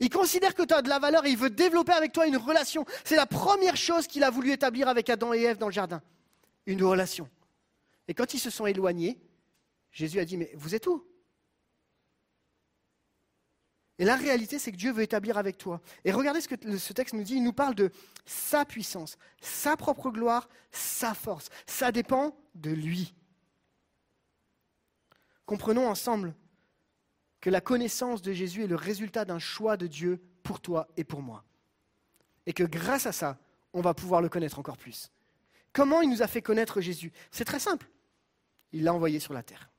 Il 0.00 0.10
considère 0.10 0.54
que 0.54 0.62
tu 0.62 0.74
as 0.74 0.82
de 0.82 0.88
la 0.88 0.98
valeur 0.98 1.24
et 1.26 1.30
il 1.30 1.36
veut 1.36 1.50
développer 1.50 1.92
avec 1.92 2.12
toi 2.12 2.26
une 2.26 2.36
relation. 2.36 2.84
C'est 3.04 3.16
la 3.16 3.26
première 3.26 3.76
chose 3.76 4.06
qu'il 4.06 4.24
a 4.24 4.30
voulu 4.30 4.52
établir 4.52 4.88
avec 4.88 5.10
Adam 5.10 5.32
et 5.34 5.42
Ève 5.42 5.58
dans 5.58 5.66
le 5.66 5.72
jardin. 5.72 6.02
Une 6.66 6.82
relation. 6.82 7.28
Et 8.08 8.14
quand 8.14 8.34
ils 8.34 8.38
se 8.38 8.50
sont 8.50 8.66
éloignés, 8.66 9.18
Jésus 9.90 10.20
a 10.20 10.24
dit, 10.24 10.36
mais 10.36 10.50
vous 10.54 10.74
êtes 10.74 10.86
où? 10.86 11.06
Et 13.98 14.04
la 14.04 14.16
réalité, 14.16 14.58
c'est 14.58 14.72
que 14.72 14.76
Dieu 14.76 14.90
veut 14.90 15.02
établir 15.02 15.38
avec 15.38 15.58
toi. 15.58 15.80
Et 16.04 16.12
regardez 16.12 16.40
ce 16.40 16.48
que 16.48 16.78
ce 16.78 16.92
texte 16.92 17.14
nous 17.14 17.22
dit. 17.22 17.36
Il 17.36 17.44
nous 17.44 17.52
parle 17.52 17.74
de 17.74 17.92
sa 18.24 18.64
puissance, 18.64 19.16
sa 19.40 19.76
propre 19.76 20.10
gloire, 20.10 20.48
sa 20.72 21.14
force. 21.14 21.50
Ça 21.66 21.92
dépend 21.92 22.36
de 22.54 22.70
lui. 22.70 23.14
Comprenons 25.44 25.88
ensemble 25.88 26.34
que 27.42 27.50
la 27.50 27.60
connaissance 27.60 28.22
de 28.22 28.32
Jésus 28.32 28.64
est 28.64 28.68
le 28.68 28.76
résultat 28.76 29.26
d'un 29.26 29.40
choix 29.40 29.76
de 29.76 29.88
Dieu 29.88 30.22
pour 30.44 30.60
toi 30.60 30.88
et 30.96 31.04
pour 31.04 31.20
moi. 31.20 31.44
Et 32.46 32.52
que 32.52 32.62
grâce 32.62 33.04
à 33.04 33.12
ça, 33.12 33.36
on 33.74 33.82
va 33.82 33.94
pouvoir 33.94 34.22
le 34.22 34.28
connaître 34.28 34.60
encore 34.60 34.78
plus. 34.78 35.10
Comment 35.72 36.02
il 36.02 36.08
nous 36.08 36.22
a 36.22 36.28
fait 36.28 36.40
connaître 36.40 36.80
Jésus? 36.80 37.12
C'est 37.32 37.44
très 37.44 37.58
simple. 37.58 37.90
Il 38.72 38.84
l'a 38.84 38.94
envoyé 38.94 39.18
sur 39.18 39.34
la 39.34 39.42
terre. 39.42 39.70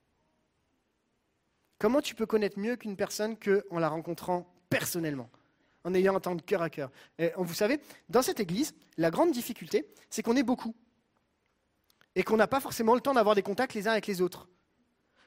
Comment 1.80 2.02
tu 2.02 2.16
peux 2.16 2.26
connaître 2.26 2.60
mieux 2.60 2.76
qu'une 2.76 2.98
personne 2.98 3.38
qu'en 3.38 3.80
la 3.80 3.90
rencontrant 3.90 4.54
personnellement, 4.70 5.30
en 5.86 5.94
ayant 5.94 6.16
un 6.16 6.20
temps 6.20 6.36
de 6.36 6.42
cœur 6.42 6.62
à 6.62 6.70
cœur? 6.70 6.92
Et, 7.18 7.32
Vous 7.38 7.54
savez, 7.54 7.80
dans 8.10 8.22
cette 8.22 8.42
église, 8.42 8.76
la 8.98 9.10
grande 9.10 9.32
difficulté, 9.32 9.90
c'est 10.10 10.22
qu'on 10.22 10.36
est 10.36 10.44
beaucoup. 10.44 10.76
Et 12.16 12.24
qu'on 12.24 12.38
n'a 12.38 12.48
pas 12.48 12.60
forcément 12.60 12.94
le 12.94 13.02
temps 13.02 13.14
d'avoir 13.14 13.36
des 13.36 13.42
contacts 13.42 13.74
les 13.74 13.88
uns 13.88 13.92
avec 13.92 14.08
les 14.08 14.22
autres. 14.22 14.50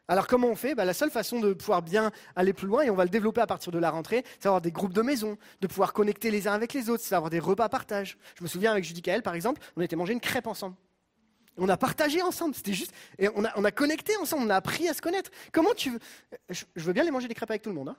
Alors 0.08 0.26
comment 0.26 0.48
on 0.48 0.54
fait? 0.54 0.74
Bah, 0.74 0.84
La 0.84 0.94
seule 0.94 1.10
façon 1.10 1.40
de 1.40 1.52
pouvoir 1.52 1.82
bien 1.82 2.12
aller 2.36 2.52
plus 2.52 2.66
loin, 2.66 2.82
et 2.82 2.90
on 2.90 2.94
va 2.94 3.04
le 3.04 3.10
développer 3.10 3.40
à 3.40 3.46
partir 3.46 3.72
de 3.72 3.78
la 3.78 3.90
rentrée, 3.90 4.24
c'est 4.34 4.44
d'avoir 4.44 4.60
des 4.60 4.70
groupes 4.70 4.92
de 4.92 5.02
maison, 5.02 5.36
de 5.60 5.66
pouvoir 5.66 5.92
connecter 5.92 6.30
les 6.30 6.46
uns 6.46 6.52
avec 6.52 6.72
les 6.72 6.88
autres, 6.90 7.02
c'est 7.02 7.10
d'avoir 7.10 7.30
des 7.30 7.40
repas 7.40 7.68
partage. 7.68 8.16
Je 8.38 8.44
me 8.44 8.48
souviens 8.48 8.72
avec 8.72 8.84
Judy 8.84 9.02
par 9.22 9.34
exemple, 9.34 9.60
on 9.76 9.80
était 9.82 9.96
manger 9.96 10.12
une 10.12 10.20
crêpe 10.20 10.46
ensemble. 10.46 10.76
On 11.58 11.68
a 11.68 11.76
partagé 11.76 12.20
ensemble, 12.22 12.54
c'était 12.54 12.74
juste. 12.74 12.92
Et 13.18 13.28
on 13.34 13.44
a, 13.44 13.50
on 13.56 13.64
a, 13.64 13.70
connecté 13.70 14.16
ensemble, 14.18 14.44
on 14.46 14.50
a 14.50 14.56
appris 14.56 14.88
à 14.88 14.94
se 14.94 15.00
connaître. 15.00 15.30
Comment 15.52 15.72
tu 15.74 15.90
veux. 15.90 15.98
Je, 16.50 16.64
veux 16.76 16.92
bien 16.92 17.02
aller 17.02 17.10
manger 17.10 17.28
des 17.28 17.34
crêpes 17.34 17.50
avec 17.50 17.62
tout 17.62 17.70
le 17.70 17.76
monde. 17.76 17.88
Hein. 17.88 17.96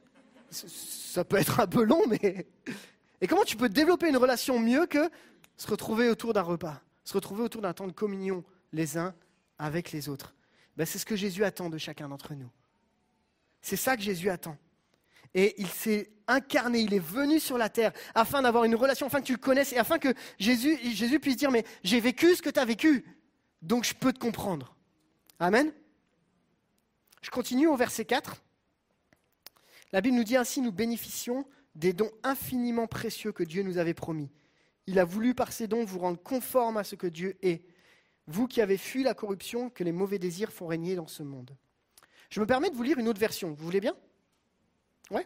Ça 0.51 1.23
peut 1.23 1.37
être 1.37 1.59
un 1.59 1.67
peu 1.67 1.83
long, 1.83 2.03
mais. 2.07 2.45
Et 3.21 3.25
comment 3.25 3.43
tu 3.43 3.57
peux 3.57 3.67
développer 3.67 4.09
une 4.09 4.17
relation 4.17 4.59
mieux 4.59 4.85
que 4.85 5.09
se 5.55 5.67
retrouver 5.67 6.07
autour 6.07 6.33
d'un 6.33 6.43
repas, 6.43 6.81
se 7.03 7.13
retrouver 7.13 7.41
autour 7.41 7.63
d'un 7.63 7.73
temps 7.73 7.87
de 7.87 7.91
communion 7.91 8.43
les 8.73 8.95
uns 8.95 9.15
avec 9.57 9.91
les 9.91 10.07
autres? 10.07 10.35
Ben, 10.77 10.85
C'est 10.85 10.99
ce 10.99 11.05
que 11.05 11.15
Jésus 11.15 11.43
attend 11.43 11.69
de 11.69 11.77
chacun 11.77 12.07
d'entre 12.07 12.33
nous. 12.33 12.49
C'est 13.61 13.75
ça 13.75 13.97
que 13.97 14.03
Jésus 14.03 14.29
attend. 14.29 14.57
Et 15.33 15.55
il 15.57 15.67
s'est 15.67 16.09
incarné, 16.27 16.79
il 16.79 16.93
est 16.93 16.99
venu 16.99 17.39
sur 17.39 17.57
la 17.57 17.69
terre 17.69 17.91
afin 18.15 18.41
d'avoir 18.41 18.63
une 18.63 18.75
relation, 18.75 19.07
afin 19.07 19.19
que 19.19 19.25
tu 19.25 19.33
le 19.33 19.37
connaisses 19.37 19.73
et 19.73 19.77
afin 19.77 19.99
que 19.99 20.13
Jésus, 20.39 21.19
puisse 21.19 21.37
dire, 21.37 21.51
mais 21.51 21.65
j'ai 21.83 21.99
vécu 21.99 22.35
ce 22.35 22.41
que 22.41 22.49
tu 22.49 22.59
as 22.59 22.65
vécu. 22.65 23.05
Donc 23.61 23.83
je 23.83 23.93
peux 23.93 24.13
te 24.13 24.19
comprendre. 24.19 24.75
Amen. 25.39 25.71
Je 27.21 27.29
continue 27.29 27.67
au 27.67 27.75
verset 27.75 28.05
4. 28.05 28.41
La 29.91 30.01
Bible 30.01 30.15
nous 30.15 30.23
dit 30.23 30.37
ainsi, 30.37 30.61
nous 30.61 30.71
bénéficions 30.71 31.45
des 31.75 31.93
dons 31.93 32.11
infiniment 32.23 32.87
précieux 32.87 33.31
que 33.31 33.43
Dieu 33.43 33.63
nous 33.63 33.77
avait 33.77 33.93
promis. 33.93 34.29
Il 34.87 34.99
a 34.99 35.05
voulu 35.05 35.35
par 35.35 35.51
ces 35.51 35.67
dons 35.67 35.85
vous 35.85 35.99
rendre 35.99 36.21
conforme 36.21 36.77
à 36.77 36.83
ce 36.83 36.95
que 36.95 37.07
Dieu 37.07 37.37
est, 37.41 37.63
vous 38.27 38.47
qui 38.47 38.61
avez 38.61 38.77
fui 38.77 39.03
la 39.03 39.13
corruption 39.13 39.69
que 39.69 39.83
les 39.83 39.91
mauvais 39.91 40.19
désirs 40.19 40.51
font 40.51 40.67
régner 40.67 40.95
dans 40.95 41.07
ce 41.07 41.23
monde. 41.23 41.55
Je 42.29 42.39
me 42.41 42.45
permets 42.45 42.69
de 42.69 42.75
vous 42.75 42.83
lire 42.83 42.99
une 42.99 43.07
autre 43.07 43.19
version. 43.19 43.53
Vous 43.53 43.63
voulez 43.63 43.79
bien? 43.79 43.95
Ouais? 45.11 45.25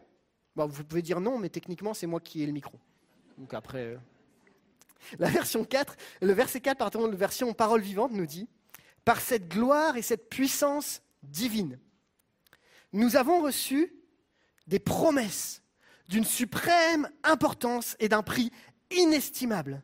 Bon, 0.55 0.67
Vous 0.67 0.83
pouvez 0.83 1.01
dire 1.01 1.19
non, 1.19 1.39
mais 1.39 1.49
techniquement, 1.49 1.93
c'est 1.93 2.07
moi 2.07 2.19
qui 2.19 2.43
ai 2.43 2.45
le 2.45 2.51
micro. 2.51 2.77
Donc 3.37 3.53
après. 3.53 3.79
Euh, 3.79 3.97
la 5.19 5.29
version 5.29 5.65
4, 5.65 5.95
le 6.21 6.31
verset 6.31 6.61
4, 6.61 6.77
pardon, 6.77 7.07
la 7.07 7.15
version 7.15 7.51
parole 7.53 7.81
vivante 7.81 8.11
nous 8.11 8.27
dit 8.27 8.47
Par 9.03 9.19
cette 9.19 9.47
gloire 9.47 9.97
et 9.97 10.03
cette 10.03 10.29
puissance 10.29 11.01
divine, 11.23 11.79
nous 12.93 13.15
avons 13.15 13.41
reçu 13.41 13.95
des 14.67 14.79
promesses 14.79 15.63
d'une 16.07 16.25
suprême 16.25 17.09
importance 17.23 17.95
et 17.99 18.09
d'un 18.09 18.21
prix 18.21 18.51
inestimable. 18.91 19.81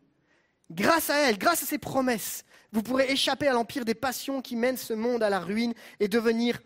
Grâce 0.70 1.10
à 1.10 1.18
elles, 1.22 1.38
grâce 1.38 1.64
à 1.64 1.66
ces 1.66 1.78
promesses, 1.78 2.44
vous 2.72 2.84
pourrez 2.84 3.12
échapper 3.12 3.48
à 3.48 3.54
l'empire 3.54 3.86
des 3.86 3.96
passions 3.96 4.42
qui 4.42 4.56
mènent 4.56 4.78
ce 4.78 4.94
monde 4.94 5.24
à 5.24 5.30
la 5.30 5.40
ruine 5.40 5.74
et 6.00 6.08
devenir 6.08 6.60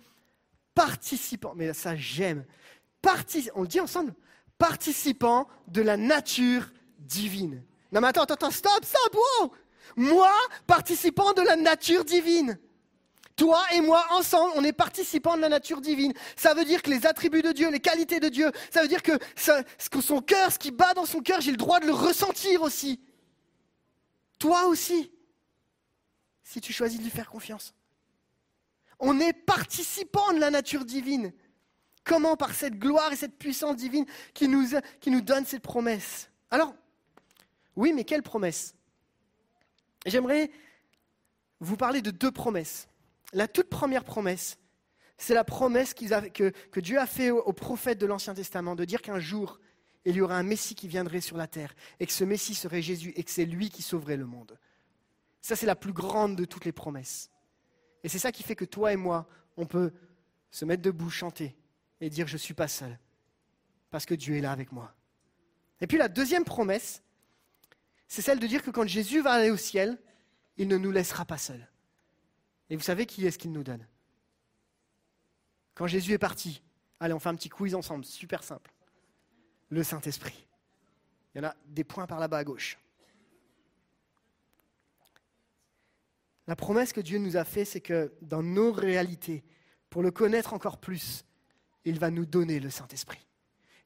participant. 0.74 1.54
Mais 1.56 1.74
ça, 1.74 1.95
j'aime. 1.95 2.45
on 3.56 3.62
le 3.62 3.68
dit 3.68 3.80
ensemble 3.80 4.14
participant 4.58 5.47
de 5.68 5.82
la 5.82 5.97
nature 5.97 6.70
divine. 6.99 7.64
Non 7.91 7.99
mais 7.99 8.10
attends, 8.10 8.26
attends, 8.26 8.52
stop, 8.52 8.86
stop, 8.86 9.16
wow 9.16 9.52
Moi, 9.95 10.32
participant 10.68 11.34
de 11.34 11.41
la 11.41 11.56
nature 11.56 12.06
divine. 12.06 12.60
Toi 13.36 13.60
et 13.74 13.82
moi, 13.82 14.06
ensemble, 14.12 14.54
on 14.56 14.64
est 14.64 14.72
participants 14.72 15.36
de 15.36 15.41
la 15.41 15.49
nature 15.49 15.82
divine. 15.82 16.14
Ça 16.36 16.54
veut 16.54 16.64
dire 16.64 16.84
que 16.84 16.91
les 16.91 17.08
attributs 17.08 17.41
de 17.41 17.52
Dieu, 17.52 17.72
les 17.72 17.80
qualités 17.80 18.20
de 18.20 18.30
Dieu, 18.30 18.52
ça 18.70 18.84
veut 18.84 18.88
dire 18.88 19.02
que, 19.02 19.14
que 19.18 20.02
son 20.02 20.22
cœur, 20.22 20.52
ce 20.52 20.60
qui 20.60 20.70
bat 20.70 20.93
dans 20.93 21.08
son 21.08 21.22
cœur, 21.22 21.41
j'ai 21.41 21.49
le 21.49 21.58
droit 21.58 21.80
de 21.80 21.88
le 21.88 21.93
ressentir 21.93 22.62
aussi. 22.62 22.99
Toi 24.38 24.68
aussi. 24.68 25.12
Si 26.52 26.60
tu 26.60 26.74
choisis 26.74 26.99
de 26.99 27.06
lui 27.06 27.12
faire 27.12 27.30
confiance. 27.30 27.74
On 28.99 29.22
est 29.22 29.32
participant 29.32 30.34
de 30.34 30.39
la 30.39 30.49
nature 30.49 30.84
divine. 30.84 31.32
Comment 32.04 32.36
Par 32.36 32.54
cette 32.54 32.78
gloire 32.78 33.14
et 33.14 33.16
cette 33.16 33.38
puissance 33.38 33.78
divine 33.78 34.06
qui 34.34 34.49
nous, 34.49 34.68
qui 34.99 35.22
donne 35.22 35.45
cette 35.45 35.62
promesse? 35.62 36.30
Alors, 36.49 36.76
oui, 37.78 37.93
mais 37.93 38.04
quelle 38.04 38.22
promesse? 38.22 38.76
J'aimerais 40.06 40.52
vous 41.62 41.78
parler 41.78 42.02
de 42.02 42.12
deux 42.12 42.32
promesses. 42.32 42.89
La 43.32 43.47
toute 43.47 43.70
première 43.70 44.04
promesse, 44.04 44.58
c'est 45.18 45.34
la 45.34 45.45
promesse 45.45 45.93
que, 45.93 46.80
Dieu 46.82 46.99
a 46.99 47.08
fait 47.08 47.32
aux, 47.32 47.39
aux 47.39 47.54
prophètes 47.54 47.99
de 47.99 48.06
l'Ancien 48.06 48.34
Testament, 48.34 48.76
de 48.76 48.84
dire 48.84 49.02
qu'un 49.02 49.20
jour, 49.20 49.62
il 50.04 50.18
y 50.18 50.22
aura 50.22 50.36
un 50.36 50.43
Messie 50.43 50.76
qui 50.76 50.89
viendrait 50.89 51.22
sur 51.22 51.38
la 51.38 51.47
terre, 51.47 51.74
et 52.02 52.06
que 52.06 52.12
ce 52.12 52.26
Messie 52.26 52.56
serait 52.56 52.82
Jésus, 52.82 53.14
et 53.16 53.24
que 53.24 53.32
c'est 53.32 53.45
lui 53.45 53.70
qui 53.70 53.84
sauverait 53.84 54.18
le 54.18 54.26
monde. 54.26 54.60
Ça, 55.42 55.56
c'est 55.56 55.66
la 55.66 55.76
plus 55.76 55.94
grande 55.94 56.36
de 56.36 56.46
toutes 56.46 56.66
les 56.66 56.72
promesses. 56.72 57.32
Et 58.04 58.10
c'est 58.10 58.20
ça 58.20 58.32
qui 58.32 58.44
fait 58.44 58.56
que 58.56 58.66
toi 58.66 58.94
et 58.94 58.96
moi, 58.96 59.28
on 59.58 59.66
peut 59.66 59.92
se 60.50 60.66
mettre 60.66 60.82
debout, 60.82 61.10
chanter, 61.10 61.56
et 62.00 62.10
dire 62.10 62.28
je 62.28 62.34
ne 62.34 62.39
suis 62.39 62.54
pas 62.54 62.68
seul, 62.68 62.98
parce 63.89 64.06
que 64.06 64.14
Dieu 64.14 64.36
est 64.36 64.42
là 64.42 64.52
avec 64.52 64.72
moi. 64.72 64.94
Et 65.80 65.88
puis 65.88 65.98
la 65.98 66.08
deuxième 66.08 66.44
promesse, 66.44 67.04
c'est 68.08 68.22
celle 68.22 68.39
de 68.39 68.48
dire 68.48 68.62
que 68.62 68.72
quand 68.72 68.88
Jésus 68.88 69.22
va 69.22 69.32
aller 69.34 69.52
au 69.52 69.58
ciel, 69.58 69.98
il 70.58 70.68
ne 70.68 70.78
nous 70.78 70.92
laissera 70.92 71.26
pas 71.26 71.38
seuls. 71.38 71.68
Et 72.70 72.76
vous 72.76 72.84
savez 72.84 73.06
qui 73.06 73.26
est-ce 73.26 73.38
qu'il 73.38 73.52
nous 73.52 73.64
donne? 73.64 73.86
Quand 75.74 75.88
Jésus 75.88 76.14
est 76.14 76.18
parti, 76.18 76.62
allez, 77.00 77.14
on 77.14 77.20
fait 77.20 77.30
un 77.30 77.36
petit 77.36 77.50
quiz 77.50 77.74
ensemble, 77.74 78.06
super 78.06 78.44
simple. 78.44 78.72
Le 79.70 79.84
Saint-Esprit. 79.84 80.46
Il 81.34 81.42
y 81.42 81.46
en 81.46 81.50
a 81.50 81.56
des 81.66 81.84
points 81.84 82.06
par 82.08 82.20
là-bas 82.20 82.38
à 82.38 82.44
gauche. 82.44 82.78
La 86.48 86.56
promesse 86.56 86.94
que 86.94 87.02
Dieu 87.02 87.20
nous 87.20 87.38
a 87.38 87.44
faite, 87.44 87.68
c'est 87.68 87.82
que 87.82 88.14
dans 88.22 88.44
nos 88.44 88.72
réalités, 88.72 89.44
pour 89.89 90.02
le 90.02 90.12
connaître 90.12 90.54
encore 90.54 90.80
plus, 90.80 91.26
il 91.86 92.00
va 92.00 92.12
nous 92.12 92.26
donner 92.26 92.60
le 92.60 92.70
Saint-Esprit. 92.70 93.28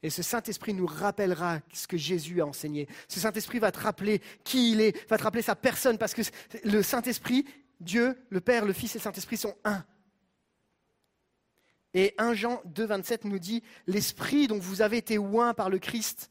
Et 0.03 0.10
ce 0.10 0.22
Saint-Esprit 0.22 0.74
nous 0.74 0.86
rappellera 0.86 1.60
ce 1.74 1.88
que 1.88 1.97
Jésus 1.97 2.41
a 2.41 2.45
enseigné. 2.45 2.88
Ce 3.08 3.20
Saint-Esprit 3.20 3.60
va 3.60 3.72
te 3.72 3.80
rappeler 3.80 4.22
qui 4.43 4.72
il 4.72 4.82
est, 4.82 5.10
va 5.10 5.18
te 5.18 5.24
rappeler 5.24 5.41
sa 5.41 5.56
personne, 5.56 5.97
parce 5.97 6.14
que 6.14 6.22
le 6.64 6.84
Saint-Esprit, 6.84 7.45
Dieu, 7.80 8.16
le 8.30 8.41
Père, 8.41 8.66
le 8.66 8.74
Fils 8.74 8.95
et 8.95 8.99
le 8.99 9.03
Saint-Esprit 9.03 9.38
sont 9.38 9.56
un. 9.64 9.84
Et 11.95 12.14
1 12.18 12.34
Jean 12.34 12.62
2, 12.66 12.86
27 12.86 13.26
nous 13.26 13.39
dit, 13.39 13.64
l'Esprit 13.88 14.47
dont 14.47 14.60
vous 14.60 14.82
avez 14.82 14.97
été 14.97 15.18
oint 15.18 15.53
par 15.53 15.70
le 15.70 15.80
Christ 15.80 16.30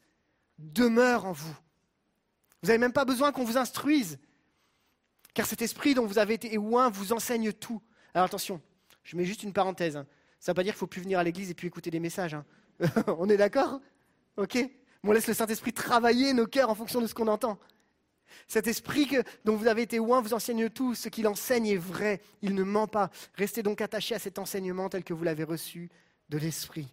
demeure 0.59 1.25
en 1.25 1.33
vous. 1.33 1.57
Vous 2.63 2.69
n'avez 2.69 2.79
même 2.79 2.93
pas 2.93 3.05
besoin 3.05 3.33
qu'on 3.33 3.45
vous 3.45 3.59
instruise, 3.59 4.19
car 5.35 5.47
cet 5.47 5.63
Esprit 5.63 5.95
dont 5.95 6.07
vous 6.07 6.19
avez 6.19 6.35
été 6.35 6.57
oint 6.59 6.89
vous 6.89 7.13
enseigne 7.13 7.53
tout. 7.53 7.83
Alors 8.15 8.27
attention, 8.27 8.61
je 9.03 9.17
mets 9.17 9.25
juste 9.25 9.43
une 9.43 9.53
parenthèse. 9.53 9.97
Hein. 9.97 10.07
Ça 10.41 10.53
ne 10.53 10.55
veut 10.55 10.57
pas 10.57 10.63
dire 10.63 10.73
qu'il 10.73 10.79
faut 10.79 10.87
plus 10.87 11.03
venir 11.03 11.19
à 11.19 11.25
l'église 11.25 11.51
et 11.51 11.55
puis 11.55 11.67
écouter 11.67 11.91
des 11.91 12.01
messages. 12.01 12.35
Hein. 12.35 12.45
on 13.19 13.29
est 13.29 13.37
d'accord? 13.37 13.81
Ok? 14.37 14.59
On 15.03 15.13
laisse 15.13 15.27
le 15.27 15.35
Saint-Esprit 15.35 15.73
travailler 15.73 16.33
nos 16.33 16.47
cœurs 16.47 16.71
en 16.71 16.75
fonction 16.75 17.01
de 17.01 17.07
ce 17.07 17.15
qu'on 17.15 17.29
entend. 17.29 17.59
Cet 18.49 18.67
esprit 18.67 19.09
dont 19.45 19.57
vous 19.57 19.67
avez 19.67 19.83
été 19.83 19.99
loin 19.99 20.21
vous 20.21 20.35
enseigne 20.35 20.69
tout. 20.71 20.95
Ce 20.95 21.09
qu'il 21.09 21.27
enseigne 21.27 21.67
est 21.67 21.77
vrai. 21.77 22.21
Il 22.43 22.55
ne 22.55 22.63
ment 22.63 22.87
pas. 22.87 23.11
Restez 23.35 23.63
donc 23.63 23.81
attachés 23.81 24.15
à 24.15 24.19
cet 24.19 24.39
enseignement 24.39 24.89
tel 24.89 25.05
que 25.05 25.13
vous 25.13 25.25
l'avez 25.25 25.45
reçu 25.45 25.91
de 26.31 26.39
l'esprit. 26.39 26.89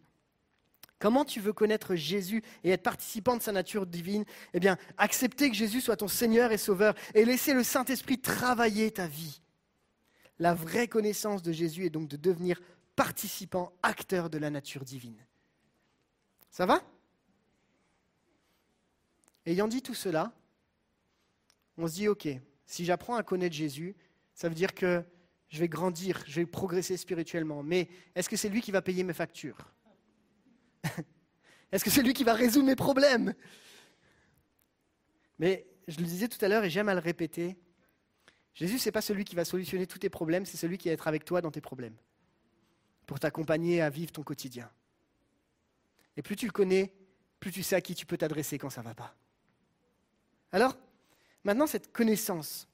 Comment 1.01 1.25
tu 1.25 1.39
veux 1.39 1.51
connaître 1.51 1.95
Jésus 1.95 2.43
et 2.63 2.69
être 2.69 2.83
participant 2.83 3.35
de 3.35 3.41
sa 3.41 3.51
nature 3.51 3.87
divine? 3.87 4.23
Eh 4.53 4.59
bien, 4.59 4.77
accepter 4.99 5.49
que 5.49 5.55
Jésus 5.55 5.81
soit 5.81 5.97
ton 5.97 6.07
Seigneur 6.07 6.51
et 6.51 6.59
Sauveur 6.59 6.93
et 7.15 7.25
laisser 7.25 7.55
le 7.55 7.63
Saint-Esprit 7.63 8.19
travailler 8.19 8.91
ta 8.91 9.07
vie. 9.07 9.41
La 10.37 10.53
vraie 10.53 10.87
connaissance 10.87 11.41
de 11.41 11.51
Jésus 11.51 11.87
est 11.87 11.89
donc 11.89 12.07
de 12.07 12.17
devenir 12.17 12.61
participant, 12.95 13.73
acteur 13.81 14.29
de 14.29 14.37
la 14.37 14.51
nature 14.51 14.85
divine. 14.85 15.17
Ça 16.51 16.67
va? 16.67 16.83
Ayant 19.47 19.67
dit 19.67 19.81
tout 19.81 19.95
cela, 19.95 20.31
on 21.77 21.87
se 21.87 21.93
dit, 21.93 22.09
OK, 22.09 22.27
si 22.67 22.85
j'apprends 22.85 23.15
à 23.15 23.23
connaître 23.23 23.55
Jésus, 23.55 23.95
ça 24.35 24.49
veut 24.49 24.55
dire 24.55 24.75
que 24.75 25.03
je 25.49 25.59
vais 25.59 25.67
grandir, 25.67 26.23
je 26.27 26.41
vais 26.41 26.45
progresser 26.45 26.95
spirituellement. 26.95 27.63
Mais 27.63 27.89
est-ce 28.13 28.29
que 28.29 28.37
c'est 28.37 28.49
lui 28.49 28.61
qui 28.61 28.71
va 28.71 28.83
payer 28.83 29.03
mes 29.03 29.13
factures? 29.13 29.57
Est-ce 31.71 31.83
que 31.83 31.89
c'est 31.89 32.03
lui 32.03 32.13
qui 32.13 32.23
va 32.23 32.33
résoudre 32.33 32.67
mes 32.67 32.75
problèmes? 32.75 33.33
Mais 35.39 35.67
je 35.87 35.97
le 35.97 36.05
disais 36.05 36.27
tout 36.27 36.43
à 36.43 36.47
l'heure 36.47 36.63
et 36.63 36.69
j'aime 36.69 36.89
à 36.89 36.93
le 36.93 36.99
répéter, 36.99 37.57
Jésus, 38.53 38.79
ce 38.79 38.87
n'est 38.87 38.91
pas 38.91 39.01
celui 39.01 39.23
qui 39.23 39.35
va 39.35 39.45
solutionner 39.45 39.87
tous 39.87 39.99
tes 39.99 40.09
problèmes, 40.09 40.45
c'est 40.45 40.57
celui 40.57 40.77
qui 40.77 40.89
va 40.89 40.93
être 40.93 41.07
avec 41.07 41.25
toi 41.25 41.41
dans 41.41 41.51
tes 41.51 41.61
problèmes 41.61 41.95
pour 43.05 43.19
t'accompagner 43.19 43.81
à 43.81 43.89
vivre 43.89 44.11
ton 44.11 44.23
quotidien. 44.23 44.69
Et 46.17 46.21
plus 46.21 46.35
tu 46.35 46.45
le 46.45 46.51
connais, 46.51 46.93
plus 47.39 47.51
tu 47.51 47.63
sais 47.63 47.75
à 47.75 47.81
qui 47.81 47.95
tu 47.95 48.05
peux 48.05 48.17
t'adresser 48.17 48.57
quand 48.57 48.69
ça 48.69 48.81
ne 48.81 48.87
va 48.87 48.93
pas. 48.93 49.15
Alors, 50.51 50.77
maintenant, 51.43 51.67
cette 51.67 51.91
connaissance, 51.91 52.67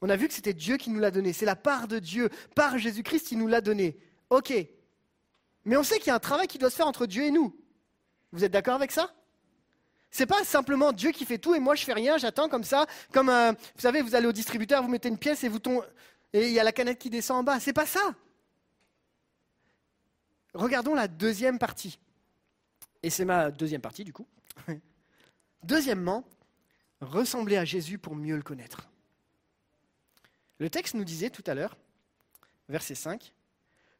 on 0.00 0.08
a 0.08 0.16
vu 0.16 0.28
que 0.28 0.34
c'était 0.34 0.54
Dieu 0.54 0.76
qui 0.76 0.90
nous 0.90 1.00
l'a 1.00 1.10
donnée. 1.10 1.32
C'est 1.32 1.44
la 1.44 1.56
part 1.56 1.88
de 1.88 1.98
Dieu, 1.98 2.30
par 2.54 2.78
Jésus-Christ, 2.78 3.26
qui 3.26 3.36
nous 3.36 3.48
l'a 3.48 3.60
donnée. 3.60 3.98
OK. 4.30 4.52
Mais 5.64 5.76
on 5.76 5.82
sait 5.82 5.98
qu'il 5.98 6.08
y 6.08 6.10
a 6.10 6.14
un 6.14 6.20
travail 6.20 6.46
qui 6.46 6.58
doit 6.58 6.70
se 6.70 6.76
faire 6.76 6.86
entre 6.86 7.06
Dieu 7.06 7.24
et 7.24 7.30
nous. 7.30 7.54
Vous 8.32 8.44
êtes 8.44 8.52
d'accord 8.52 8.74
avec 8.74 8.92
ça? 8.92 9.14
C'est 10.10 10.26
pas 10.26 10.42
simplement 10.44 10.92
Dieu 10.92 11.12
qui 11.12 11.24
fait 11.24 11.38
tout 11.38 11.54
et 11.54 11.60
moi 11.60 11.76
je 11.76 11.84
fais 11.84 11.92
rien, 11.92 12.18
j'attends 12.18 12.48
comme 12.48 12.64
ça, 12.64 12.86
comme 13.12 13.28
vous 13.28 13.80
savez, 13.80 14.02
vous 14.02 14.16
allez 14.16 14.26
au 14.26 14.32
distributeur, 14.32 14.82
vous 14.82 14.88
mettez 14.88 15.08
une 15.08 15.18
pièce 15.18 15.44
et 15.44 15.48
vous 15.48 15.60
et 16.32 16.46
il 16.48 16.52
y 16.52 16.58
a 16.58 16.64
la 16.64 16.72
canette 16.72 16.98
qui 16.98 17.10
descend 17.10 17.38
en 17.38 17.42
bas. 17.44 17.60
C'est 17.60 17.72
pas 17.72 17.86
ça. 17.86 18.14
Regardons 20.54 20.94
la 20.94 21.06
deuxième 21.06 21.58
partie. 21.58 21.98
Et 23.02 23.10
c'est 23.10 23.24
ma 23.24 23.50
deuxième 23.50 23.80
partie 23.80 24.04
du 24.04 24.12
coup. 24.12 24.26
Deuxièmement, 25.62 26.24
ressembler 27.00 27.56
à 27.56 27.64
Jésus 27.64 27.98
pour 27.98 28.16
mieux 28.16 28.36
le 28.36 28.42
connaître. 28.42 28.88
Le 30.58 30.68
texte 30.68 30.94
nous 30.94 31.04
disait 31.04 31.30
tout 31.30 31.44
à 31.46 31.54
l'heure, 31.54 31.76
verset 32.68 32.94
5, 32.94 33.32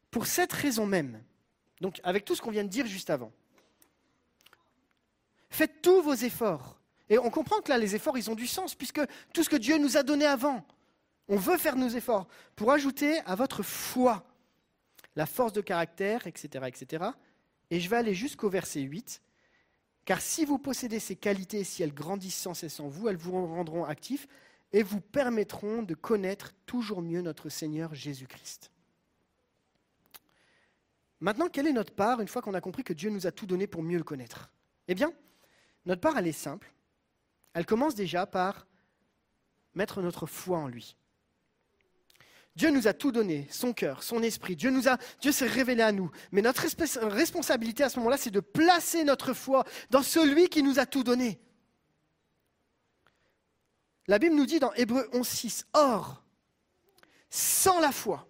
pour 0.09 0.27
cette 0.27 0.53
raison 0.53 0.85
même, 0.85 1.23
donc 1.81 1.99
avec 2.03 2.23
tout 2.23 2.35
ce 2.35 2.41
qu'on 2.41 2.51
vient 2.51 2.63
de 2.63 2.69
dire 2.69 2.85
juste 2.85 3.09
avant, 3.09 3.31
faites 5.49 5.81
tous 5.81 6.01
vos 6.01 6.13
efforts. 6.13 6.79
Et 7.09 7.17
on 7.17 7.29
comprend 7.29 7.59
que 7.59 7.69
là, 7.69 7.77
les 7.77 7.93
efforts, 7.95 8.17
ils 8.17 8.31
ont 8.31 8.35
du 8.35 8.47
sens, 8.47 8.73
puisque 8.73 9.01
tout 9.33 9.43
ce 9.43 9.49
que 9.49 9.57
Dieu 9.57 9.77
nous 9.77 9.97
a 9.97 10.03
donné 10.03 10.25
avant, 10.25 10.65
on 11.27 11.35
veut 11.35 11.57
faire 11.57 11.75
nos 11.75 11.89
efforts 11.89 12.27
pour 12.55 12.71
ajouter 12.71 13.19
à 13.25 13.35
votre 13.35 13.63
foi 13.63 14.23
la 15.17 15.25
force 15.25 15.51
de 15.51 15.59
caractère, 15.59 16.25
etc., 16.27 16.65
etc. 16.67 17.03
Et 17.69 17.81
je 17.81 17.89
vais 17.89 17.97
aller 17.97 18.13
jusqu'au 18.13 18.49
verset 18.49 18.81
8. 18.81 19.21
Car 20.05 20.21
si 20.21 20.45
vous 20.45 20.57
possédez 20.57 20.99
ces 20.99 21.15
qualités, 21.15 21.63
si 21.63 21.83
elles 21.83 21.93
grandissent 21.93 22.37
sans 22.37 22.53
cesse 22.53 22.79
en 22.79 22.87
vous, 22.87 23.09
elles 23.09 23.17
vous 23.17 23.31
rendront 23.31 23.83
actifs 23.83 24.27
et 24.71 24.83
vous 24.83 25.01
permettront 25.01 25.83
de 25.83 25.95
connaître 25.95 26.53
toujours 26.65 27.01
mieux 27.01 27.21
notre 27.21 27.49
Seigneur 27.49 27.93
Jésus-Christ. 27.93 28.71
Maintenant, 31.21 31.49
quelle 31.49 31.67
est 31.67 31.73
notre 31.73 31.93
part 31.93 32.19
une 32.19 32.27
fois 32.27 32.41
qu'on 32.41 32.55
a 32.55 32.61
compris 32.61 32.83
que 32.83 32.93
Dieu 32.93 33.11
nous 33.11 33.27
a 33.27 33.31
tout 33.31 33.45
donné 33.45 33.67
pour 33.67 33.83
mieux 33.83 33.97
le 33.97 34.03
connaître? 34.03 34.51
Eh 34.87 34.95
bien, 34.95 35.13
notre 35.85 36.01
part, 36.01 36.17
elle 36.17 36.27
est 36.27 36.31
simple. 36.31 36.73
Elle 37.53 37.65
commence 37.65 37.95
déjà 37.95 38.25
par 38.25 38.67
mettre 39.75 40.01
notre 40.01 40.25
foi 40.25 40.57
en 40.57 40.67
lui. 40.67 40.97
Dieu 42.55 42.69
nous 42.71 42.87
a 42.87 42.93
tout 42.93 43.11
donné, 43.11 43.47
son 43.49 43.71
cœur, 43.71 44.03
son 44.03 44.23
esprit. 44.23 44.55
Dieu 44.55 44.71
nous 44.71 44.89
a, 44.89 44.97
Dieu 45.21 45.31
s'est 45.31 45.47
révélé 45.47 45.83
à 45.83 45.91
nous. 45.91 46.11
Mais 46.31 46.41
notre 46.41 46.63
responsabilité 47.07 47.83
à 47.83 47.89
ce 47.89 47.97
moment-là, 47.99 48.17
c'est 48.17 48.31
de 48.31 48.41
placer 48.41 49.03
notre 49.03 49.33
foi 49.33 49.63
dans 49.89 50.03
celui 50.03 50.49
qui 50.49 50.63
nous 50.63 50.79
a 50.79 50.85
tout 50.85 51.03
donné. 51.03 51.39
La 54.07 54.19
Bible 54.19 54.35
nous 54.35 54.45
dit 54.45 54.59
dans 54.59 54.73
Hébreu 54.73 55.07
11.6, 55.13 55.65
Or, 55.73 56.23
sans 57.29 57.79
la 57.79 57.91
foi, 57.91 58.27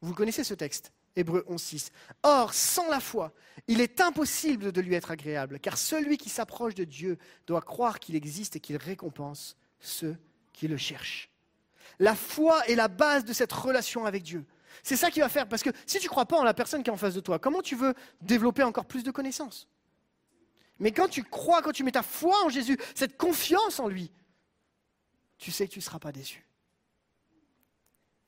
vous 0.00 0.14
connaissez 0.14 0.44
ce 0.44 0.54
texte, 0.54 0.92
Hébreu 1.16 1.44
11.6, 1.48 1.90
Or, 2.22 2.52
sans 2.52 2.88
la 2.90 3.00
foi, 3.00 3.32
il 3.66 3.80
est 3.80 4.00
impossible 4.00 4.70
de 4.70 4.80
lui 4.80 4.94
être 4.94 5.10
agréable, 5.10 5.58
car 5.58 5.78
celui 5.78 6.18
qui 6.18 6.28
s'approche 6.28 6.74
de 6.74 6.84
Dieu 6.84 7.18
doit 7.46 7.62
croire 7.62 7.98
qu'il 7.98 8.14
existe 8.14 8.56
et 8.56 8.60
qu'il 8.60 8.76
récompense 8.76 9.56
ceux 9.80 10.16
qui 10.52 10.68
le 10.68 10.76
cherchent. 10.76 11.30
La 11.98 12.14
foi 12.14 12.66
est 12.66 12.74
la 12.74 12.88
base 12.88 13.24
de 13.24 13.32
cette 13.32 13.52
relation 13.52 14.04
avec 14.04 14.22
Dieu. 14.22 14.44
C'est 14.82 14.96
ça 14.96 15.10
qui 15.10 15.20
va 15.20 15.28
faire, 15.28 15.48
parce 15.48 15.62
que 15.62 15.70
si 15.86 15.98
tu 15.98 16.04
ne 16.04 16.10
crois 16.10 16.26
pas 16.26 16.38
en 16.38 16.44
la 16.44 16.54
personne 16.54 16.82
qui 16.82 16.90
est 16.90 16.92
en 16.92 16.98
face 16.98 17.14
de 17.14 17.20
toi, 17.20 17.38
comment 17.38 17.62
tu 17.62 17.76
veux 17.76 17.94
développer 18.20 18.62
encore 18.62 18.84
plus 18.84 19.02
de 19.02 19.10
connaissances? 19.10 19.68
Mais 20.78 20.92
quand 20.92 21.08
tu 21.08 21.24
crois, 21.24 21.62
quand 21.62 21.72
tu 21.72 21.84
mets 21.84 21.92
ta 21.92 22.02
foi 22.02 22.36
en 22.44 22.50
Jésus, 22.50 22.78
cette 22.94 23.16
confiance 23.16 23.80
en 23.80 23.88
lui, 23.88 24.10
tu 25.38 25.50
sais 25.50 25.66
que 25.66 25.72
tu 25.72 25.78
ne 25.78 25.84
seras 25.84 25.98
pas 25.98 26.12
déçu. 26.12 26.46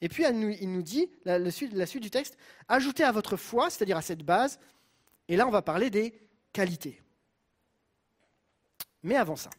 Et 0.00 0.08
puis 0.08 0.24
il 0.24 0.72
nous 0.72 0.82
dit, 0.82 1.10
la, 1.24 1.50
suite, 1.50 1.72
la 1.72 1.86
suite 1.86 2.02
du 2.02 2.10
texte, 2.10 2.36
ajoutez 2.68 3.04
à 3.04 3.12
votre 3.12 3.36
foi, 3.36 3.68
c'est-à-dire 3.70 3.96
à 3.96 4.02
cette 4.02 4.22
base, 4.22 4.60
et 5.26 5.36
là 5.36 5.46
on 5.46 5.50
va 5.50 5.62
parler 5.62 5.90
des 5.90 6.14
qualités. 6.52 7.02
Mais 9.02 9.16
avant 9.16 9.36
ça, 9.36 9.50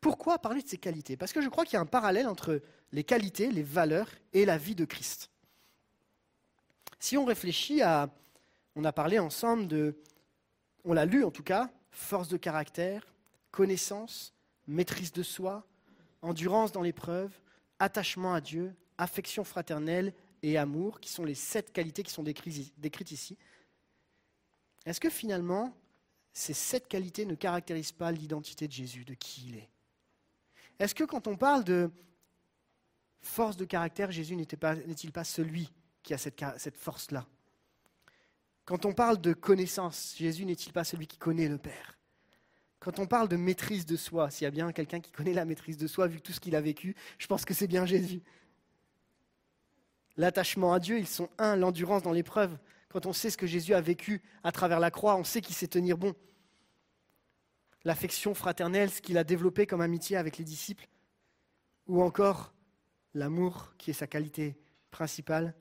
Pourquoi 0.00 0.38
parler 0.38 0.62
de 0.62 0.68
ces 0.68 0.78
qualités? 0.78 1.16
Parce 1.16 1.32
que 1.32 1.42
je 1.42 1.48
crois 1.48 1.64
qu'il 1.64 1.74
y 1.74 1.76
a 1.76 1.80
un 1.80 1.86
parallèle 1.86 2.26
entre 2.26 2.62
les 2.92 3.04
qualités, 3.04 3.50
les 3.50 3.62
valeurs 3.62 4.08
et 4.32 4.44
la 4.44 4.56
vie 4.56 4.74
de 4.74 4.84
Christ. 4.84 5.30
Si 6.98 7.16
on 7.16 7.24
réfléchit 7.24 7.82
à... 7.82 8.10
On 8.76 8.84
a 8.84 8.92
parlé 8.92 9.18
ensemble 9.18 9.66
de... 9.66 9.96
On 10.84 10.94
l'a 10.94 11.04
lu 11.04 11.22
en 11.24 11.30
tout 11.30 11.42
cas, 11.42 11.70
force 11.90 12.28
de 12.28 12.38
caractère, 12.38 13.12
connaissance, 13.50 14.32
maîtrise 14.66 15.12
de 15.12 15.22
soi, 15.22 15.66
endurance 16.22 16.72
dans 16.72 16.82
l'épreuve, 16.82 17.32
attachement 17.78 18.34
à 18.34 18.40
Dieu, 18.40 18.74
affection 18.98 19.44
fraternelle 19.44 20.12
et 20.42 20.58
amour, 20.58 21.00
qui 21.00 21.10
sont 21.10 21.24
les 21.24 21.34
sept 21.34 21.72
qualités 21.72 22.02
qui 22.02 22.12
sont 22.12 22.22
décrites 22.22 23.10
ici. 23.10 23.38
Est-ce 24.86 25.00
que 25.00 25.10
finalement, 25.10 25.76
ces 26.32 26.54
sept 26.54 26.88
qualités 26.88 27.26
ne 27.26 27.34
caractérisent 27.34 27.92
pas 27.92 28.12
l'identité 28.12 28.66
de 28.66 28.72
Jésus, 28.72 29.04
de 29.04 29.14
qui 29.14 29.48
il 29.48 29.56
est? 29.56 29.68
Est-ce 30.78 30.94
que 30.94 31.04
quand 31.04 31.26
on 31.26 31.36
parle 31.36 31.64
de 31.64 31.90
force 33.20 33.56
de 33.56 33.66
caractère, 33.66 34.10
Jésus 34.10 34.34
n'est-il 34.34 35.12
pas, 35.12 35.24
celui 35.24 35.70
qui 36.02 36.14
a 36.14 36.18
cette, 36.18 36.76
force-là? 36.76 37.26
Quand 38.64 38.86
on 38.86 38.94
parle 38.94 39.20
de 39.20 39.34
connaissance, 39.34 40.14
Jésus 40.16 40.46
n'est-il 40.46 40.72
pas 40.72 40.84
celui 40.84 41.06
qui 41.06 41.18
connaît 41.18 41.48
le 41.48 41.58
Père? 41.58 41.98
Quand 42.80 42.98
on 42.98 43.06
parle 43.06 43.28
de 43.28 43.36
maîtrise 43.36 43.84
de 43.84 43.96
soi, 43.96 44.30
s'il 44.30 44.46
y 44.46 44.48
a 44.48 44.50
bien 44.50 44.72
quelqu'un 44.72 45.00
qui 45.00 45.12
connaît 45.12 45.34
la 45.34 45.44
maîtrise 45.44 45.76
de 45.76 45.86
soi, 45.86 46.06
vu 46.06 46.22
tout 46.22 46.32
ce 46.32 46.40
qu'il 46.40 46.56
a 46.56 46.62
vécu, 46.62 46.96
je 47.18 47.26
pense 47.26 47.44
que 47.44 47.52
c'est 47.52 47.66
bien 47.66 47.84
Jésus. 47.84 48.22
L'attachement 50.16 50.72
à 50.72 50.80
Dieu, 50.80 50.98
ils 50.98 51.06
sont 51.06 51.28
un, 51.38 51.56
l'endurance 51.56 52.02
dans 52.02 52.12
l'épreuve. 52.12 52.58
Quand 52.88 53.04
on 53.04 53.12
sait 53.12 53.30
ce 53.30 53.36
que 53.36 53.46
Jésus 53.46 53.74
a 53.74 53.82
vécu 53.82 54.22
à 54.42 54.50
travers 54.50 54.80
la 54.80 54.90
croix, 54.90 55.16
on 55.16 55.24
sait 55.24 55.42
qu'il 55.42 55.54
sait 55.54 55.68
tenir 55.68 55.98
bon. 55.98 56.14
L'affection 57.84 58.34
fraternelle, 58.34 58.90
ce 58.90 59.02
qu'il 59.02 59.18
a 59.18 59.24
développé 59.24 59.66
comme 59.66 59.80
amitié 59.82 60.16
avec 60.16 60.38
les 60.38 60.44
disciples. 60.44 60.88
Ou 61.86 62.02
encore 62.02 62.54
l'amour, 63.12 63.74
qui 63.76 63.90
est 63.90 63.94
sa 63.94 64.06
qualité 64.06 64.58
principale. 64.90 65.54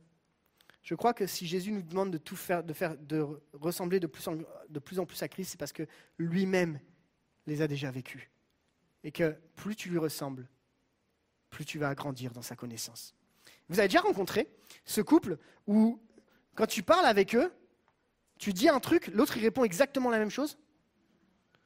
Je 0.83 0.95
crois 0.95 1.13
que 1.13 1.27
si 1.27 1.45
Jésus 1.45 1.71
nous 1.71 1.81
demande 1.81 2.11
de 2.11 2.17
tout 2.17 2.35
faire, 2.35 2.63
de, 2.63 2.73
faire, 2.73 2.97
de 2.97 3.25
ressembler 3.53 3.99
de 3.99 4.07
plus, 4.07 4.27
en, 4.27 4.37
de 4.69 4.79
plus 4.79 4.99
en 4.99 5.05
plus 5.05 5.21
à 5.21 5.27
Christ, 5.27 5.51
c'est 5.51 5.59
parce 5.59 5.73
que 5.73 5.85
lui-même 6.17 6.79
les 7.49 7.61
a 7.61 7.67
déjà 7.67 7.91
vécus. 7.91 8.21
Et 9.03 9.11
que 9.11 9.35
plus 9.55 9.75
tu 9.75 9.89
lui 9.89 9.97
ressembles, 9.97 10.47
plus 11.49 11.65
tu 11.65 11.79
vas 11.79 11.93
grandir 11.95 12.31
dans 12.31 12.41
sa 12.41 12.55
connaissance. 12.55 13.13
Vous 13.69 13.79
avez 13.79 13.87
déjà 13.87 14.01
rencontré 14.01 14.49
ce 14.85 15.01
couple 15.01 15.37
où, 15.67 15.99
quand 16.55 16.67
tu 16.67 16.83
parles 16.83 17.05
avec 17.05 17.35
eux, 17.35 17.51
tu 18.37 18.53
dis 18.53 18.69
un 18.69 18.79
truc, 18.79 19.07
l'autre 19.07 19.37
il 19.37 19.43
répond 19.43 19.63
exactement 19.63 20.09
la 20.09 20.17
même 20.17 20.31
chose? 20.31 20.57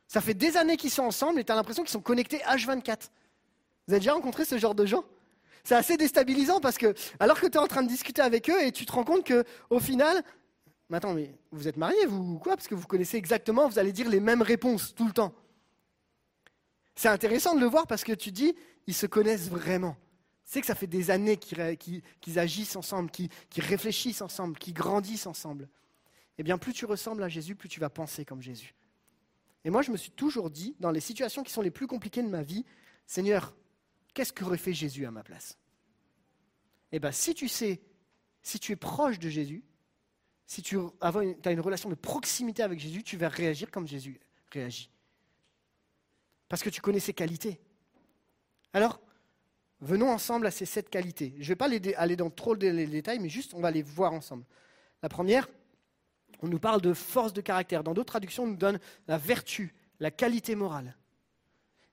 Ça 0.08 0.22
fait 0.22 0.34
des 0.34 0.58
années 0.58 0.78
qu'ils 0.78 0.92
sont 0.92 1.04
ensemble 1.04 1.40
et 1.40 1.44
tu 1.44 1.52
as 1.52 1.56
l'impression 1.56 1.84
qu'ils 1.84 1.92
sont 1.92 2.02
connectés 2.02 2.40
H24. 2.40 3.10
Vous 3.88 3.94
avez 3.94 4.00
déjà 4.00 4.14
rencontré 4.14 4.46
ce 4.46 4.58
genre 4.58 4.76
de 4.76 4.86
gens? 4.86 5.04
C'est 5.64 5.76
assez 5.76 5.98
déstabilisant 5.98 6.60
parce 6.60 6.78
que, 6.78 6.94
alors 7.20 7.40
que 7.40 7.48
tu 7.48 7.54
es 7.54 7.58
en 7.58 7.68
train 7.68 7.84
de 7.84 7.88
discuter 7.88 8.22
avec 8.22 8.50
eux 8.50 8.62
et 8.64 8.72
tu 8.72 8.86
te 8.86 8.92
rends 8.92 9.06
compte 9.06 9.26
qu'au 9.26 9.80
final, 9.80 10.24
mais 10.90 10.98
attends, 10.98 11.14
mais 11.14 11.34
vous 11.52 11.68
êtes 11.68 11.78
mariés, 11.78 12.06
vous, 12.06 12.34
ou 12.34 12.38
quoi? 12.38 12.56
Parce 12.56 12.68
que 12.68 12.76
vous 12.76 12.86
connaissez 12.86 13.18
exactement, 13.18 13.70
vous 13.70 13.80
allez 13.80 13.94
dire 13.94 14.10
les 14.10 14.20
mêmes 14.20 14.42
réponses 14.42 14.94
tout 14.94 15.06
le 15.06 15.14
temps. 15.14 15.34
C'est 16.96 17.08
intéressant 17.08 17.56
de 17.56 17.60
le 17.60 17.66
voir 17.66 17.88
parce 17.88 18.04
que 18.04 18.14
tu 18.14 18.32
dis, 18.32 18.56
ils 18.88 18.94
se 18.94 19.06
connaissent 19.06 19.50
vraiment. 19.50 19.98
C'est 20.44 20.62
que 20.62 20.68
ça 20.68 20.76
fait 20.76 20.88
des 20.88 21.10
années 21.10 21.38
qu'ils 21.38 22.40
agissent 22.40 22.76
ensemble, 22.76 23.10
qu'ils 23.10 23.30
réfléchissent 23.58 24.22
ensemble, 24.22 24.58
qu'ils 24.58 24.74
grandissent 24.74 25.26
ensemble. 25.26 25.70
Eh 26.38 26.44
bien, 26.44 26.58
plus 26.58 26.74
tu 26.74 26.86
ressembles 26.86 27.24
à 27.24 27.30
Jésus, 27.30 27.56
plus 27.56 27.70
tu 27.70 27.80
vas 27.80 27.90
penser 27.90 28.26
comme 28.26 28.42
Jésus. 28.42 28.76
Et 29.64 29.70
moi, 29.70 29.82
je 29.82 29.92
me 29.92 29.98
suis 29.98 30.12
toujours 30.12 30.50
dit, 30.50 30.76
dans 30.80 30.92
les 30.92 31.00
situations 31.00 31.44
qui 31.44 31.54
sont 31.54 31.62
les 31.62 31.72
plus 31.72 31.88
compliquées 31.88 32.22
de 32.22 32.28
ma 32.28 32.44
vie, 32.44 32.66
Seigneur, 33.08 33.56
qu'est-ce 34.14 34.34
qu'aurait 34.34 34.58
fait 34.58 34.74
Jésus 34.74 35.06
à 35.06 35.12
ma 35.12 35.24
place? 35.24 35.58
Eh 36.92 37.00
bien, 37.00 37.12
si 37.12 37.34
tu 37.34 37.48
sais, 37.48 37.82
si 38.42 38.60
tu 38.60 38.74
es 38.74 38.76
proche 38.76 39.20
de 39.20 39.30
Jésus, 39.30 39.64
si 40.46 40.62
tu 40.62 40.78
as 41.00 41.52
une 41.52 41.62
relation 41.62 41.90
de 41.90 41.96
proximité 41.96 42.62
avec 42.62 42.80
Jésus, 42.80 43.02
tu 43.02 43.16
vas 43.16 43.30
réagir 43.30 43.72
comme 43.72 43.88
Jésus 43.88 44.20
réagit 44.52 44.92
parce 46.54 46.62
que 46.62 46.70
tu 46.70 46.82
connais 46.82 47.00
ses 47.00 47.16
qualités. 47.16 47.60
Alors, 48.74 49.02
venons 49.82 50.12
ensemble 50.12 50.46
à 50.46 50.52
ces 50.52 50.68
sept 50.68 50.88
qualités. 50.88 51.34
Je 51.38 51.46
ne 51.46 51.48
vais 51.48 51.56
pas 51.56 51.68
aller 51.98 52.16
dans 52.16 52.30
trop 52.30 52.56
de 52.56 52.70
détails, 52.86 53.18
mais 53.18 53.28
juste 53.28 53.56
on 53.56 53.60
va 53.60 53.72
les 53.72 53.82
voir 53.82 54.14
ensemble. 54.14 54.46
La 55.02 55.10
première, 55.10 55.50
on 56.44 56.48
nous 56.48 56.60
parle 56.60 56.80
de 56.80 56.94
force 56.94 57.34
de 57.34 57.42
caractère. 57.42 57.84
Dans 57.84 57.96
d'autres 57.96 58.12
traductions, 58.12 58.44
on 58.44 58.50
nous 58.50 58.56
donne 58.56 58.80
la 59.08 59.18
vertu, 59.18 59.74
la 60.00 60.12
qualité 60.12 60.54
morale. 60.54 60.96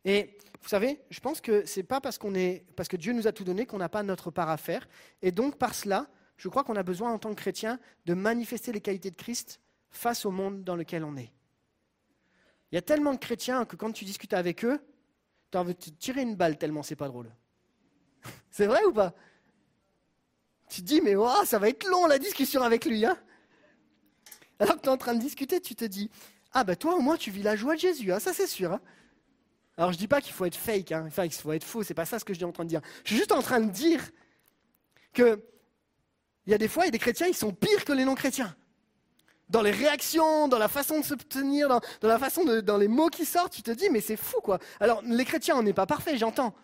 Et 0.04 0.36
vous 0.60 0.68
savez, 0.68 1.00
je 1.08 1.20
pense 1.20 1.40
que 1.40 1.64
c'est 1.64 1.82
pas 1.82 2.02
parce, 2.02 2.18
qu'on 2.18 2.34
est, 2.34 2.66
parce 2.76 2.90
que 2.90 2.98
Dieu 2.98 3.14
nous 3.14 3.26
a 3.26 3.32
tout 3.32 3.44
donné 3.44 3.64
qu'on 3.64 3.78
n'a 3.78 3.88
pas 3.88 4.02
notre 4.02 4.30
part 4.30 4.50
à 4.50 4.58
faire. 4.58 4.86
Et 5.22 5.32
donc, 5.32 5.56
par 5.56 5.74
cela, 5.74 6.06
je 6.36 6.50
crois 6.50 6.64
qu'on 6.64 6.76
a 6.76 6.82
besoin, 6.82 7.10
en 7.10 7.18
tant 7.18 7.30
que 7.30 7.40
chrétien, 7.40 7.80
de 8.04 8.12
manifester 8.12 8.72
les 8.72 8.82
qualités 8.82 9.10
de 9.10 9.16
Christ 9.16 9.58
face 9.88 10.26
au 10.26 10.30
monde 10.30 10.64
dans 10.64 10.76
lequel 10.76 11.02
on 11.02 11.16
est. 11.16 11.32
Il 12.72 12.76
y 12.76 12.78
a 12.78 12.82
tellement 12.82 13.12
de 13.12 13.18
chrétiens 13.18 13.64
que 13.64 13.76
quand 13.76 13.92
tu 13.92 14.04
discutes 14.04 14.32
avec 14.32 14.64
eux, 14.64 14.80
tu 15.50 15.58
as 15.58 15.60
envie 15.60 15.74
de 15.74 15.78
te 15.78 15.90
tirer 15.90 16.22
une 16.22 16.36
balle 16.36 16.56
tellement 16.56 16.82
c'est 16.82 16.96
pas 16.96 17.08
drôle. 17.08 17.30
c'est 18.50 18.66
vrai 18.66 18.84
ou 18.84 18.92
pas? 18.92 19.14
Tu 20.68 20.82
te 20.82 20.86
dis, 20.86 21.00
mais 21.00 21.14
ça 21.44 21.58
va 21.58 21.68
être 21.68 21.84
long 21.88 22.06
la 22.06 22.18
discussion 22.18 22.62
avec 22.62 22.84
lui. 22.84 23.04
Hein 23.04 23.18
Alors 24.60 24.76
que 24.76 24.82
tu 24.82 24.86
es 24.86 24.90
en 24.90 24.96
train 24.96 25.14
de 25.14 25.20
discuter, 25.20 25.60
tu 25.60 25.74
te 25.74 25.84
dis, 25.84 26.10
ah 26.52 26.62
ben 26.62 26.76
toi 26.76 26.94
au 26.94 27.00
moins 27.00 27.16
tu 27.16 27.32
vis 27.32 27.42
la 27.42 27.56
joie 27.56 27.74
de 27.74 27.80
Jésus, 27.80 28.12
hein, 28.12 28.20
ça 28.20 28.32
c'est 28.32 28.46
sûr. 28.46 28.72
Hein 28.72 28.80
Alors 29.76 29.92
je 29.92 29.98
dis 29.98 30.06
pas 30.06 30.20
qu'il 30.20 30.32
faut 30.32 30.44
être 30.44 30.56
fake, 30.56 30.92
hein, 30.92 31.04
enfin 31.08 31.24
qu'il 31.24 31.40
faut 31.40 31.52
être 31.52 31.64
faux, 31.64 31.82
c'est 31.82 31.94
pas 31.94 32.04
ça 32.04 32.20
ce 32.20 32.24
que 32.24 32.32
je 32.32 32.38
suis 32.38 32.44
en 32.44 32.52
train 32.52 32.64
de 32.64 32.68
dire. 32.68 32.82
Je 33.02 33.08
suis 33.08 33.16
juste 33.16 33.32
en 33.32 33.42
train 33.42 33.60
de 33.60 33.70
dire 33.70 34.08
que 35.12 35.44
il 36.46 36.52
y 36.52 36.54
a 36.54 36.58
des 36.58 36.68
fois, 36.68 36.84
il 36.84 36.86
y 36.86 36.88
a 36.88 36.92
des 36.92 36.98
chrétiens, 36.98 37.26
ils 37.26 37.34
sont 37.34 37.52
pires 37.52 37.84
que 37.84 37.92
les 37.92 38.04
non-chrétiens 38.04 38.56
dans 39.50 39.62
les 39.62 39.72
réactions, 39.72 40.48
dans 40.48 40.58
la 40.58 40.68
façon 40.68 41.00
de 41.00 41.04
se 41.04 41.14
tenir, 41.14 41.68
dans, 41.68 41.80
la 42.02 42.18
façon 42.18 42.44
de, 42.44 42.60
dans 42.60 42.78
les 42.78 42.88
mots 42.88 43.08
qui 43.08 43.24
sortent, 43.24 43.52
tu 43.52 43.62
te 43.62 43.72
dis, 43.72 43.90
mais 43.90 44.00
c'est 44.00 44.16
fou 44.16 44.40
quoi. 44.40 44.58
Alors, 44.78 45.02
les 45.02 45.24
chrétiens, 45.24 45.56
on 45.56 45.62
n'est 45.62 45.72
pas 45.72 45.86
parfaits, 45.86 46.16
j'entends. 46.16 46.54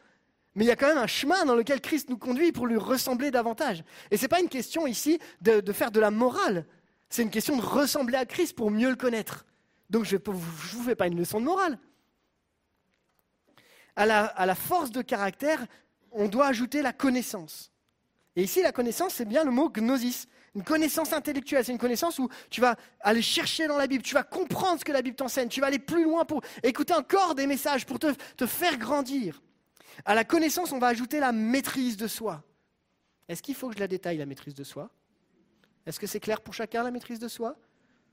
Mais 0.55 0.65
il 0.65 0.69
y 0.69 0.71
a 0.71 0.77
quand 0.77 0.87
même 0.87 0.99
un 0.99 1.09
chemin 1.09 1.45
dans 1.45 1.55
lequel 1.55 1.81
Christ 1.81 2.09
nous 2.09 2.17
conduit 2.17 2.53
pour 2.53 2.67
lui 2.67 2.79
ressembler 2.79 3.31
davantage. 3.31 3.85
Et 4.11 4.17
ce 4.17 4.23
n'est 4.23 4.29
pas 4.29 4.41
une 4.41 4.49
question 4.49 4.87
ici 4.87 5.19
de, 5.43 5.61
faire 5.73 5.91
de 5.91 6.01
la 6.01 6.11
morale. 6.11 6.65
C'est 7.11 7.23
une 7.23 7.31
question 7.31 7.57
de 7.57 7.63
ressembler 7.63 8.17
à 8.17 8.25
Christ 8.25 8.55
pour 8.55 8.71
mieux 8.71 8.89
le 8.89 8.97
connaître. 8.97 9.45
Donc 9.91 10.05
je 10.05 10.17
ne 10.17 10.21
vous 10.25 10.83
fais 10.85 10.95
pas 10.95 11.09
une 11.09 11.19
leçon 11.19 11.41
de 11.41 11.45
morale. 11.45 11.79
À 13.97 14.07
la, 14.07 14.25
à 14.25 14.47
la 14.47 14.55
force 14.55 14.91
de 14.91 15.03
caractère, 15.03 15.67
on 16.13 16.29
doit 16.29 16.47
ajouter 16.47 16.83
la 16.83 16.93
connaissance. 16.93 17.71
Et 18.37 18.43
ici, 18.43 18.63
la 18.63 18.73
connaissance, 18.73 19.15
c'est 19.15 19.25
bien 19.25 19.45
le 19.45 19.51
mot 19.51 19.71
gnosis 19.71 20.29
une 20.57 20.65
connaissance 20.65 21.13
intellectuelle, 21.13 21.65
c'est 21.65 21.73
une 21.73 21.79
connaissance 21.79 22.19
où 22.19 22.31
tu 22.49 22.63
vas 22.63 22.77
aller 23.01 23.21
chercher 23.21 23.67
dans 23.67 23.77
la 23.77 23.87
Bible, 23.87 24.03
tu 24.03 24.15
vas 24.15 24.23
comprendre 24.23 24.81
ce 24.81 24.87
que 24.87 24.93
la 24.93 25.03
Bible 25.03 25.15
t'enseigne, 25.15 25.49
tu 25.49 25.61
vas 25.61 25.67
aller 25.67 25.79
plus 25.79 26.05
loin 26.05 26.25
pour 26.25 26.43
écouter 26.63 26.95
encore 26.95 27.35
des 27.35 27.47
messages, 27.47 27.85
pour 27.85 27.99
te, 27.99 28.47
faire 28.47 28.79
grandir. 28.79 29.43
À 30.07 30.15
la 30.15 30.25
connaissance, 30.25 30.73
on 30.73 30.79
va 30.79 30.87
ajouter 30.89 31.21
la 31.21 31.31
maîtrise 31.31 31.99
de 31.99 32.07
soi. 32.07 32.43
Est-ce 33.29 33.43
qu'il 33.43 33.55
faut 33.55 33.69
que 33.69 33.75
je 33.75 33.81
la 33.81 33.87
détaille, 33.87 34.17
la 34.17 34.25
maîtrise 34.25 34.55
de 34.55 34.65
soi? 34.65 34.91
Est-ce 35.85 36.01
que 36.01 36.07
c'est 36.07 36.21
clair 36.21 36.41
pour 36.41 36.55
chacun, 36.55 36.83
la 36.83 36.91
maîtrise 36.91 37.19
de 37.19 37.29
soi? 37.29 37.55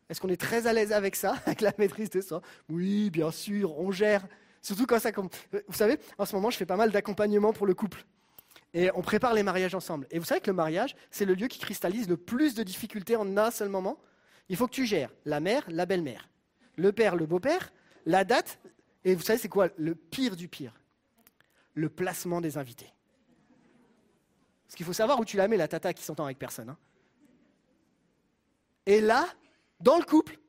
Est-ce 0.09 0.19
qu'on 0.19 0.29
est 0.29 0.39
très 0.39 0.67
à 0.67 0.73
l'aise 0.73 0.91
avec 0.91 1.15
ça, 1.15 1.37
avec 1.45 1.61
la 1.61 1.71
maîtrise 1.77 2.09
de 2.09 2.19
soi? 2.19 2.41
Oui, 2.67 3.09
bien 3.09 3.31
sûr, 3.31 3.79
on 3.79 3.93
gère. 3.93 4.27
Surtout 4.61 4.85
quand 4.85 4.99
ça... 4.99 5.11
Vous 5.13 5.73
savez, 5.73 5.97
en 6.17 6.25
ce 6.25 6.35
moment, 6.35 6.49
je 6.49 6.57
fais 6.57 6.65
pas 6.65 6.75
mal 6.75 6.91
d'accompagnement 6.91 7.53
pour 7.53 7.65
le 7.65 7.73
couple. 7.73 8.05
Et 8.74 8.89
on 8.95 9.01
prépare 9.01 9.34
les 9.34 9.43
mariages 9.43 9.76
ensemble. 9.76 10.07
Et 10.09 10.19
vous 10.19 10.26
savez 10.26 10.41
que 10.41 10.49
le 10.49 10.55
mariage, 10.55 10.95
c'est 11.11 11.26
le 11.26 11.36
lieu 11.36 11.47
qui 11.47 11.59
cristallise 11.59 12.09
le 12.09 12.17
plus 12.17 12.55
de 12.55 12.63
difficultés 12.63 13.15
en 13.15 13.38
un 13.38 13.51
seul 13.51 13.69
moment. 13.69 13.99
Il 14.49 14.57
faut 14.57 14.67
que 14.67 14.74
tu 14.74 14.86
gères 14.86 15.11
la 15.26 15.39
mère, 15.39 15.63
la 15.69 15.86
belle-mère, 15.86 16.30
le 16.76 16.91
père, 16.91 17.15
le 17.15 17.26
beau-père, 17.26 17.71
la 18.05 18.24
date, 18.24 18.59
et 19.05 19.15
vous 19.15 19.21
savez 19.21 19.38
c'est 19.38 19.49
quoi 19.49 19.69
le 19.78 19.95
pire 19.95 20.36
du 20.36 20.47
pire? 20.47 20.74
Le 21.76 21.89
placement 21.89 22.41
des 22.41 22.57
invités. 22.57 22.91
Parce 24.65 24.76
qu'il 24.76 24.86
faut 24.86 24.93
savoir 24.93 25.19
où 25.19 25.26
tu 25.26 25.38
la 25.38 25.47
mets, 25.47 25.57
la 25.57 25.67
tata 25.67 25.93
qui 25.93 26.03
s'entend 26.03 26.26
avec 26.26 26.39
personne. 26.39 26.69
Hein. 26.69 26.78
Et 28.86 29.01
là, 29.01 29.28
dans 29.80 29.97
le 29.97 30.03
couple, 30.03 30.39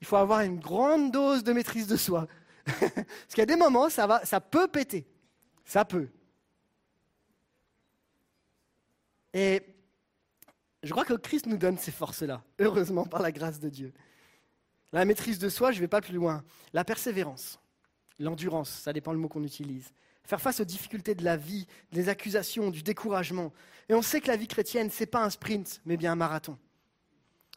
il 0.00 0.06
faut 0.06 0.16
avoir 0.16 0.40
une 0.40 0.58
grande 0.58 1.12
dose 1.12 1.44
de 1.44 1.52
maîtrise 1.52 1.86
de 1.86 1.96
soi. 1.96 2.26
Parce 2.64 3.28
qu'il 3.28 3.38
y 3.38 3.42
a 3.42 3.46
des 3.46 3.56
moments, 3.56 3.88
ça, 3.88 4.06
va, 4.06 4.24
ça 4.24 4.40
peut 4.40 4.68
péter. 4.68 5.06
Ça 5.64 5.84
peut. 5.84 6.08
Et 9.32 9.62
je 10.82 10.90
crois 10.90 11.04
que 11.04 11.14
Christ 11.14 11.46
nous 11.46 11.58
donne 11.58 11.78
ces 11.78 11.92
forces-là, 11.92 12.42
heureusement 12.58 13.04
par 13.04 13.22
la 13.22 13.32
grâce 13.32 13.60
de 13.60 13.68
Dieu. 13.68 13.92
La 14.92 15.04
maîtrise 15.04 15.38
de 15.38 15.48
soi, 15.48 15.70
je 15.70 15.76
ne 15.76 15.82
vais 15.82 15.88
pas 15.88 16.00
plus 16.00 16.14
loin. 16.14 16.42
La 16.72 16.84
persévérance, 16.84 17.60
l'endurance, 18.18 18.70
ça 18.70 18.92
dépend 18.92 19.12
le 19.12 19.18
mot 19.18 19.28
qu'on 19.28 19.44
utilise. 19.44 19.92
Faire 20.24 20.40
face 20.40 20.60
aux 20.60 20.64
difficultés 20.64 21.14
de 21.14 21.24
la 21.24 21.36
vie, 21.36 21.66
des 21.92 22.08
accusations, 22.08 22.70
du 22.70 22.82
découragement. 22.82 23.52
Et 23.88 23.94
on 23.94 24.02
sait 24.02 24.20
que 24.20 24.28
la 24.28 24.36
vie 24.36 24.48
chrétienne, 24.48 24.90
ce 24.90 25.00
n'est 25.00 25.06
pas 25.06 25.24
un 25.24 25.30
sprint, 25.30 25.80
mais 25.84 25.96
bien 25.96 26.12
un 26.12 26.16
marathon. 26.16 26.58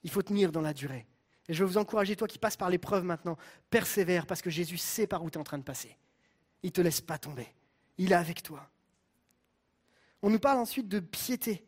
Il 0.03 0.09
faut 0.09 0.21
tenir 0.21 0.51
dans 0.51 0.61
la 0.61 0.73
durée. 0.73 1.05
Et 1.47 1.53
je 1.53 1.63
veux 1.63 1.69
vous 1.69 1.77
encourager, 1.77 2.15
toi 2.15 2.27
qui 2.27 2.39
passes 2.39 2.57
par 2.57 2.69
l'épreuve 2.69 3.03
maintenant, 3.03 3.37
persévère 3.69 4.25
parce 4.25 4.41
que 4.41 4.49
Jésus 4.49 4.77
sait 4.77 5.07
par 5.07 5.23
où 5.23 5.29
tu 5.29 5.37
es 5.37 5.41
en 5.41 5.43
train 5.43 5.57
de 5.57 5.63
passer. 5.63 5.97
Il 6.61 6.67
ne 6.67 6.71
te 6.71 6.81
laisse 6.81 7.01
pas 7.01 7.17
tomber. 7.17 7.47
Il 7.97 8.11
est 8.11 8.15
avec 8.15 8.43
toi. 8.43 8.69
On 10.23 10.29
nous 10.29 10.39
parle 10.39 10.57
ensuite 10.57 10.87
de 10.87 10.99
piété. 10.99 11.63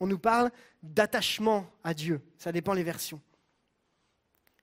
On 0.00 0.06
nous 0.06 0.18
parle 0.18 0.50
d'attachement 0.82 1.66
à 1.84 1.92
Dieu. 1.92 2.22
Ça 2.38 2.50
dépend 2.50 2.72
les 2.72 2.82
versions. 2.82 3.20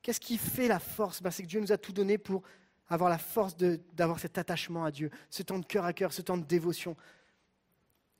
Qu'est-ce 0.02 0.20
qui 0.20 0.38
fait 0.38 0.68
la 0.68 0.80
force? 0.80 1.22
Ben, 1.22 1.32
C'est 1.32 1.44
que 1.44 1.48
Dieu 1.48 1.62
nous 1.62 1.72
a 1.72 1.78
tout 1.78 1.94
donné 1.94 2.18
pour 2.18 2.42
avoir 2.88 3.10
la 3.10 3.18
force 3.18 3.56
d'avoir 3.58 4.20
cet 4.20 4.38
attachement 4.38 4.84
à 4.84 4.92
Dieu, 4.92 5.10
ce 5.30 5.44
temps 5.44 5.60
de 5.60 5.66
cœur 5.66 5.86
à 5.86 5.94
cœur, 5.94 6.12
ce 6.12 6.22
temps 6.22 6.38
de 6.38 6.44
dévotion. 6.44 6.96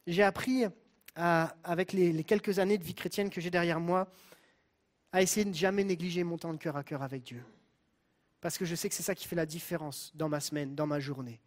J'ai 0.08 0.24
appris, 0.24 0.66
avec 1.16 1.94
les, 1.94 2.24
quelques 2.24 2.60
années 2.60 2.78
de 2.78 2.84
vie 2.84 2.96
chrétienne 2.96 3.30
que 3.30 3.42
j'ai 3.42 3.52
derrière 3.52 3.80
moi, 3.80 4.08
à 5.12 5.22
essayer 5.22 5.44
de 5.44 5.50
ne 5.50 5.56
jamais 5.56 5.84
négliger 5.84 6.24
mon 6.24 6.38
temps 6.38 6.54
de 6.54 6.58
cœur 6.58 6.76
à 6.76 6.84
cœur 6.84 7.02
avec 7.02 7.24
Dieu. 7.24 7.44
Parce 8.42 8.58
que 8.58 8.66
je 8.66 8.76
sais 8.76 8.90
que 8.90 8.96
c'est 8.96 9.04
ça 9.04 9.16
qui 9.16 9.28
fait 9.28 9.36
la 9.36 9.46
différence 9.46 10.12
dans 10.14 10.30
ma 10.30 10.40
semaine, 10.40 10.76
dans 10.76 10.88
ma 10.88 11.00
journée. 11.00 11.40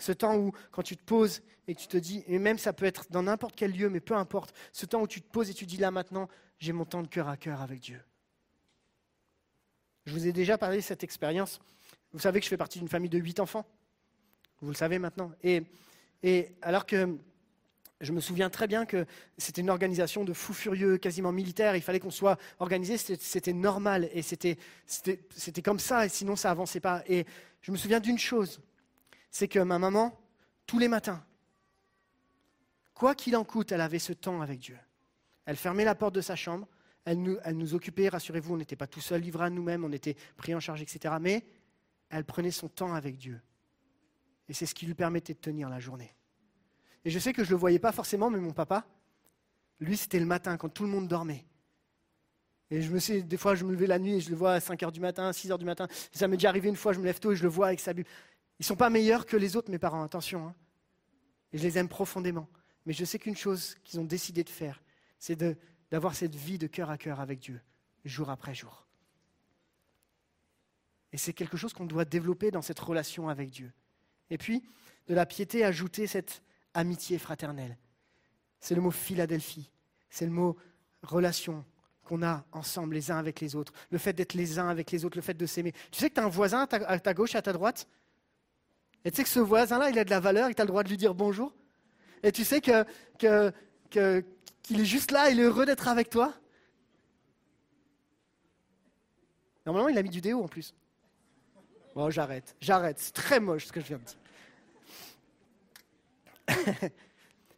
Ce 0.00 0.12
temps 0.12 0.36
où, 0.36 0.52
quand 0.72 0.82
tu 0.82 0.96
te 0.96 1.04
poses 1.04 1.42
et 1.68 1.74
tu 1.74 1.86
te 1.86 1.96
dis, 1.96 2.24
et 2.26 2.38
même 2.38 2.58
ça 2.58 2.72
peut 2.72 2.86
être 2.86 3.06
dans 3.10 3.22
n'importe 3.22 3.54
quel 3.54 3.72
lieu, 3.72 3.88
mais 3.90 4.00
peu 4.00 4.16
importe, 4.16 4.54
ce 4.72 4.86
temps 4.86 5.02
où 5.02 5.06
tu 5.06 5.20
te 5.20 5.30
poses 5.30 5.50
et 5.50 5.54
tu 5.54 5.66
dis, 5.66 5.76
là 5.76 5.90
maintenant, 5.90 6.28
j'ai 6.58 6.72
mon 6.72 6.84
temps 6.84 7.02
de 7.02 7.06
cœur 7.06 7.28
à 7.28 7.36
cœur 7.36 7.60
avec 7.60 7.80
Dieu. 7.80 8.00
Je 10.06 10.12
vous 10.12 10.26
ai 10.26 10.32
déjà 10.32 10.58
parlé 10.58 10.78
de 10.78 10.82
cette 10.82 11.04
expérience. 11.04 11.60
Vous 12.12 12.18
savez 12.18 12.40
que 12.40 12.44
je 12.44 12.48
fais 12.48 12.56
partie 12.56 12.78
d'une 12.78 12.88
famille 12.88 13.10
de 13.10 13.18
huit 13.18 13.38
enfants. 13.38 13.66
Vous 14.62 14.70
le 14.70 14.74
savez 14.74 14.98
maintenant. 14.98 15.30
Et, 15.42 15.62
et 16.22 16.48
alors 16.62 16.86
que 16.86 17.16
je 18.00 18.12
me 18.12 18.20
souviens 18.20 18.48
très 18.48 18.66
bien 18.66 18.86
que 18.86 19.04
c'était 19.36 19.60
une 19.60 19.70
organisation 19.70 20.24
de 20.24 20.32
fous 20.32 20.54
furieux, 20.54 20.96
quasiment 20.96 21.32
militaire. 21.32 21.76
Il 21.76 21.82
fallait 21.82 22.00
qu'on 22.00 22.10
soit 22.10 22.38
organisé. 22.58 22.96
C'était 22.96 23.52
normal. 23.52 24.08
Et 24.12 24.22
c'était 24.22 24.56
comme 25.62 25.78
ça. 25.78 26.06
Et 26.06 26.08
sinon, 26.08 26.34
ça 26.34 26.50
avançait 26.50 26.80
pas. 26.80 27.02
Et 27.06 27.26
je 27.60 27.70
me 27.70 27.76
souviens 27.76 28.00
d'une 28.00 28.18
chose. 28.18 28.60
C'est 29.30 29.48
que 29.48 29.58
ma 29.58 29.78
maman, 29.78 30.18
tous 30.66 30.78
les 30.78 30.88
matins, 30.88 31.24
quoi 32.94 33.14
qu'il 33.14 33.36
en 33.36 33.44
coûte, 33.44 33.72
elle 33.72 33.80
avait 33.80 33.98
ce 33.98 34.12
temps 34.12 34.42
avec 34.42 34.60
Dieu. 34.60 34.78
Elle 35.46 35.56
fermait 35.56 35.84
la 35.84 35.94
porte 35.94 36.14
de 36.14 36.20
sa 36.20 36.36
chambre. 36.36 36.68
Elle 37.04 37.22
nous, 37.22 37.74
occupait, 37.74 38.08
rassurez-vous, 38.08 38.54
on 38.54 38.56
n'était 38.58 38.76
pas 38.76 38.86
tout 38.86 39.00
seul, 39.00 39.20
livrés 39.20 39.46
à 39.46 39.50
nous-mêmes, 39.50 39.84
on 39.84 39.92
était 39.92 40.16
pris 40.36 40.54
en 40.54 40.60
charge, 40.60 40.82
etc. 40.82 41.14
Mais 41.20 41.44
elle 42.10 42.24
prenait 42.24 42.50
son 42.50 42.68
temps 42.68 42.94
avec 42.94 43.16
Dieu. 43.16 43.40
Et 44.48 44.52
c'est 44.52 44.66
ce 44.66 44.74
qui 44.74 44.86
lui 44.86 44.94
permettait 44.94 45.34
de 45.34 45.38
tenir 45.38 45.68
la 45.68 45.80
journée. 45.80 46.14
Et 47.04 47.10
je 47.10 47.18
sais 47.18 47.32
que 47.32 47.42
je 47.42 47.48
ne 47.48 47.54
le 47.54 47.58
voyais 47.58 47.78
pas 47.78 47.92
forcément, 47.92 48.30
mais 48.30 48.38
mon 48.38 48.52
papa, 48.52 48.86
lui, 49.80 49.96
c'était 49.96 50.20
le 50.20 50.26
matin, 50.26 50.56
quand 50.56 50.68
tout 50.68 50.82
le 50.82 50.90
monde 50.90 51.08
dormait. 51.08 51.46
Et 52.70 52.82
je 52.82 52.90
me 52.92 52.98
sais, 52.98 53.22
des 53.22 53.36
fois, 53.36 53.54
je 53.54 53.64
me 53.64 53.72
levais 53.72 53.86
la 53.86 53.98
nuit 53.98 54.14
et 54.14 54.20
je 54.20 54.30
le 54.30 54.36
vois 54.36 54.52
à 54.52 54.60
5 54.60 54.80
h 54.80 54.92
du 54.92 55.00
matin, 55.00 55.32
6 55.32 55.48
h 55.48 55.58
du 55.58 55.64
matin. 55.64 55.88
Ça 56.12 56.28
m'est 56.28 56.36
déjà 56.36 56.50
arrivé 56.50 56.68
une 56.68 56.76
fois, 56.76 56.92
je 56.92 57.00
me 57.00 57.04
lève 57.04 57.18
tôt 57.18 57.32
et 57.32 57.36
je 57.36 57.42
le 57.42 57.48
vois 57.48 57.68
avec 57.68 57.80
sa 57.80 57.92
Bible. 57.92 58.08
Ils 58.60 58.64
ne 58.64 58.66
sont 58.66 58.76
pas 58.76 58.90
meilleurs 58.90 59.24
que 59.24 59.38
les 59.38 59.56
autres, 59.56 59.70
mes 59.70 59.78
parents, 59.78 60.02
attention. 60.02 60.48
Hein. 60.48 60.54
Et 61.54 61.56
je 61.56 61.62
les 61.62 61.78
aime 61.78 61.88
profondément. 61.88 62.46
Mais 62.84 62.92
je 62.92 63.06
sais 63.06 63.18
qu'une 63.18 63.34
chose 63.36 63.74
qu'ils 63.84 63.98
ont 63.98 64.04
décidé 64.04 64.44
de 64.44 64.50
faire, 64.50 64.82
c'est 65.18 65.42
d'avoir 65.90 66.14
cette 66.14 66.34
vie 66.34 66.58
de 66.58 66.66
cœur 66.66 66.90
à 66.90 66.98
cœur 66.98 67.20
avec 67.20 67.38
Dieu, 67.38 67.58
jour 68.04 68.28
après 68.28 68.54
jour. 68.54 68.86
Et 71.10 71.16
c'est 71.16 71.32
quelque 71.32 71.56
chose 71.56 71.72
qu'on 71.72 71.86
doit 71.86 72.04
développer 72.04 72.50
dans 72.50 72.60
cette 72.60 72.78
relation 72.78 73.30
avec 73.30 73.48
Dieu. 73.48 73.72
Et 74.28 74.36
puis, 74.36 74.62
de 75.06 75.14
la 75.14 75.24
piété, 75.24 75.64
ajouter 75.64 76.06
cette 76.06 76.42
amitié 76.74 77.18
fraternelle. 77.18 77.78
C'est 78.60 78.74
le 78.74 78.82
mot 78.82 78.90
Philadelphie. 78.90 79.70
C'est 80.10 80.26
le 80.26 80.32
mot 80.32 80.58
relation 81.02 81.64
qu'on 82.04 82.22
a 82.22 82.44
ensemble 82.52 82.94
les 82.94 83.10
uns 83.10 83.16
avec 83.16 83.40
les 83.40 83.56
autres. 83.56 83.72
Le 83.90 83.96
fait 83.96 84.12
d'être 84.12 84.34
les 84.34 84.58
uns 84.58 84.68
avec 84.68 84.90
les 84.90 85.06
autres, 85.06 85.16
le 85.16 85.22
fait 85.22 85.32
de 85.32 85.46
s'aimer. 85.46 85.72
Tu 85.90 85.98
sais 86.00 86.10
que 86.10 86.14
tu 86.16 86.20
as 86.20 86.24
un 86.24 86.28
voisin 86.28 86.68
à 86.70 87.00
ta, 87.00 87.14
gauche 87.14 87.34
et 87.34 87.38
à 87.38 87.42
ta 87.42 87.54
droite? 87.54 87.88
Et 89.04 89.10
tu 89.10 89.16
sais 89.16 89.22
que 89.22 89.28
ce 89.28 89.40
voisin-là, 89.40 89.90
il 89.90 89.98
a 89.98 90.04
de 90.04 90.10
la 90.10 90.20
valeur 90.20 90.50
et 90.50 90.54
tu 90.54 90.60
as 90.60 90.64
le 90.64 90.68
droit 90.68 90.82
de 90.82 90.88
lui 90.88 90.96
dire 90.96 91.14
bonjour 91.14 91.52
Et 92.22 92.32
tu 92.32 92.44
sais 92.44 92.60
que, 92.60 92.84
qu'il 93.18 94.80
est 94.80 94.84
juste 94.84 95.10
là, 95.10 95.30
il 95.30 95.40
est 95.40 95.44
heureux 95.44 95.66
d'être 95.66 95.88
avec 95.88 96.10
toi 96.10 96.34
Normalement, 99.66 99.88
il 99.88 99.98
a 99.98 100.02
mis 100.02 100.10
du 100.10 100.20
déo 100.20 100.42
en 100.42 100.48
plus. 100.48 100.74
Bon, 101.94 102.10
j'arrête, 102.10 102.56
j'arrête. 102.60 102.98
C'est 102.98 103.12
très 103.12 103.40
moche 103.40 103.66
ce 103.66 103.72
que 103.72 103.80
je 103.80 103.86
viens 103.86 103.98
de 103.98 104.04
dire. 104.04 104.16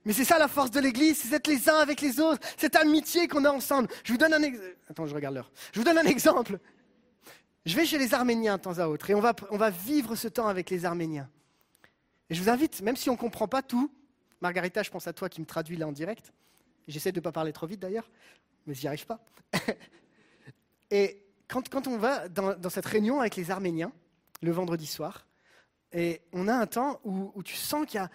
Mais 0.05 0.13
c'est 0.13 0.25
ça 0.25 0.39
la 0.39 0.49
force 0.49 0.73
de 0.73 0.81
l'Église, 0.81 1.19
c'est 1.19 1.29
d'être 1.29 1.47
les 1.47 1.69
uns 1.69 1.77
avec 1.77 2.01
les 2.01 2.19
autres, 2.19 2.45
cette 2.57 2.75
amitié 2.75 3.29
qu'on 3.29 3.45
a 3.45 3.51
ensemble. 3.51 3.89
Je 4.05 4.13
vous 4.13 4.19
donne 4.19 4.35
un 4.35 4.43
exemple. 4.43 4.77
Attends, 4.91 5.07
je 5.07 5.15
regarde 5.15 5.37
l'heure. 5.37 5.53
Je 5.73 5.79
vous 5.79 5.85
donne 5.85 5.99
un 5.99 6.05
exemple. 6.05 6.59
Je 7.65 7.77
vais 7.77 7.87
chez 7.87 7.99
les 7.99 8.13
Arméniens 8.13 8.57
de 8.57 8.63
temps 8.63 8.79
à 8.79 8.87
autre 8.87 9.09
et 9.11 9.15
on 9.15 9.21
va, 9.21 9.35
on 9.51 9.57
va 9.57 9.71
vivre 9.71 10.17
ce 10.17 10.29
temps 10.29 10.49
avec 10.49 10.71
les 10.71 10.85
Arméniens. 10.85 11.29
Et 12.29 12.35
je 12.35 12.43
vous 12.43 12.49
invite, 12.49 12.83
même 12.83 12.97
si 12.97 13.09
on 13.11 13.15
ne 13.15 13.19
comprend 13.19 13.47
pas 13.47 13.63
tout, 13.63 13.91
Margarita, 14.41 14.83
je 14.83 14.91
pense 14.91 15.07
à 15.07 15.13
toi 15.13 15.29
qui 15.29 15.41
me 15.41 15.47
traduis 15.47 15.77
là 15.77 15.87
en 15.87 15.93
direct. 15.93 16.33
J'essaie 16.89 17.13
de 17.13 17.21
ne 17.21 17.23
pas 17.23 17.33
parler 17.33 17.53
trop 17.53 17.67
vite 17.67 17.81
d'ailleurs, 17.81 18.11
mais 18.67 18.75
j'y 18.75 18.89
arrive 18.89 19.07
pas. 19.07 19.21
et 20.91 21.23
quand, 21.47 21.69
quand, 21.69 21.87
on 21.87 21.99
va 21.99 22.29
dans, 22.29 22.55
dans 22.55 22.71
cette 22.71 22.87
réunion 22.87 23.21
avec 23.21 23.37
les 23.37 23.51
Arméniens, 23.51 23.93
le 24.41 24.51
vendredi 24.51 24.87
soir, 24.87 25.27
et 25.93 26.23
on 26.33 26.49
a 26.49 26.55
un 26.55 26.67
temps 26.67 27.01
où, 27.05 27.43
tu 27.43 27.55
sens 27.55 27.87
qu'il 27.87 27.97
y, 27.97 28.03
a, 28.03 28.11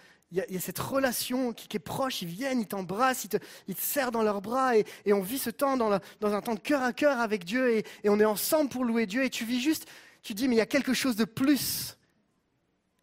cette 0.59 0.79
relation 0.79 1.53
qui, 1.53 1.77
est 1.77 1.79
proche, 1.79 2.21
ils 2.21 2.27
viennent, 2.27 2.59
ils 2.59 2.67
t'embrassent, 2.67 3.25
ils 3.25 3.29
te, 3.29 3.81
serrent 3.81 4.11
dans 4.11 4.23
leurs 4.23 4.41
bras, 4.41 4.77
et, 4.77 4.85
on 5.07 5.21
vit 5.21 5.37
ce 5.37 5.49
temps 5.49 5.77
dans, 5.77 5.91
un 5.91 6.41
temps 6.41 6.55
de 6.55 6.59
cœur 6.59 6.81
à 6.83 6.93
cœur 6.93 7.19
avec 7.19 7.45
Dieu, 7.45 7.77
et, 7.77 7.85
on 8.09 8.19
est 8.19 8.25
ensemble 8.25 8.69
pour 8.69 8.83
louer 8.83 9.05
Dieu, 9.05 9.23
et 9.23 9.29
tu 9.29 9.45
vis 9.45 9.61
juste, 9.61 9.87
tu 10.23 10.33
dis, 10.33 10.47
mais 10.47 10.55
il 10.55 10.59
y 10.59 10.61
a 10.61 10.65
quelque 10.65 10.93
chose 10.93 11.15
de 11.15 11.25
plus 11.25 11.97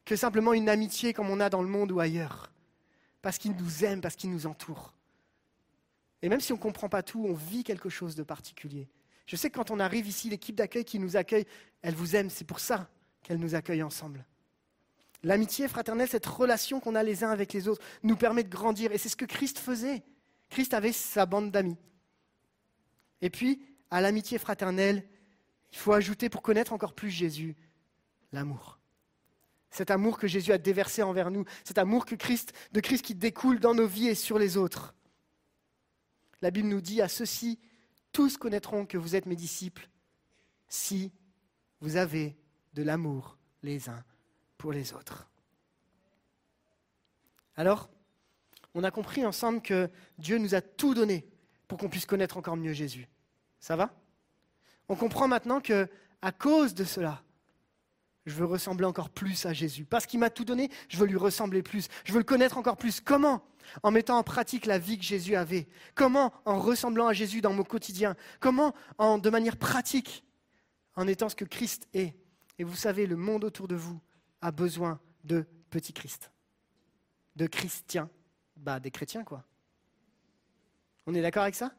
que 0.05 0.17
simplement 0.17 0.53
une 0.53 0.69
amitié 0.69 1.15
comme 1.15 1.31
on 1.31 1.41
a 1.41 1.49
dans 1.49 1.63
le 1.63 1.69
monde 1.69 1.93
ou 1.93 2.01
ailleurs, 2.01 2.53
parce 3.23 3.39
qu'il 3.39 3.53
nous 3.57 3.85
aime, 3.85 4.03
parce 4.03 4.17
qu'il 4.17 4.31
nous 4.31 4.47
entoure. 4.47 4.93
Et 6.21 6.29
même 6.29 6.41
si 6.41 6.53
on 6.53 6.57
ne 6.57 6.61
comprend 6.61 6.89
pas 6.89 7.03
tout, 7.03 7.25
on 7.27 7.35
vit 7.35 7.65
quelque 7.65 7.89
chose 7.89 8.15
de 8.15 8.23
particulier. 8.23 8.89
Je 9.27 9.37
sais 9.37 9.49
que 9.49 9.57
quand 9.57 9.71
on 9.71 9.81
arrive 9.81 10.07
ici, 10.07 10.29
l'équipe 10.29 10.57
d'accueil 10.57 10.85
qui 10.85 10.99
nous 10.99 11.17
accueille, 11.17 11.47
elle 11.81 11.95
vous 11.95 12.17
aime, 12.17 12.29
c'est 12.29 12.47
pour 12.47 12.61
ça 12.61 12.89
qu'elle 13.23 13.39
nous 13.39 13.55
accueille 13.55 13.83
ensemble. 13.83 14.25
L'amitié 15.25 15.69
fraternelle, 15.69 16.09
cette 16.09 16.27
relation 16.27 16.81
qu'on 16.81 16.95
a 16.95 17.03
les 17.03 17.25
uns 17.25 17.31
avec 17.31 17.55
les 17.55 17.67
autres, 17.67 17.83
nous 18.03 18.15
permet 18.15 18.45
de 18.45 18.51
grandir. 18.51 18.93
Et 18.93 18.99
c'est 18.99 19.09
ce 19.09 19.17
que 19.17 19.25
Christ 19.25 19.59
faisait. 19.59 20.05
Christ 20.51 20.75
avait 20.75 20.93
sa 20.93 21.25
bande 21.25 21.51
d'amis. 21.51 21.79
Et 23.23 23.31
puis, 23.31 23.65
à 23.91 24.03
l'amitié 24.03 24.39
fraternelle, 24.39 25.03
il 25.73 25.79
faut 25.79 25.93
ajouter, 25.93 26.29
pour 26.29 26.43
connaître 26.43 26.75
encore 26.75 26.93
plus 26.93 27.11
Jésus, 27.11 27.57
l'amour. 28.33 28.79
Cet 29.71 29.91
amour 29.91 30.19
que 30.19 30.29
Jésus 30.29 30.53
a 30.53 30.59
déversé 30.59 31.03
envers 31.03 31.31
nous, 31.31 31.47
cet 31.65 31.79
amour 31.79 32.05
de 32.05 32.17
Christ 32.17 33.03
qui 33.03 33.15
découle 33.15 33.61
dans 33.61 33.75
nos 33.75 33.87
vies 33.87 34.09
et 34.09 34.15
sur 34.15 34.39
les 34.39 34.59
autres. 34.59 34.95
La 36.43 36.51
Bible 36.51 36.69
nous 36.69 36.83
dit 36.83 37.01
à 37.01 37.09
ceux-ci, 37.09 37.59
tous 38.13 38.37
connaîtront 38.37 38.85
que 38.85 38.99
vous 38.99 39.17
êtes 39.17 39.27
mes 39.27 39.37
disciples 39.37 39.89
si 40.69 41.13
vous 41.81 41.97
avez 41.97 42.37
de 42.75 42.83
l'amour 42.83 43.39
les 43.63 43.89
uns 43.89 44.05
les 44.73 44.93
autres. 44.93 45.29
Alors, 47.57 47.91
on 48.75 48.85
a 48.85 48.91
compris 48.91 49.25
ensemble 49.25 49.63
que 49.63 49.89
Dieu 50.19 50.39
nous 50.39 50.55
a 50.55 50.61
tout 50.61 50.95
donné 50.95 51.27
pour 51.69 51.79
qu'on 51.79 51.89
puisse 51.89 52.07
connaître 52.07 52.37
encore 52.37 52.57
mieux 52.57 52.73
Jésus. 52.73 53.09
Ça 53.61 53.77
va? 53.77 53.95
On 54.89 54.97
comprend 54.97 55.29
maintenant 55.29 55.61
que 55.61 55.89
à 56.21 56.33
cause 56.33 56.75
de 56.75 56.85
cela, 56.85 57.23
je 58.27 58.35
veux 58.35 58.47
ressembler 58.47 58.87
encore 58.87 59.11
plus 59.11 59.47
à 59.47 59.53
Jésus. 59.53 59.85
Parce 59.85 60.07
qu'il 60.07 60.19
m'a 60.19 60.31
tout 60.31 60.45
donné, 60.45 60.71
je 60.89 60.97
veux 60.97 61.07
lui 61.07 61.17
ressembler 61.17 61.63
plus. 61.63 61.89
Je 62.05 62.13
veux 62.13 62.19
le 62.19 62.25
connaître 62.25 62.59
encore 62.59 62.77
plus. 62.77 63.01
Comment? 63.01 63.47
En 63.83 63.91
mettant 63.91 64.19
en 64.19 64.23
pratique 64.23 64.67
la 64.67 64.79
vie 64.79 64.99
que 64.99 65.05
Jésus 65.05 65.37
avait. 65.37 65.69
Comment 65.95 66.33
En 66.45 66.59
ressemblant 66.59 67.07
à 67.07 67.13
Jésus 67.13 67.41
dans 67.41 67.53
mon 67.53 67.65
quotidien? 67.65 68.17
Comment 68.41 68.75
en, 68.99 69.19
De 69.19 69.31
manière 69.31 69.57
pratique, 69.57 70.25
en 70.97 71.07
étant 71.07 71.29
ce 71.29 71.37
que 71.37 71.45
Christ 71.45 71.87
est? 71.93 72.15
Et 72.59 72.65
vous 72.65 72.77
savez, 72.77 73.07
le 73.07 73.17
monde 73.17 73.45
autour 73.45 73.69
de 73.69 73.75
vous 73.75 74.01
a 74.45 74.53
besoin 74.53 75.01
de 75.25 75.47
petits 75.71 75.95
Christ, 75.95 76.31
de 77.35 77.47
chrétiens, 77.47 78.11
bah 78.59 78.79
des 78.79 78.91
chrétiens 78.91 79.25
quoi. 79.25 79.43
On 81.07 81.15
est 81.15 81.23
d'accord 81.23 81.45
avec 81.45 81.55
ça? 81.55 81.73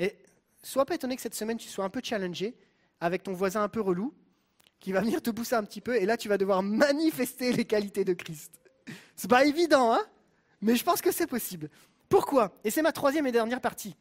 Et 0.00 0.18
sois 0.60 0.84
pas 0.84 0.96
étonné 0.96 1.14
que 1.14 1.22
cette 1.22 1.36
semaine 1.36 1.58
tu 1.58 1.68
sois 1.68 1.84
un 1.84 1.88
peu 1.88 2.00
challengé 2.02 2.56
avec 3.00 3.22
ton 3.22 3.32
voisin 3.32 3.62
un 3.62 3.68
peu 3.68 3.80
relou 3.80 4.12
qui 4.80 4.90
va 4.90 5.02
venir 5.02 5.22
te 5.22 5.30
pousser 5.30 5.54
un 5.54 5.62
petit 5.62 5.80
peu 5.80 5.94
et 5.94 6.04
là 6.04 6.16
tu 6.16 6.28
vas 6.28 6.36
devoir 6.36 6.64
manifester 6.64 7.52
les 7.52 7.64
qualités 7.64 8.04
de 8.04 8.12
Christ. 8.12 8.60
C'est 9.14 9.30
pas 9.30 9.44
évident, 9.44 9.94
hein? 9.94 10.04
Mais 10.60 10.74
je 10.74 10.82
pense 10.82 11.00
que 11.00 11.12
c'est 11.12 11.28
possible. 11.28 11.70
Pourquoi? 12.08 12.52
Et 12.64 12.72
c'est 12.72 12.82
ma 12.82 12.92
troisième 12.92 13.28
et 13.28 13.32
dernière 13.32 13.60
partie. 13.60 13.94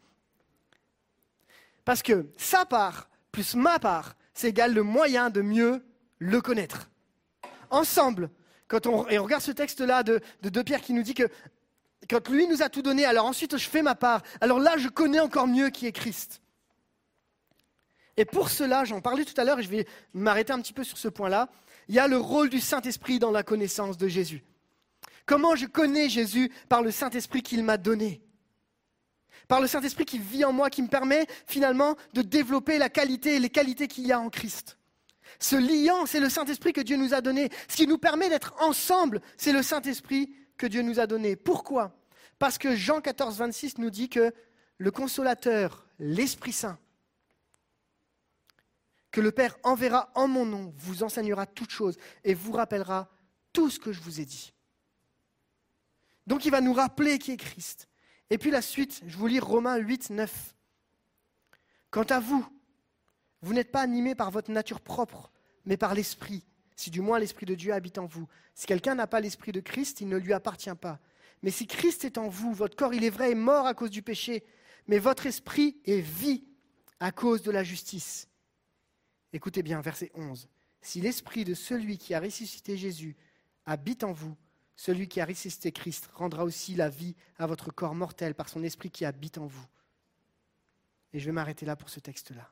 Parce 1.86 2.02
que 2.02 2.28
sa 2.38 2.66
part 2.66 3.08
plus 3.32 3.54
ma 3.54 3.78
part, 3.78 4.16
c'est 4.34 4.50
égal 4.50 4.74
le 4.74 4.82
moyen 4.82 5.30
de 5.30 5.42
mieux 5.42 5.86
le 6.18 6.42
connaître. 6.42 6.91
Ensemble, 7.72 8.30
quand 8.68 8.86
on, 8.86 9.08
et 9.10 9.18
on 9.18 9.24
regarde 9.24 9.42
ce 9.42 9.52
texte-là 9.52 10.04
de, 10.04 10.22
de, 10.42 10.50
de 10.50 10.62
Pierre 10.62 10.82
qui 10.82 10.94
nous 10.94 11.04
dit 11.04 11.14
que 11.14 11.28
quand 12.10 12.30
lui 12.30 12.48
nous 12.48 12.62
a 12.62 12.70
tout 12.70 12.82
donné, 12.82 13.06
alors 13.06 13.26
ensuite 13.26 13.58
je 13.58 13.68
fais 13.68 13.82
ma 13.82 13.96
part, 13.96 14.22
alors 14.40 14.60
là 14.60 14.78
je 14.78 14.90
connais 14.90 15.20
encore 15.20 15.48
mieux 15.48 15.70
qui 15.70 15.88
est 15.88 15.92
Christ. 15.92 16.42
Et 18.18 18.26
pour 18.26 18.50
cela, 18.50 18.84
j'en 18.84 19.02
parlais 19.02 19.26
tout 19.26 19.40
à 19.40 19.44
l'heure 19.44 19.60
et 19.60 19.64
je 19.64 19.70
vais 19.70 19.88
m'arrêter 20.14 20.54
un 20.54 20.62
petit 20.62 20.74
peu 20.74 20.84
sur 20.84 20.98
ce 20.98 21.08
point-là, 21.08 21.50
il 21.88 21.96
y 21.96 22.00
a 22.00 22.08
le 22.08 22.18
rôle 22.18 22.50
du 22.50 22.60
Saint-Esprit 22.60 23.20
dans 23.20 23.32
la 23.32 23.44
connaissance 23.44 23.98
de 23.98 24.08
Jésus. 24.08 24.44
Comment 25.26 25.56
je 25.56 25.66
connais 25.66 26.10
Jésus 26.10 26.52
Par 26.68 26.82
le 26.82 26.92
Saint-Esprit 26.92 27.42
qu'il 27.42 27.64
m'a 27.64 27.78
donné? 27.78 28.22
Par 29.48 29.62
le 29.62 29.68
Saint-Esprit 29.68 30.06
qui 30.06 30.20
vit 30.20 30.46
en 30.46 30.54
moi, 30.54 30.70
qui 30.70 30.82
me 30.82 30.88
permet 30.88 31.26
finalement 31.48 31.96
de 32.14 32.22
développer 32.22 32.78
la 32.78 32.90
qualité 32.90 33.36
et 33.36 33.40
les 33.40 33.50
qualités 33.50 33.88
qu'il 33.88 34.06
y 34.06 34.12
a 34.12 34.20
en 34.20 34.30
Christ. 34.30 34.78
Ce 35.42 35.56
liant, 35.56 36.06
c'est 36.06 36.20
le 36.20 36.30
Saint-Esprit 36.30 36.72
que 36.72 36.82
Dieu 36.82 36.98
nous 36.98 37.16
a 37.16 37.20
donné. 37.20 37.50
Ce 37.68 37.76
qui 37.76 37.88
nous 37.88 37.98
permet 37.98 38.30
d'être 38.30 38.54
ensemble, 38.62 39.22
c'est 39.38 39.52
le 39.52 39.64
Saint-Esprit 39.64 40.34
que 40.56 40.68
Dieu 40.68 40.84
nous 40.84 41.00
a 41.00 41.08
donné. 41.08 41.36
Pourquoi? 41.36 41.98
Parce 42.38 42.60
que 42.60 42.76
Jean 42.76 43.02
14, 43.02 43.38
26 43.38 43.80
nous 43.80 43.90
dit 43.90 44.08
que 44.08 44.32
le 44.78 44.92
consolateur, 44.92 45.88
l'Esprit 45.98 46.54
Saint, 46.54 46.78
que 49.10 49.20
le 49.20 49.32
Père 49.32 49.58
enverra 49.64 50.12
en 50.14 50.28
mon 50.28 50.46
nom, 50.46 50.74
vous 50.78 51.02
enseignera 51.02 51.48
toutes 51.48 51.72
choses 51.72 51.98
et 52.24 52.36
vous 52.36 52.52
rappellera 52.52 53.10
tout 53.52 53.72
ce 53.72 53.80
que 53.80 53.92
je 53.92 54.00
vous 54.00 54.22
ai 54.22 54.26
dit. 54.26 54.54
Donc 56.28 56.46
il 56.46 56.52
va 56.52 56.62
nous 56.62 56.74
rappeler 56.74 57.18
qui 57.18 57.32
est 57.32 57.38
Christ. 57.38 57.90
Et 58.30 58.38
puis 58.38 58.52
la 58.52 58.62
suite, 58.62 59.02
je 59.08 59.18
vous 59.18 59.26
lis 59.26 59.40
Romains 59.40 59.78
8, 59.78 60.12
9. 60.12 60.56
Quant 61.90 62.04
à 62.04 62.20
vous, 62.20 62.48
vous 63.42 63.54
n'êtes 63.54 63.72
pas 63.72 63.82
animés 63.82 64.16
par 64.16 64.32
votre 64.32 64.52
nature 64.52 64.82
propre, 64.82 65.32
mais 65.66 65.78
par 65.78 65.94
l'Esprit, 65.94 66.44
si 66.76 66.92
du 66.92 67.02
moins 67.02 67.20
l'Esprit 67.20 67.46
de 67.46 67.56
Dieu 67.56 67.74
habite 67.74 67.98
en 67.98 68.06
vous. 68.06 68.28
Si 68.56 68.66
quelqu'un 68.66 68.96
n'a 68.96 69.08
pas 69.08 69.20
l'Esprit 69.20 69.52
de 69.52 69.60
Christ, 69.60 70.02
il 70.02 70.10
ne 70.10 70.18
lui 70.18 70.34
appartient 70.34 70.76
pas. 70.80 71.00
Mais 71.44 71.52
si 71.52 71.68
Christ 71.68 72.06
est 72.06 72.18
en 72.18 72.28
vous, 72.28 72.54
votre 72.54 72.76
corps, 72.76 72.94
il 72.94 73.04
est 73.04 73.10
vrai, 73.10 73.32
est 73.32 73.36
mort 73.36 73.66
à 73.66 73.74
cause 73.74 73.90
du 73.90 74.02
péché, 74.02 74.44
mais 74.88 75.00
votre 75.00 75.26
esprit 75.26 75.78
est 75.86 76.02
vie 76.02 76.44
à 77.00 77.12
cause 77.12 77.42
de 77.42 77.52
la 77.52 77.64
justice. 77.64 78.28
Écoutez 79.34 79.64
bien, 79.64 79.82
verset 79.82 80.12
11. 80.14 80.48
Si 80.82 81.02
l'Esprit 81.02 81.46
de 81.46 81.54
celui 81.54 81.98
qui 81.98 82.14
a 82.14 82.20
ressuscité 82.20 82.78
Jésus 82.78 83.16
habite 83.66 84.04
en 84.04 84.12
vous, 84.12 84.36
celui 84.76 85.08
qui 85.08 85.22
a 85.22 85.26
ressuscité 85.26 85.72
Christ 85.72 86.10
rendra 86.14 86.44
aussi 86.44 86.76
la 86.76 86.90
vie 86.90 87.16
à 87.38 87.46
votre 87.46 87.72
corps 87.72 87.96
mortel 87.96 88.34
par 88.34 88.50
son 88.50 88.64
esprit 88.64 88.90
qui 88.90 89.06
habite 89.06 89.38
en 89.38 89.46
vous. 89.46 89.66
Et 91.14 91.20
je 91.20 91.26
vais 91.26 91.32
m'arrêter 91.32 91.66
là 91.66 91.76
pour 91.76 91.90
ce 91.90 92.00
texte-là. 92.00 92.52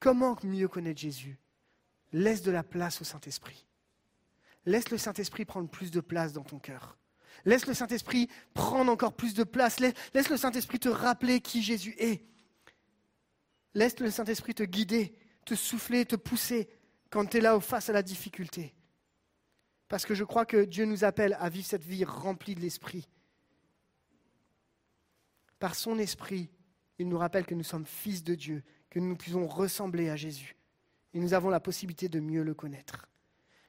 Comment 0.00 0.36
mieux 0.42 0.68
connaître 0.68 1.00
Jésus? 1.00 1.38
Laisse 2.12 2.42
de 2.42 2.50
la 2.50 2.64
place 2.64 3.00
au 3.00 3.04
Saint-Esprit. 3.04 3.66
Laisse 4.64 4.90
le 4.90 4.98
Saint-Esprit 4.98 5.44
prendre 5.44 5.68
plus 5.68 5.90
de 5.90 6.00
place 6.00 6.32
dans 6.32 6.42
ton 6.42 6.58
cœur. 6.58 6.98
Laisse 7.44 7.66
le 7.66 7.74
Saint-Esprit 7.74 8.28
prendre 8.54 8.90
encore 8.90 9.14
plus 9.14 9.34
de 9.34 9.44
place. 9.44 9.78
Laisse 9.78 10.28
le 10.28 10.36
Saint-Esprit 10.36 10.80
te 10.80 10.88
rappeler 10.88 11.40
qui 11.40 11.62
Jésus 11.62 11.94
est. 11.98 12.24
Laisse 13.74 14.00
le 14.00 14.10
Saint-Esprit 14.10 14.54
te 14.54 14.62
guider, 14.62 15.14
te 15.44 15.54
souffler, 15.54 16.04
te 16.04 16.16
pousser 16.16 16.68
quand 17.10 17.26
tu 17.26 17.36
es 17.36 17.40
là 17.40 17.58
face 17.60 17.88
à 17.88 17.92
la 17.92 18.02
difficulté. 18.02 18.74
Parce 19.88 20.06
que 20.06 20.14
je 20.14 20.24
crois 20.24 20.46
que 20.46 20.64
Dieu 20.64 20.84
nous 20.84 21.04
appelle 21.04 21.36
à 21.40 21.48
vivre 21.48 21.66
cette 21.66 21.84
vie 21.84 22.04
remplie 22.04 22.54
de 22.54 22.60
l'Esprit. 22.60 23.08
Par 25.58 25.74
son 25.74 25.98
Esprit, 25.98 26.50
il 26.98 27.08
nous 27.08 27.18
rappelle 27.18 27.44
que 27.44 27.54
nous 27.54 27.64
sommes 27.64 27.86
fils 27.86 28.22
de 28.22 28.34
Dieu, 28.34 28.62
que 28.90 28.98
nous 28.98 29.16
puissions 29.16 29.46
ressembler 29.46 30.10
à 30.10 30.16
Jésus. 30.16 30.56
Et 31.14 31.20
nous 31.20 31.34
avons 31.34 31.48
la 31.48 31.60
possibilité 31.60 32.08
de 32.08 32.20
mieux 32.20 32.42
le 32.42 32.54
connaître. 32.54 33.06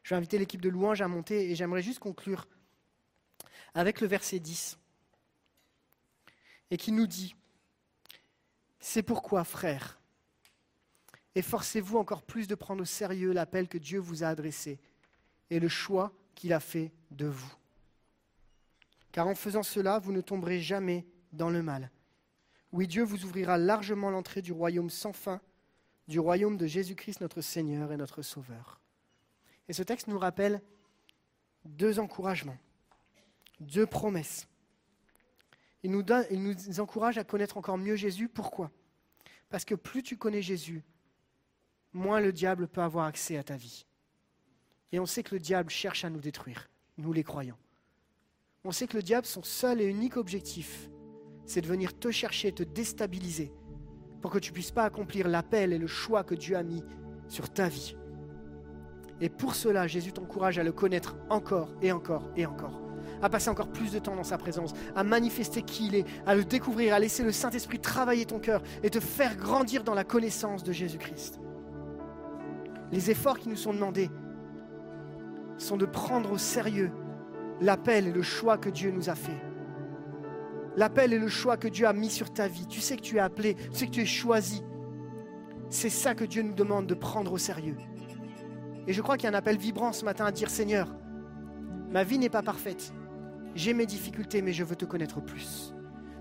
Je 0.03 0.09
vais 0.09 0.17
inviter 0.17 0.37
l'équipe 0.37 0.61
de 0.61 0.69
louange 0.69 1.01
à 1.01 1.07
monter 1.07 1.49
et 1.49 1.55
j'aimerais 1.55 1.81
juste 1.81 1.99
conclure 1.99 2.47
avec 3.73 4.01
le 4.01 4.07
verset 4.07 4.39
10 4.39 4.77
et 6.71 6.77
qui 6.77 6.91
nous 6.91 7.07
dit, 7.07 7.35
C'est 8.79 9.03
pourquoi, 9.03 9.43
frères, 9.43 9.99
efforcez-vous 11.35 11.97
encore 11.97 12.23
plus 12.23 12.47
de 12.47 12.55
prendre 12.55 12.81
au 12.81 12.85
sérieux 12.85 13.31
l'appel 13.31 13.67
que 13.67 13.77
Dieu 13.77 13.99
vous 13.99 14.23
a 14.23 14.27
adressé 14.27 14.79
et 15.49 15.59
le 15.59 15.67
choix 15.67 16.11
qu'il 16.33 16.53
a 16.53 16.59
fait 16.59 16.91
de 17.11 17.27
vous. 17.27 17.53
Car 19.11 19.27
en 19.27 19.35
faisant 19.35 19.63
cela, 19.63 19.99
vous 19.99 20.13
ne 20.13 20.21
tomberez 20.21 20.59
jamais 20.59 21.05
dans 21.33 21.49
le 21.49 21.61
mal. 21.61 21.91
Oui, 22.71 22.87
Dieu 22.87 23.03
vous 23.03 23.25
ouvrira 23.25 23.57
largement 23.57 24.09
l'entrée 24.09 24.41
du 24.41 24.53
royaume 24.53 24.89
sans 24.89 25.13
fin, 25.13 25.41
du 26.07 26.19
royaume 26.19 26.57
de 26.57 26.67
Jésus-Christ 26.67 27.21
notre 27.21 27.41
Seigneur 27.41 27.91
et 27.91 27.97
notre 27.97 28.21
Sauveur. 28.21 28.79
Et 29.67 29.73
ce 29.73 29.83
texte 29.83 30.07
nous 30.07 30.19
rappelle 30.19 30.61
deux 31.65 31.99
encouragements, 31.99 32.57
deux 33.59 33.85
promesses. 33.85 34.47
Il 35.83 35.91
nous, 35.91 36.79
encourage 36.79 37.17
à 37.17 37.23
connaître 37.23 37.57
encore 37.57 37.77
mieux 37.77 37.95
Jésus. 37.95 38.29
Pourquoi? 38.29 38.71
Parce 39.49 39.65
que 39.65 39.75
plus 39.75 40.03
tu 40.03 40.17
connais 40.17 40.41
Jésus, 40.41 40.83
moins 41.93 42.19
le 42.19 42.31
diable 42.31 42.67
peut 42.67 42.81
avoir 42.81 43.05
accès 43.05 43.37
à 43.37 43.43
ta 43.43 43.57
vie. 43.57 43.85
Et 44.91 44.99
on 44.99 45.05
sait 45.05 45.23
que 45.23 45.35
le 45.35 45.39
diable 45.39 45.69
cherche 45.69 46.05
à 46.05 46.09
nous 46.09 46.19
détruire, 46.19 46.69
nous 46.97 47.13
les 47.13 47.23
croyants. 47.23 47.57
On 48.63 48.71
sait 48.71 48.87
que 48.87 48.97
le 48.97 49.03
diable, 49.03 49.25
son 49.25 49.43
seul 49.43 49.81
et 49.81 49.85
unique 49.85 50.17
objectif, 50.17 50.89
c'est 51.45 51.61
de 51.61 51.67
venir 51.67 51.97
te 51.97 52.11
chercher, 52.11 52.51
te 52.51 52.63
déstabiliser, 52.63 53.51
pour 54.21 54.31
que 54.31 54.39
tu 54.39 54.51
puisses 54.51 54.71
pas 54.71 54.83
accomplir 54.83 55.27
l'appel 55.27 55.73
et 55.73 55.77
le 55.77 55.87
choix 55.87 56.23
que 56.23 56.35
Dieu 56.35 56.55
a 56.55 56.63
mis 56.63 56.83
sur 57.27 57.49
ta 57.49 57.67
vie. 57.67 57.95
Et 59.19 59.29
pour 59.29 59.55
cela, 59.55 59.87
Jésus 59.87 60.11
t'encourage 60.11 60.57
à 60.57 60.63
le 60.63 60.71
connaître 60.71 61.15
encore 61.29 61.69
et 61.81 61.91
encore 61.91 62.29
et 62.35 62.45
encore, 62.45 62.81
à 63.21 63.29
passer 63.29 63.49
encore 63.49 63.71
plus 63.71 63.91
de 63.91 63.99
temps 63.99 64.15
dans 64.15 64.23
sa 64.23 64.37
présence, 64.37 64.73
à 64.95 65.03
manifester 65.03 65.61
qui 65.61 65.87
il 65.87 65.95
est, 65.95 66.05
à 66.25 66.35
le 66.35 66.43
découvrir, 66.43 66.93
à 66.93 66.99
laisser 66.99 67.23
le 67.23 67.31
Saint-Esprit 67.31 67.79
travailler 67.79 68.25
ton 68.25 68.39
cœur 68.39 68.63
et 68.81 68.89
te 68.89 68.99
faire 68.99 69.37
grandir 69.37 69.83
dans 69.83 69.93
la 69.93 70.03
connaissance 70.03 70.63
de 70.63 70.71
Jésus-Christ. 70.71 71.39
Les 72.91 73.11
efforts 73.11 73.39
qui 73.39 73.49
nous 73.49 73.55
sont 73.55 73.73
demandés, 73.73 74.09
sont 75.57 75.77
de 75.77 75.85
prendre 75.85 76.31
au 76.31 76.37
sérieux 76.37 76.91
l'appel 77.61 78.07
et 78.07 78.11
le 78.11 78.23
choix 78.23 78.57
que 78.57 78.69
Dieu 78.69 78.91
nous 78.91 79.09
a 79.09 79.15
fait. 79.15 79.39
L'appel 80.77 81.13
et 81.13 81.19
le 81.19 81.27
choix 81.27 81.57
que 81.57 81.67
Dieu 81.67 81.85
a 81.87 81.93
mis 81.93 82.09
sur 82.09 82.31
ta 82.31 82.47
vie. 82.47 82.67
Tu 82.67 82.79
sais 82.79 82.95
que 82.95 83.01
tu 83.01 83.17
es 83.17 83.19
appelé, 83.19 83.55
tu 83.55 83.77
sais 83.77 83.85
que 83.87 83.91
tu 83.91 84.01
es 84.01 84.05
choisi. 84.05 84.63
C'est 85.69 85.89
ça 85.89 86.15
que 86.15 86.25
Dieu 86.25 86.41
nous 86.41 86.53
demande 86.53 86.87
de 86.87 86.93
prendre 86.93 87.31
au 87.33 87.37
sérieux. 87.37 87.77
Et 88.87 88.93
je 88.93 89.01
crois 89.01 89.17
qu'il 89.17 89.25
y 89.25 89.27
a 89.27 89.35
un 89.35 89.37
appel 89.37 89.57
vibrant 89.57 89.93
ce 89.93 90.05
matin 90.05 90.25
à 90.25 90.31
dire 90.31 90.49
Seigneur, 90.49 90.93
ma 91.89 92.03
vie 92.03 92.17
n'est 92.17 92.29
pas 92.29 92.41
parfaite. 92.41 92.93
J'ai 93.55 93.73
mes 93.73 93.85
difficultés, 93.85 94.41
mais 94.41 94.53
je 94.53 94.63
veux 94.63 94.75
te 94.75 94.85
connaître 94.85 95.21
plus. 95.21 95.73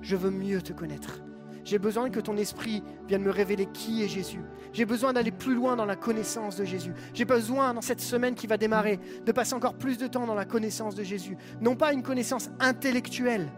Je 0.03 0.17
veux 0.17 0.31
mieux 0.31 0.63
te 0.63 0.73
connaître. 0.73 1.21
J'ai 1.65 1.79
besoin 1.79 2.11
que 2.11 2.21
ton 2.21 2.37
esprit 2.37 2.83
vienne 3.07 3.23
me 3.23 3.31
révéler 3.31 3.67
qui 3.67 4.03
est 4.03 4.09
Jésus. 4.09 4.41
J'ai 4.73 4.85
besoin 4.85 5.13
d'aller 5.13 5.31
plus 5.31 5.55
loin 5.55 5.77
dans 5.77 5.85
la 5.85 5.97
connaissance 5.97 6.57
de 6.57 6.65
Jésus. 6.65 6.93
J'ai 7.13 7.25
besoin, 7.25 7.75
dans 7.75 7.83
cette 7.83 8.01
semaine 8.01 8.35
qui 8.35 8.47
va 8.47 8.57
démarrer, 8.57 8.99
de 9.25 9.33
passer 9.33 9.55
encore 9.55 9.75
plus 9.75 9.99
de 9.99 10.07
temps 10.07 10.27
dans 10.27 10.35
la 10.35 10.45
connaissance 10.45 10.95
de 10.95 11.03
Jésus. 11.03 11.37
Non 11.61 11.77
pas 11.77 11.93
une 11.93 12.03
connaissance 12.03 12.51
intellectuelle, 12.61 13.49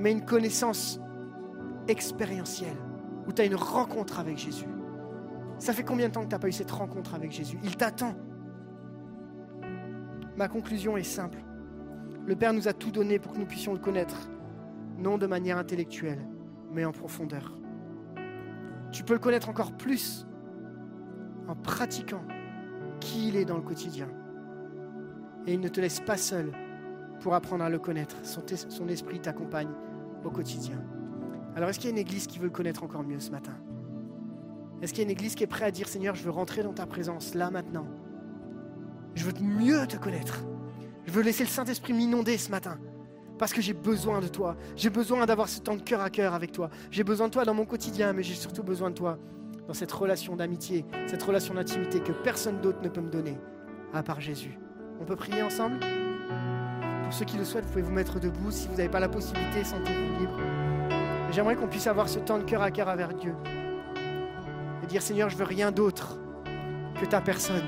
mais 0.00 0.12
une 0.12 0.24
connaissance 0.24 0.98
expérientielle, 1.86 2.76
où 3.28 3.32
tu 3.32 3.42
as 3.42 3.44
une 3.44 3.54
rencontre 3.54 4.18
avec 4.18 4.38
Jésus. 4.38 4.66
Ça 5.58 5.74
fait 5.74 5.84
combien 5.84 6.08
de 6.08 6.14
temps 6.14 6.22
que 6.22 6.28
tu 6.28 6.34
n'as 6.34 6.38
pas 6.38 6.48
eu 6.48 6.52
cette 6.52 6.70
rencontre 6.70 7.14
avec 7.14 7.30
Jésus? 7.30 7.58
Il 7.62 7.76
t'attend. 7.76 8.14
Ma 10.36 10.48
conclusion 10.48 10.96
est 10.96 11.04
simple. 11.04 11.38
Le 12.26 12.34
Père 12.34 12.54
nous 12.54 12.66
a 12.66 12.72
tout 12.72 12.90
donné 12.90 13.18
pour 13.18 13.32
que 13.32 13.38
nous 13.38 13.46
puissions 13.46 13.74
le 13.74 13.78
connaître, 13.78 14.30
non 14.96 15.18
de 15.18 15.26
manière 15.26 15.58
intellectuelle, 15.58 16.26
mais 16.72 16.86
en 16.86 16.92
profondeur. 16.92 17.58
Tu 18.92 19.04
peux 19.04 19.12
le 19.12 19.18
connaître 19.18 19.50
encore 19.50 19.76
plus 19.76 20.26
en 21.46 21.54
pratiquant 21.54 22.24
qui 23.00 23.28
il 23.28 23.36
est 23.36 23.44
dans 23.44 23.56
le 23.56 23.62
quotidien. 23.62 24.08
Et 25.46 25.54
il 25.54 25.60
ne 25.60 25.68
te 25.68 25.80
laisse 25.80 26.00
pas 26.00 26.16
seul 26.16 26.52
pour 27.20 27.34
apprendre 27.34 27.64
à 27.64 27.68
le 27.68 27.78
connaître. 27.78 28.16
Son, 28.22 28.42
son 28.46 28.88
esprit 28.88 29.20
t'accompagne 29.20 29.68
au 30.24 30.30
quotidien. 30.30 30.82
Alors 31.56 31.68
est-ce 31.68 31.78
qu'il 31.78 31.90
y 31.90 31.92
a 31.92 31.96
une 31.96 31.98
église 31.98 32.26
qui 32.26 32.38
veut 32.38 32.46
le 32.46 32.50
connaître 32.50 32.82
encore 32.82 33.02
mieux 33.02 33.20
ce 33.20 33.30
matin? 33.30 33.54
Est-ce 34.82 34.92
qu'il 34.92 35.02
y 35.02 35.06
a 35.06 35.08
une 35.08 35.10
église 35.10 35.34
qui 35.34 35.44
est 35.44 35.48
prête 35.48 35.68
à 35.68 35.70
dire 35.70 35.88
Seigneur, 35.88 36.14
je 36.14 36.22
veux 36.22 36.30
rentrer 36.30 36.62
dans 36.62 36.72
ta 36.72 36.86
présence 36.86 37.34
là 37.34 37.50
maintenant? 37.50 37.86
Je 39.14 39.24
veux 39.24 39.32
mieux 39.40 39.86
te 39.86 39.96
connaître. 39.96 40.44
Je 41.04 41.12
veux 41.12 41.22
laisser 41.22 41.44
le 41.44 41.50
Saint-Esprit 41.50 41.92
m'inonder 41.92 42.38
ce 42.38 42.50
matin 42.50 42.78
parce 43.38 43.52
que 43.52 43.62
j'ai 43.62 43.72
besoin 43.72 44.20
de 44.20 44.28
toi. 44.28 44.56
J'ai 44.76 44.90
besoin 44.90 45.24
d'avoir 45.24 45.48
ce 45.48 45.60
temps 45.60 45.74
de 45.74 45.80
cœur 45.80 46.02
à 46.02 46.10
cœur 46.10 46.34
avec 46.34 46.52
toi. 46.52 46.68
J'ai 46.90 47.04
besoin 47.04 47.28
de 47.28 47.32
toi 47.32 47.44
dans 47.44 47.54
mon 47.54 47.64
quotidien, 47.64 48.12
mais 48.12 48.22
j'ai 48.22 48.34
surtout 48.34 48.62
besoin 48.62 48.90
de 48.90 48.94
toi 48.94 49.18
dans 49.66 49.74
cette 49.74 49.92
relation 49.92 50.36
d'amitié, 50.36 50.84
cette 51.06 51.22
relation 51.22 51.54
d'intimité 51.54 52.00
que 52.00 52.12
personne 52.12 52.60
d'autre 52.60 52.82
ne 52.82 52.88
peut 52.88 53.00
me 53.00 53.10
donner, 53.10 53.38
à 53.94 54.02
part 54.02 54.20
Jésus. 54.20 54.58
On 55.00 55.04
peut 55.04 55.16
prier 55.16 55.42
ensemble? 55.42 55.80
Pour 57.10 57.18
ceux 57.18 57.24
qui 57.24 57.38
le 57.38 57.44
souhaitent, 57.44 57.64
vous 57.64 57.70
pouvez 57.72 57.82
vous 57.82 57.90
mettre 57.90 58.20
debout. 58.20 58.52
Si 58.52 58.68
vous 58.68 58.76
n'avez 58.76 58.88
pas 58.88 59.00
la 59.00 59.08
possibilité, 59.08 59.64
sentez-vous 59.64 60.20
libre. 60.20 60.38
J'aimerais 61.32 61.56
qu'on 61.56 61.66
puisse 61.66 61.88
avoir 61.88 62.08
ce 62.08 62.20
temps 62.20 62.38
de 62.38 62.44
cœur 62.44 62.62
à 62.62 62.70
cœur 62.70 62.88
avec 62.88 63.16
Dieu. 63.16 63.34
Et 64.84 64.86
dire 64.86 65.02
Seigneur, 65.02 65.28
je 65.28 65.36
veux 65.36 65.44
rien 65.44 65.72
d'autre 65.72 66.20
que 67.00 67.04
ta 67.04 67.20
personne. 67.20 67.66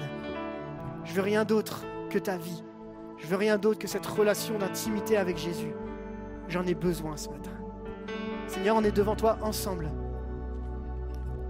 Je 1.02 1.12
veux 1.12 1.22
rien 1.22 1.44
d'autre 1.44 1.82
que 2.08 2.20
ta 2.20 2.36
vie. 2.36 2.62
Je 3.18 3.26
veux 3.26 3.34
rien 3.34 3.58
d'autre 3.58 3.80
que 3.80 3.88
cette 3.88 4.06
relation 4.06 4.58
d'intimité 4.58 5.16
avec 5.16 5.38
Jésus. 5.38 5.74
J'en 6.48 6.62
ai 6.62 6.74
besoin 6.74 7.16
ce 7.16 7.28
matin. 7.28 7.50
Seigneur, 8.46 8.76
on 8.76 8.84
est 8.84 8.92
devant 8.92 9.16
toi 9.16 9.38
ensemble. 9.42 9.90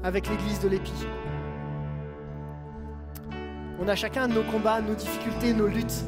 avec 0.02 0.30
l'église 0.30 0.60
de 0.60 0.68
l'Épi. 0.68 0.94
On 3.78 3.86
a 3.86 3.94
chacun 3.94 4.28
nos 4.28 4.44
combats, 4.44 4.80
nos 4.80 4.94
difficultés, 4.94 5.52
nos 5.52 5.66
luttes. 5.66 6.06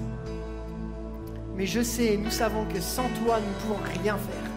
Mais 1.57 1.67
je 1.67 1.83
sais 1.83 2.15
et 2.15 2.17
nous 2.17 2.31
savons 2.31 2.65
que 2.67 2.81
sans 2.81 3.09
toi, 3.25 3.39
nous 3.41 3.49
ne 3.49 3.61
pouvons 3.61 4.01
rien 4.03 4.17
faire. 4.17 4.51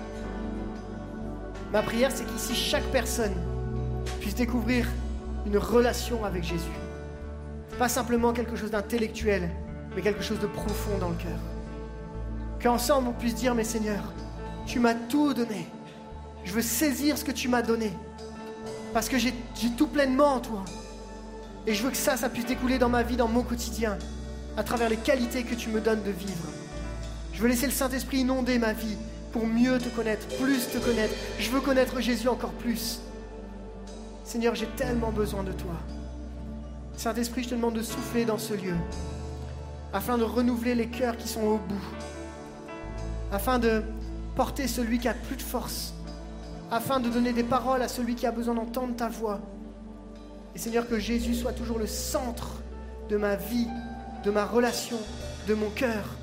Ma 1.72 1.82
prière, 1.84 2.12
c'est 2.14 2.26
qu'ici, 2.26 2.56
chaque 2.56 2.86
personne 2.86 3.36
puisse 4.20 4.36
découvrir 4.36 4.88
une 5.46 5.58
relation 5.58 6.26
avec 6.26 6.44
Jésus. 6.44 6.66
Pas 7.78 7.90
simplement 7.90 8.34
quelque 8.34 8.56
chose 8.56 8.72
d'intellectuel, 8.72 9.50
mais 9.96 10.02
quelque 10.02 10.24
chose 10.24 10.40
de 10.40 10.48
profond 10.48 10.98
dans 11.00 11.10
le 11.10 11.16
cœur. 11.16 11.38
Qu'ensemble, 12.62 13.10
on 13.10 13.14
puisse 13.14 13.36
dire, 13.36 13.54
mais 13.54 13.64
Seigneur, 13.64 14.14
tu 14.66 14.80
m'as 14.80 14.96
tout 14.96 15.34
donné. 15.34 15.68
Je 16.44 16.54
veux 16.54 16.62
saisir 16.62 17.18
ce 17.18 17.24
que 17.24 17.32
tu 17.32 17.48
m'as 17.48 17.62
donné. 17.62 17.92
Parce 18.94 19.10
que 19.10 19.18
j'ai 19.18 19.34
tout 19.78 19.88
pleinement 19.88 20.36
en 20.36 20.40
toi. 20.40 20.66
Et 21.68 21.74
je 21.74 21.84
veux 21.84 21.92
que 21.92 21.98
ça, 21.98 22.18
ça 22.18 22.30
puisse 22.30 22.46
découler 22.46 22.80
dans 22.80 22.90
ma 22.90 23.04
vie, 23.04 23.18
dans 23.18 23.28
mon 23.28 23.44
quotidien, 23.44 23.98
à 24.56 24.64
travers 24.64 24.90
les 24.90 24.98
qualités 24.98 25.44
que 25.44 25.54
tu 25.54 25.70
me 25.70 25.82
donnes 25.82 26.02
de 26.02 26.12
vivre. 26.12 26.48
Je 27.38 27.44
veux 27.44 27.50
laisser 27.50 27.68
le 27.68 27.72
Saint-Esprit 27.72 28.22
inonder 28.22 28.58
ma 28.58 28.74
vie 28.74 28.98
pour 29.32 29.46
mieux 29.46 29.78
te 29.78 29.90
connaître, 29.90 30.26
plus 30.40 30.72
te 30.72 30.80
connaître. 30.80 31.14
Je 31.38 31.52
veux 31.52 31.62
connaître 31.62 32.02
Jésus 32.02 32.28
encore 32.28 32.54
plus. 32.54 33.00
Seigneur, 34.24 34.56
j'ai 34.56 34.66
tellement 34.66 35.12
besoin 35.12 35.44
de 35.44 35.52
toi. 35.52 35.76
Saint-Esprit, 36.96 37.44
je 37.44 37.50
te 37.50 37.54
demande 37.54 37.76
de 37.76 37.84
souffler 37.84 38.26
dans 38.26 38.40
ce 38.40 38.56
lieu, 38.56 38.74
afin 39.94 40.18
de 40.18 40.24
renouveler 40.24 40.74
les 40.74 40.88
cœurs 40.88 41.16
qui 41.16 41.28
sont 41.28 41.44
au 41.44 41.58
bout, 41.60 41.86
afin 43.32 43.60
de 43.60 43.84
porter 44.36 44.68
celui 44.68 44.98
qui 44.98 45.08
a 45.08 45.14
plus 45.14 45.36
de 45.36 45.44
force, 45.44 45.94
afin 46.72 47.00
de 47.00 47.08
donner 47.08 47.34
des 47.34 47.44
paroles 47.44 47.84
à 47.84 47.88
celui 47.88 48.16
qui 48.16 48.26
a 48.26 48.32
besoin 48.32 48.56
d'entendre 48.56 48.96
ta 48.96 49.10
voix. 49.10 49.42
Et 50.56 50.58
Seigneur, 50.58 50.88
que 50.88 50.98
Jésus 50.98 51.36
soit 51.36 51.54
toujours 51.54 51.78
le 51.78 51.86
centre 51.86 52.64
de 53.10 53.18
ma 53.18 53.36
vie, 53.36 53.68
de 54.24 54.32
ma 54.32 54.44
relation, 54.44 54.98
de 55.48 55.54
mon 55.54 55.70
cœur. 55.70 56.17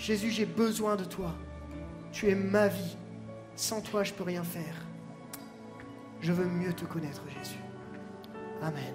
Jésus, 0.00 0.30
j'ai 0.30 0.46
besoin 0.46 0.96
de 0.96 1.04
toi. 1.04 1.34
Tu 2.10 2.28
es 2.30 2.34
ma 2.34 2.68
vie. 2.68 2.96
Sans 3.54 3.82
toi, 3.82 4.02
je 4.02 4.12
ne 4.12 4.16
peux 4.16 4.24
rien 4.24 4.42
faire. 4.42 4.74
Je 6.22 6.32
veux 6.32 6.46
mieux 6.46 6.72
te 6.72 6.86
connaître, 6.86 7.22
Jésus. 7.28 7.58
Amen. 8.62 8.94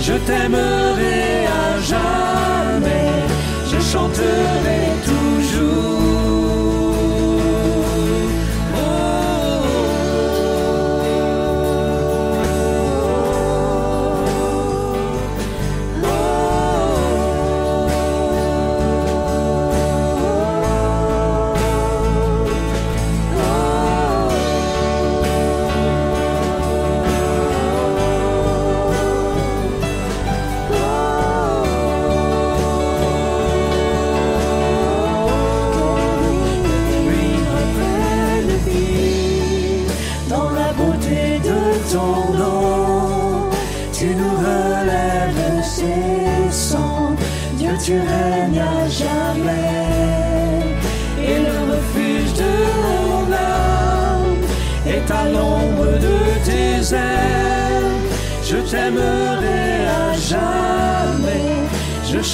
Je 0.00 0.12
t'aimerai 0.26 1.46
à 1.46 1.80
jamais. 1.80 3.10
Je 3.70 3.78
chanterai 3.80 4.97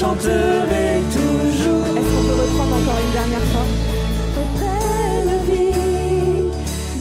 chanterai 0.05 0.91
toujours. 1.19 1.87
Est-ce 1.97 2.09
qu'on 2.13 2.25
peut 2.29 2.39
reprendre 2.43 2.75
encore 2.81 3.01
une 3.07 3.15
dernière 3.19 3.47
fois? 3.53 3.67
Belle 4.61 5.35
vie, 5.49 6.51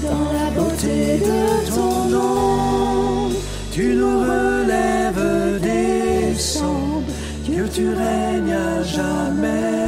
dans 0.05 0.29
la 0.39 0.47
beauté 0.57 0.97
de 1.29 1.41
ton 1.75 1.95
nom, 2.15 3.29
tu 3.71 3.85
nous 3.99 4.17
relèves 4.31 5.59
des 5.61 6.35
cendres, 6.35 7.13
Dieu 7.43 7.67
tu 7.73 7.85
règnes 7.89 8.57
à 8.71 8.83
jamais, 8.83 9.81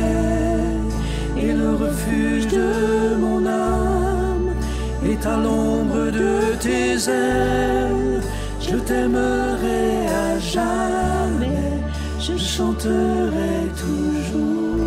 et 1.37 1.53
le 1.53 1.69
refuge 1.85 2.47
de 2.47 2.69
mon 3.23 3.45
âme 3.45 4.49
est 5.11 5.25
à 5.25 5.37
l'ombre 5.37 6.11
de 6.19 6.55
tes 6.65 6.93
ailes, 7.09 8.21
je 8.59 8.75
t'aimerai 8.87 10.07
à 10.25 10.39
jamais, 10.39 10.94
chanterai 12.55 13.67
toujours. 13.75 14.85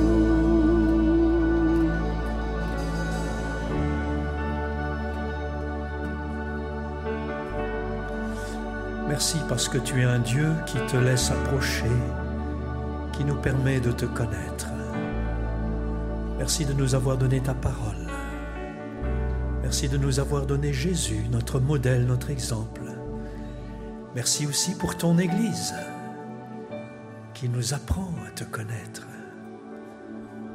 Merci 9.06 9.36
parce 9.50 9.68
que 9.68 9.76
tu 9.76 10.00
es 10.00 10.04
un 10.04 10.18
Dieu 10.20 10.48
qui 10.64 10.78
te 10.86 10.96
laisse 10.96 11.30
approcher, 11.30 11.90
qui 13.12 13.24
nous 13.24 13.34
permet 13.34 13.80
de 13.80 13.92
te 13.92 14.06
connaître. 14.06 14.68
Merci 16.38 16.64
de 16.64 16.72
nous 16.72 16.94
avoir 16.94 17.18
donné 17.18 17.40
ta 17.40 17.52
parole. 17.52 18.06
Merci 19.62 19.90
de 19.90 19.98
nous 19.98 20.20
avoir 20.20 20.46
donné 20.46 20.72
Jésus, 20.72 21.26
notre 21.30 21.60
modèle, 21.60 22.06
notre 22.06 22.30
exemple. 22.30 22.80
Merci 24.14 24.46
aussi 24.46 24.74
pour 24.74 24.96
ton 24.96 25.18
Église 25.18 25.74
qui 27.38 27.48
nous 27.48 27.72
apprend 27.72 28.12
à 28.26 28.30
te 28.32 28.42
connaître. 28.42 29.06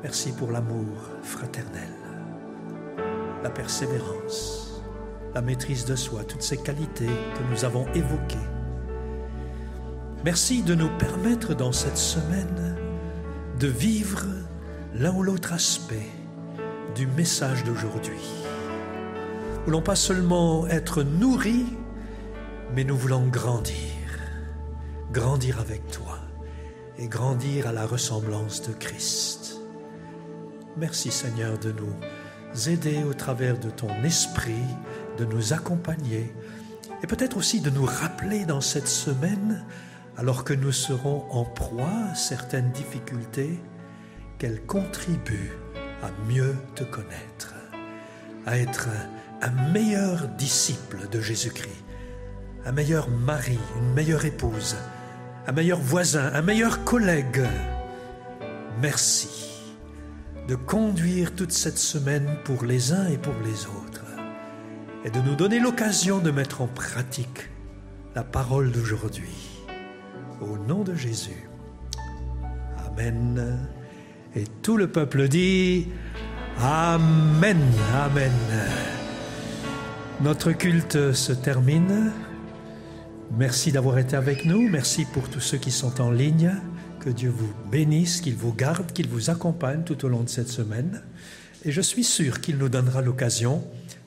Merci 0.02 0.34
pour 0.34 0.52
l'amour 0.52 0.98
fraternel, 1.22 1.94
la 3.42 3.50
persévérance, 3.50 4.82
la 5.34 5.42
maîtrise 5.42 5.86
de 5.86 5.96
soi, 5.96 6.26
toutes 6.26 6.42
ces 6.42 6.58
qualités 6.58 7.06
que 7.08 7.44
nous 7.50 7.64
avons 7.64 7.86
évoquées. 7.94 8.50
Merci 10.26 10.62
de 10.62 10.76
nous 10.76 10.90
permettre 10.98 11.54
dans 11.56 11.72
cette 11.72 11.96
semaine 11.96 12.76
de 13.60 13.68
vivre 13.68 14.26
l'un 14.94 15.14
ou 15.14 15.24
l'autre 15.24 15.54
aspect 15.54 16.10
du 16.96 17.08
message 17.08 17.64
d'aujourd'hui. 17.64 18.20
Nous 19.60 19.66
voulons 19.68 19.82
pas 19.82 19.96
seulement 19.96 20.68
être 20.68 21.02
nourris, 21.02 21.78
mais 22.76 22.84
nous 22.84 22.98
voulons 22.98 23.26
grandir, 23.28 23.96
grandir 25.14 25.62
avec 25.62 25.88
toi 25.88 26.13
et 27.04 27.08
grandir 27.08 27.68
à 27.68 27.74
la 27.74 27.86
ressemblance 27.86 28.62
de 28.62 28.72
Christ. 28.72 29.58
Merci 30.78 31.12
Seigneur 31.12 31.60
de 31.60 31.74
nous 31.74 32.70
aider 32.70 33.04
au 33.04 33.14
travers 33.14 33.60
de 33.60 33.70
ton 33.70 33.90
esprit, 34.04 34.64
de 35.18 35.26
nous 35.26 35.52
accompagner 35.52 36.34
et 37.04 37.08
peut-être 37.08 37.36
aussi 37.36 37.60
de 37.60 37.70
nous 37.70 37.84
rappeler 37.84 38.46
dans 38.46 38.62
cette 38.62 38.88
semaine, 38.88 39.66
alors 40.16 40.46
que 40.46 40.54
nous 40.54 40.72
serons 40.72 41.26
en 41.30 41.44
proie 41.44 42.12
à 42.12 42.16
certaines 42.16 42.72
difficultés, 42.72 43.60
qu'elles 44.38 44.66
contribuent 44.66 45.52
à 46.02 46.10
mieux 46.32 46.56
te 46.76 46.86
connaître, 46.86 47.54
à 48.46 48.58
être 48.58 48.88
un 49.42 49.52
meilleur 49.74 50.30
disciple 50.38 51.10
de 51.12 51.20
Jésus-Christ, 51.20 51.84
un 52.66 52.72
meilleur 52.72 53.10
mari, 53.10 53.60
une 53.82 53.94
meilleure 53.94 54.24
épouse, 54.24 54.78
un 55.48 55.52
meilleur 55.52 55.80
voisin, 55.80 56.32
un 56.34 56.42
meilleur 56.42 56.84
collègue. 56.84 57.44
Merci 58.82 59.30
de 60.48 60.56
conduire 60.56 61.36
toute 61.36 61.52
cette 61.52 61.78
semaine 61.78 62.38
pour 62.44 62.66
les 62.66 62.92
uns 62.92 63.08
et 63.08 63.18
pour 63.18 63.36
les 63.44 63.66
autres 63.66 64.04
et 65.06 65.10
de 65.10 65.20
nous 65.20 65.36
donner 65.36 65.60
l'occasion 65.60 66.20
de 66.20 66.32
mettre 66.32 66.62
en 66.62 66.68
pratique 66.68 67.50
la 68.16 68.24
parole 68.24 68.72
d'aujourd'hui. 68.72 69.62
Au 70.42 70.58
nom 70.58 70.84
de 70.84 70.96
Jésus. 70.96 71.50
Amen. 72.88 73.58
Et 74.36 74.46
tout 74.62 74.78
le 74.78 74.88
peuple 74.88 75.28
dit 75.28 75.88
Amen. 76.60 77.62
Amen. 77.94 78.32
Notre 80.22 80.52
culte 80.52 81.14
se 81.14 81.34
termine. 81.34 82.12
Merci 83.32 83.72
d'avoir 83.72 83.98
été 83.98 84.16
avec 84.16 84.46
nous. 84.46 84.70
Merci 84.70 85.06
pour 85.06 85.30
tous 85.30 85.40
ceux 85.40 85.58
qui 85.58 85.72
sont 85.72 86.02
en 86.02 86.12
ligne. 86.12 86.52
Que 87.00 87.10
Dieu 87.10 87.30
vous 87.30 87.52
bénisse, 87.72 88.22
qu'il 88.22 88.36
vous 88.36 88.54
garde, 88.54 88.92
qu'il 88.92 89.08
vous 89.08 89.30
accompagne 89.30 89.84
tout 89.84 90.06
au 90.06 90.08
long 90.08 90.22
de 90.22 90.30
cette 90.30 90.50
semaine. 90.50 91.02
Et 91.66 91.72
je 91.72 91.82
suis 91.82 92.04
sûr 92.04 92.42
qu'il 92.42 92.58
nous 92.58 92.70
donnera 92.70 93.02
l'occasion 93.02 93.64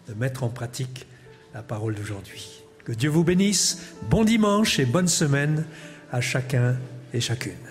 de 0.08 0.14
mettre 0.14 0.44
en 0.44 0.48
pratique 0.48 1.06
la 1.54 1.62
parole 1.62 1.94
d'aujourd'hui. 1.94 2.62
Que 2.84 2.92
Dieu 2.92 3.10
vous 3.10 3.24
bénisse. 3.24 3.94
Bon 4.08 4.24
dimanche 4.24 4.78
et 4.78 4.86
bonne 4.86 5.08
semaine 5.08 5.64
à 6.12 6.20
chacun 6.20 6.76
et 7.12 7.20
chacune. 7.20 7.65